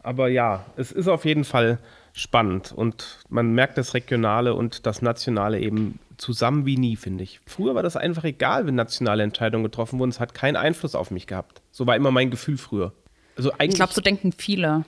aber 0.02 0.28
ja, 0.28 0.64
es 0.76 0.92
ist 0.92 1.08
auf 1.08 1.24
jeden 1.24 1.44
Fall 1.44 1.78
spannend 2.12 2.70
und 2.70 3.18
man 3.28 3.52
merkt 3.52 3.76
das 3.76 3.94
Regionale 3.94 4.54
und 4.54 4.86
das 4.86 5.02
Nationale 5.02 5.58
eben 5.58 5.98
zusammen 6.16 6.64
wie 6.64 6.76
nie, 6.76 6.94
finde 6.94 7.24
ich. 7.24 7.40
Früher 7.44 7.74
war 7.74 7.82
das 7.82 7.96
einfach 7.96 8.22
egal, 8.22 8.66
wenn 8.66 8.76
nationale 8.76 9.24
Entscheidungen 9.24 9.64
getroffen 9.64 9.98
wurden. 9.98 10.10
Es 10.10 10.20
hat 10.20 10.34
keinen 10.34 10.54
Einfluss 10.54 10.94
auf 10.94 11.10
mich 11.10 11.26
gehabt. 11.26 11.62
So 11.72 11.88
war 11.88 11.96
immer 11.96 12.12
mein 12.12 12.30
Gefühl 12.30 12.56
früher. 12.56 12.92
Also 13.36 13.50
eigentlich, 13.50 13.70
Ich 13.70 13.74
glaube, 13.76 13.92
so 13.92 14.00
denken 14.00 14.30
viele, 14.30 14.84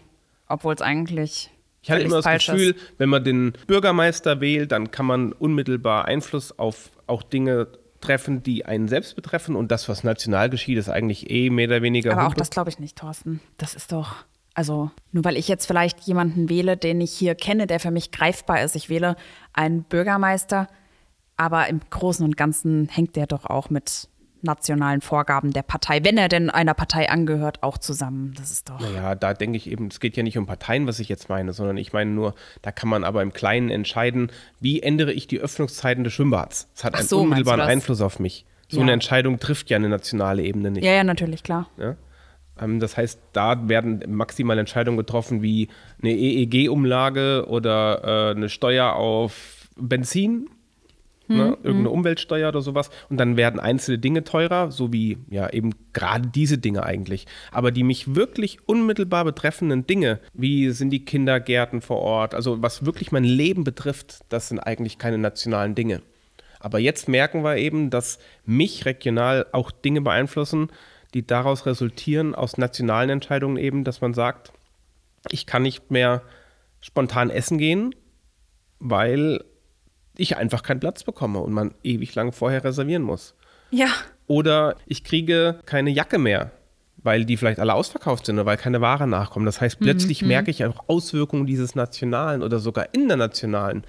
obwohl 0.47 0.75
es 0.75 0.81
eigentlich. 0.81 1.51
Ich 1.87 1.91
hatte 1.93 2.03
immer 2.03 2.17
das 2.17 2.25
falsch 2.25 2.47
Gefühl, 2.47 2.75
wenn 2.99 3.09
man 3.09 3.23
den 3.23 3.53
Bürgermeister 3.69 4.41
wählt, 4.41 4.73
dann 4.73 4.91
kann 4.91 5.07
man 5.07 5.33
unmittelbar 5.33 6.07
Einfluss 6.07 6.59
auf 6.59 6.91
auch 7.07 7.23
Dinge 7.23 7.69
treffen, 8.01 8.43
die 8.43 8.67
einen 8.67 8.89
selbst 8.89 9.15
betreffen 9.15 9.55
und 9.55 9.71
das, 9.71 9.89
was 9.89 10.03
national 10.03 10.51
geschieht, 10.51 10.79
ist 10.79 10.89
eigentlich 10.89 11.31
eh 11.31 11.49
mehr 11.49 11.69
oder 11.69 11.83
weniger. 11.83 12.11
Aber 12.11 12.23
auch 12.23 12.27
Humpe. 12.27 12.41
das 12.41 12.51
glaube 12.51 12.71
ich 12.71 12.81
nicht, 12.81 12.99
Thorsten. 12.99 13.41
Das 13.57 13.75
ist 13.75 13.93
doch. 13.93 14.17
Also, 14.53 14.91
nur 15.13 15.25
weil 15.25 15.37
ich 15.37 15.47
jetzt 15.47 15.67
vielleicht 15.67 16.01
jemanden 16.01 16.49
wähle, 16.49 16.77
den 16.77 17.01
ich 17.01 17.13
hier 17.13 17.37
kenne, 17.37 17.69
der 17.69 17.79
für 17.79 17.93
mich 17.93 18.11
greifbar 18.11 18.65
ist. 18.65 18.75
Ich 18.75 18.89
wähle 18.89 19.15
einen 19.53 19.85
Bürgermeister, 19.85 20.67
aber 21.37 21.69
im 21.69 21.81
Großen 21.89 22.25
und 22.25 22.37
Ganzen 22.37 22.89
hängt 22.89 23.15
der 23.15 23.29
doch 23.29 23.45
auch 23.45 23.71
mit 23.71 24.09
nationalen 24.43 25.01
Vorgaben 25.01 25.53
der 25.53 25.63
Partei, 25.63 26.05
wenn 26.05 26.19
er 26.19 26.29
denn 26.29 26.51
einer 26.51 26.75
Partei 26.75 27.09
angehört, 27.11 27.63
auch 27.63 27.79
zusammen. 27.79 28.35
Das 28.39 28.51
ist 28.51 28.69
doch. 28.69 28.81
Naja, 28.81 29.15
da 29.15 29.35
denke 29.35 29.57
ich 29.57 29.71
eben, 29.71 29.89
es 29.89 30.01
geht 30.01 30.17
ja 30.17 30.23
nicht 30.23 30.39
um 30.39 30.47
Parteien, 30.47 30.87
was 30.87 30.99
ich 31.01 31.09
jetzt 31.09 31.29
meine, 31.29 31.53
sondern 31.53 31.77
ich 31.77 31.93
meine 31.93 32.11
nur, 32.11 32.35
da 32.63 32.73
kann 32.73 32.89
man 32.89 33.05
aber 33.05 33.23
im 33.23 33.33
Kleinen 33.33 33.71
entscheiden, 33.71 34.31
wie 34.61 34.83
ändere 34.83 35.13
ich 35.13 35.27
die 35.27 35.39
Öffnungszeiten 35.41 36.05
des 36.05 36.13
Schwimmbads. 36.13 36.69
Das 36.75 36.85
hat 36.85 36.95
einen 36.95 37.07
so, 37.09 37.21
unmittelbaren? 37.21 37.61
Einfluss 37.63 38.01
auf 38.01 38.19
mich. 38.21 38.45
So 38.69 38.79
Ja. 38.79 38.83
eine 38.83 38.93
Entscheidung 38.93 39.39
trifft 39.39 39.71
ja 39.71 39.77
eine 39.77 39.89
nationale 39.89 40.43
Ebene 40.43 40.71
nicht. 40.71 40.85
Ja, 40.85 40.93
ja, 40.93 41.05
natürlich, 41.05 41.43
klar. 41.43 41.69
Ja? 41.79 41.97
Ähm, 42.61 42.81
Das 42.81 42.97
heißt, 42.97 43.19
da 43.33 43.69
werden 43.69 44.03
maximal 44.09 44.59
Entscheidungen 44.59 44.97
getroffen 44.97 45.43
wie 45.43 45.69
eine 46.03 46.13
EEG-Umlage 46.13 47.47
oder 47.49 48.31
äh, 48.33 48.37
eine 48.37 48.49
Steuer 48.49 48.95
auf 48.95 49.69
Benzin, 49.77 50.49
Hm, 51.29 51.37
ne? 51.37 51.59
irgendeine 51.63 51.91
Umweltsteuer 51.91 52.49
oder 52.49 52.63
sowas. 52.63 52.91
Und 53.09 53.19
dann 53.19 53.37
werden 53.37 53.61
einzelne 53.61 53.99
Dinge 53.99 54.25
teurer, 54.25 54.71
so 54.71 54.93
wie 54.93 55.19
ja 55.29 55.51
eben 55.51 55.71
gerade 55.93 56.29
diese 56.29 56.59
Dinge 56.59 56.85
eigentlich. 56.85 57.27
Aber 57.51 57.71
die 57.71 57.83
mich 57.83 58.15
wirklich 58.15 58.59
unmittelbar 58.67 59.25
betreffenden 59.25 59.87
Dinge, 59.87 60.21
wie 60.35 60.71
sind 60.71 60.91
die 60.91 61.05
Kindergärten 61.05 61.81
vor 61.81 61.99
Ort, 61.99 62.35
also 62.35 62.63
was 62.63 62.87
wirklich 62.87 63.13
mein 63.13 63.25
Leben 63.25 63.65
betrifft, 63.65 64.21
das 64.29 64.49
sind 64.49 64.61
eigentlich 64.61 64.99
keine 64.99 65.19
nationalen 65.19 65.75
Dinge. 65.75 66.03
Aber 66.61 66.79
jetzt 66.79 67.09
merken 67.09 67.45
wir 67.45 67.57
eben, 67.57 67.91
dass 67.91 68.19
mich 68.45 68.87
regional 68.87 69.47
auch 69.53 69.71
Dinge 69.71 70.01
beeinflussen, 70.01 70.69
die 71.15 71.27
daraus 71.27 71.67
resultieren 71.67 72.35
aus 72.35 72.59
nationalen 72.59 73.11
Entscheidungen 73.11 73.57
eben, 73.57 73.85
dass 73.85 74.01
man 74.01 74.15
sagt, 74.15 74.53
ich 75.31 75.47
kann 75.47 75.63
nicht 75.63 75.91
mehr 75.91 76.23
spontan 76.81 77.31
essen 77.31 77.59
gehen, 77.59 77.95
weil 78.79 79.45
ich 80.19 80.37
einfach 80.37 80.63
keinen 80.63 80.81
Platz 80.81 81.05
bekomme 81.05 81.39
und 81.41 81.53
man 81.53 81.75
ewig 81.83 82.15
lang 82.15 82.33
vorher 82.33 82.63
reservieren 82.65 83.03
muss. 83.03 83.35
Ja. 83.71 83.89
Oder 84.27 84.77
ich 84.87 85.05
kriege 85.05 85.61
keine 85.67 85.91
Jacke 85.91 86.19
mehr, 86.19 86.51
weil 86.99 87.25
die 87.25 87.37
vielleicht 87.37 87.61
alle 87.61 87.75
ausverkauft 87.75 88.27
sind 88.27 88.37
oder 88.37 88.47
weil 88.47 88.57
keine 88.57 88.81
Ware 88.81 89.07
nachkommt. 89.07 89.47
Das 89.47 89.61
heißt, 89.61 89.79
plötzlich 89.81 90.23
merke 90.23 90.51
ich 90.51 90.65
auch 90.65 90.85
Auswirkungen 90.89 91.47
dieses 91.47 91.75
nationalen 91.75 92.43
oder 92.43 92.59
sogar 92.59 92.89
internationalen 92.93 93.85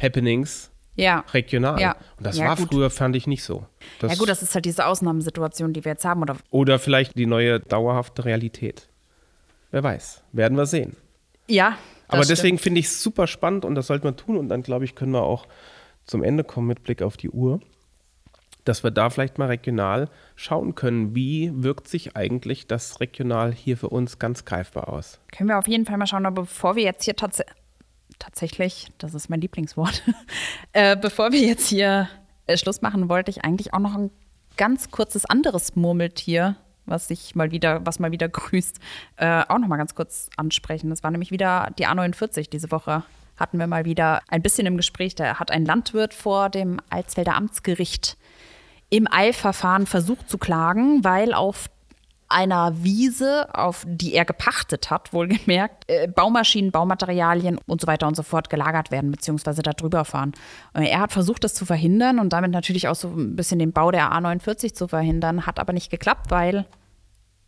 Happenings 0.00 0.70
Ja. 0.94 1.24
regional. 1.32 1.80
Ja. 1.80 1.96
Und 2.18 2.26
das 2.26 2.38
Ja, 2.38 2.46
war 2.48 2.56
gut. 2.56 2.68
früher, 2.72 2.90
fand 2.90 3.16
ich 3.16 3.26
nicht 3.26 3.42
so. 3.44 3.66
Das, 4.00 4.12
Ja 4.12 4.18
gut, 4.18 4.28
das 4.28 4.42
ist 4.42 4.54
halt 4.54 4.64
diese 4.64 4.86
Ausnahmesituation, 4.86 5.72
die 5.72 5.84
wir 5.84 5.92
jetzt 5.92 6.04
haben. 6.04 6.22
Oder 6.22 6.36
oder 6.50 6.78
vielleicht 6.78 7.16
die 7.18 7.26
neue 7.26 7.60
dauerhafte 7.60 8.24
Realität. 8.24 8.88
Wer 9.70 9.82
weiß. 9.82 10.22
Werden 10.32 10.56
wir 10.56 10.66
sehen. 10.66 10.96
ja. 11.48 11.76
Aber 12.08 12.24
deswegen 12.24 12.58
finde 12.58 12.80
ich 12.80 12.86
es 12.86 13.02
super 13.02 13.26
spannend 13.26 13.64
und 13.64 13.74
das 13.74 13.86
sollten 13.86 14.04
wir 14.04 14.16
tun. 14.16 14.36
Und 14.36 14.48
dann, 14.48 14.62
glaube 14.62 14.84
ich, 14.84 14.94
können 14.94 15.12
wir 15.12 15.22
auch 15.22 15.46
zum 16.04 16.22
Ende 16.22 16.44
kommen 16.44 16.68
mit 16.68 16.82
Blick 16.82 17.02
auf 17.02 17.16
die 17.16 17.30
Uhr, 17.30 17.60
dass 18.64 18.84
wir 18.84 18.90
da 18.90 19.10
vielleicht 19.10 19.38
mal 19.38 19.48
regional 19.48 20.08
schauen 20.34 20.74
können, 20.74 21.14
wie 21.14 21.50
wirkt 21.54 21.88
sich 21.88 22.16
eigentlich 22.16 22.66
das 22.66 23.00
regional 23.00 23.52
hier 23.52 23.76
für 23.76 23.88
uns 23.88 24.18
ganz 24.18 24.44
greifbar 24.44 24.88
aus. 24.88 25.20
Können 25.36 25.48
wir 25.48 25.58
auf 25.58 25.68
jeden 25.68 25.84
Fall 25.84 25.96
mal 25.96 26.06
schauen, 26.06 26.26
aber 26.26 26.42
bevor 26.42 26.76
wir 26.76 26.82
jetzt 26.82 27.04
hier 27.04 27.16
tats 27.16 27.42
tatsächlich, 28.18 28.88
das 28.98 29.12
ist 29.12 29.28
mein 29.28 29.40
Lieblingswort, 29.40 30.02
äh, 30.72 30.96
bevor 30.96 31.32
wir 31.32 31.40
jetzt 31.40 31.68
hier 31.68 32.08
äh, 32.46 32.56
Schluss 32.56 32.80
machen, 32.80 33.08
wollte 33.08 33.30
ich 33.30 33.44
eigentlich 33.44 33.74
auch 33.74 33.78
noch 33.78 33.94
ein 33.94 34.10
ganz 34.56 34.90
kurzes 34.90 35.26
anderes 35.26 35.76
Murmeltier, 35.76 36.56
was 36.86 37.08
sich 37.08 37.34
mal 37.34 37.50
wieder, 37.50 37.84
was 37.84 37.98
mal 37.98 38.12
wieder 38.12 38.28
grüßt, 38.28 38.78
äh, 39.16 39.44
auch 39.48 39.58
noch 39.58 39.68
mal 39.68 39.76
ganz 39.76 39.94
kurz 39.94 40.30
ansprechen. 40.36 40.90
Das 40.90 41.02
war 41.02 41.10
nämlich 41.10 41.30
wieder 41.30 41.70
die 41.78 41.86
A49 41.86 42.50
diese 42.50 42.70
Woche. 42.70 43.02
Hatten 43.36 43.58
wir 43.58 43.66
mal 43.66 43.84
wieder 43.84 44.22
ein 44.28 44.42
bisschen 44.42 44.66
im 44.66 44.76
Gespräch. 44.76 45.14
Da 45.14 45.38
hat 45.38 45.50
ein 45.50 45.64
Landwirt 45.64 46.14
vor 46.14 46.48
dem 46.48 46.80
Alsfelder 46.88 47.34
Amtsgericht 47.34 48.16
im 48.88 49.08
Eilverfahren 49.10 49.86
versucht 49.86 50.30
zu 50.30 50.38
klagen, 50.38 51.04
weil 51.04 51.34
auf 51.34 51.68
einer 52.28 52.82
Wiese, 52.82 53.48
auf 53.54 53.84
die 53.86 54.14
er 54.14 54.24
gepachtet 54.24 54.90
hat, 54.90 55.12
wohlgemerkt, 55.12 55.84
äh, 55.88 56.08
Baumaschinen, 56.08 56.72
Baumaterialien 56.72 57.58
und 57.66 57.80
so 57.80 57.86
weiter 57.86 58.06
und 58.06 58.16
so 58.16 58.22
fort 58.22 58.50
gelagert 58.50 58.90
werden, 58.90 59.10
beziehungsweise 59.10 59.62
da 59.62 59.72
drüber 59.72 60.04
fahren. 60.04 60.32
Äh, 60.74 60.88
Er 60.88 61.00
hat 61.00 61.12
versucht, 61.12 61.44
das 61.44 61.54
zu 61.54 61.66
verhindern 61.66 62.18
und 62.18 62.32
damit 62.32 62.50
natürlich 62.50 62.88
auch 62.88 62.94
so 62.94 63.08
ein 63.08 63.36
bisschen 63.36 63.58
den 63.58 63.72
Bau 63.72 63.90
der 63.90 64.12
A49 64.12 64.74
zu 64.74 64.88
verhindern, 64.88 65.46
hat 65.46 65.60
aber 65.60 65.72
nicht 65.72 65.90
geklappt, 65.90 66.30
weil 66.30 66.66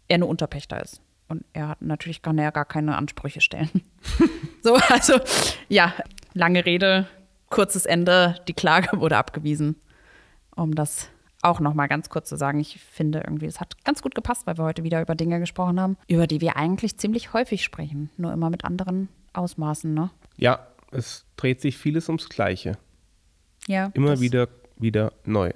er 0.06 0.18
nur 0.18 0.28
Unterpächter 0.28 0.82
ist. 0.82 1.00
Und 1.28 1.44
er 1.52 1.68
hat 1.68 1.82
natürlich 1.82 2.22
kann 2.22 2.38
er 2.38 2.52
gar 2.52 2.64
keine 2.64 2.96
Ansprüche 2.96 3.40
stellen. 3.40 3.82
so, 4.62 4.76
also 4.88 5.14
ja, 5.68 5.92
lange 6.32 6.64
Rede, 6.64 7.06
kurzes 7.50 7.84
Ende, 7.84 8.36
die 8.48 8.54
Klage 8.54 9.00
wurde 9.00 9.16
abgewiesen. 9.16 9.76
Um 10.54 10.74
das 10.74 11.08
auch 11.42 11.60
noch 11.60 11.74
mal 11.74 11.86
ganz 11.86 12.08
kurz 12.08 12.28
zu 12.28 12.36
sagen, 12.36 12.58
ich 12.60 12.80
finde 12.80 13.20
irgendwie, 13.20 13.46
es 13.46 13.60
hat 13.60 13.84
ganz 13.84 14.02
gut 14.02 14.14
gepasst, 14.14 14.46
weil 14.46 14.58
wir 14.58 14.64
heute 14.64 14.82
wieder 14.84 15.00
über 15.00 15.14
Dinge 15.14 15.38
gesprochen 15.38 15.80
haben, 15.80 15.96
über 16.08 16.26
die 16.26 16.40
wir 16.40 16.56
eigentlich 16.56 16.96
ziemlich 16.98 17.32
häufig 17.32 17.62
sprechen, 17.62 18.10
nur 18.16 18.32
immer 18.32 18.50
mit 18.50 18.64
anderen 18.64 19.08
Ausmaßen, 19.32 19.92
ne? 19.92 20.10
Ja, 20.36 20.66
es 20.90 21.26
dreht 21.36 21.60
sich 21.60 21.76
vieles 21.76 22.08
ums 22.08 22.28
Gleiche. 22.28 22.76
Ja. 23.66 23.90
Immer 23.94 24.20
wieder, 24.20 24.48
wieder 24.76 25.12
neu. 25.24 25.52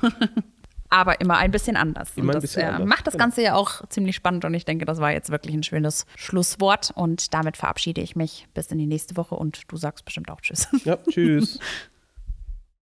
aber 0.90 1.20
immer 1.20 1.38
ein 1.38 1.50
bisschen 1.50 1.76
anders. 1.76 2.12
Immer 2.16 2.32
ein 2.32 2.34
das 2.34 2.42
bisschen 2.42 2.62
äh, 2.62 2.66
anders, 2.66 2.88
macht 2.88 3.06
das 3.06 3.12
genau. 3.12 3.24
Ganze 3.24 3.42
ja 3.42 3.54
auch 3.54 3.86
ziemlich 3.88 4.16
spannend 4.16 4.44
und 4.44 4.52
ich 4.54 4.64
denke, 4.64 4.84
das 4.84 4.98
war 4.98 5.12
jetzt 5.12 5.30
wirklich 5.30 5.54
ein 5.54 5.62
schönes 5.62 6.04
Schlusswort 6.16 6.92
und 6.94 7.32
damit 7.32 7.56
verabschiede 7.56 8.00
ich 8.00 8.16
mich 8.16 8.46
bis 8.54 8.66
in 8.66 8.78
die 8.78 8.86
nächste 8.86 9.16
Woche 9.16 9.36
und 9.36 9.62
du 9.68 9.76
sagst 9.76 10.04
bestimmt 10.04 10.30
auch 10.30 10.40
Tschüss. 10.40 10.68
Ja, 10.84 10.98
tschüss. 11.08 11.58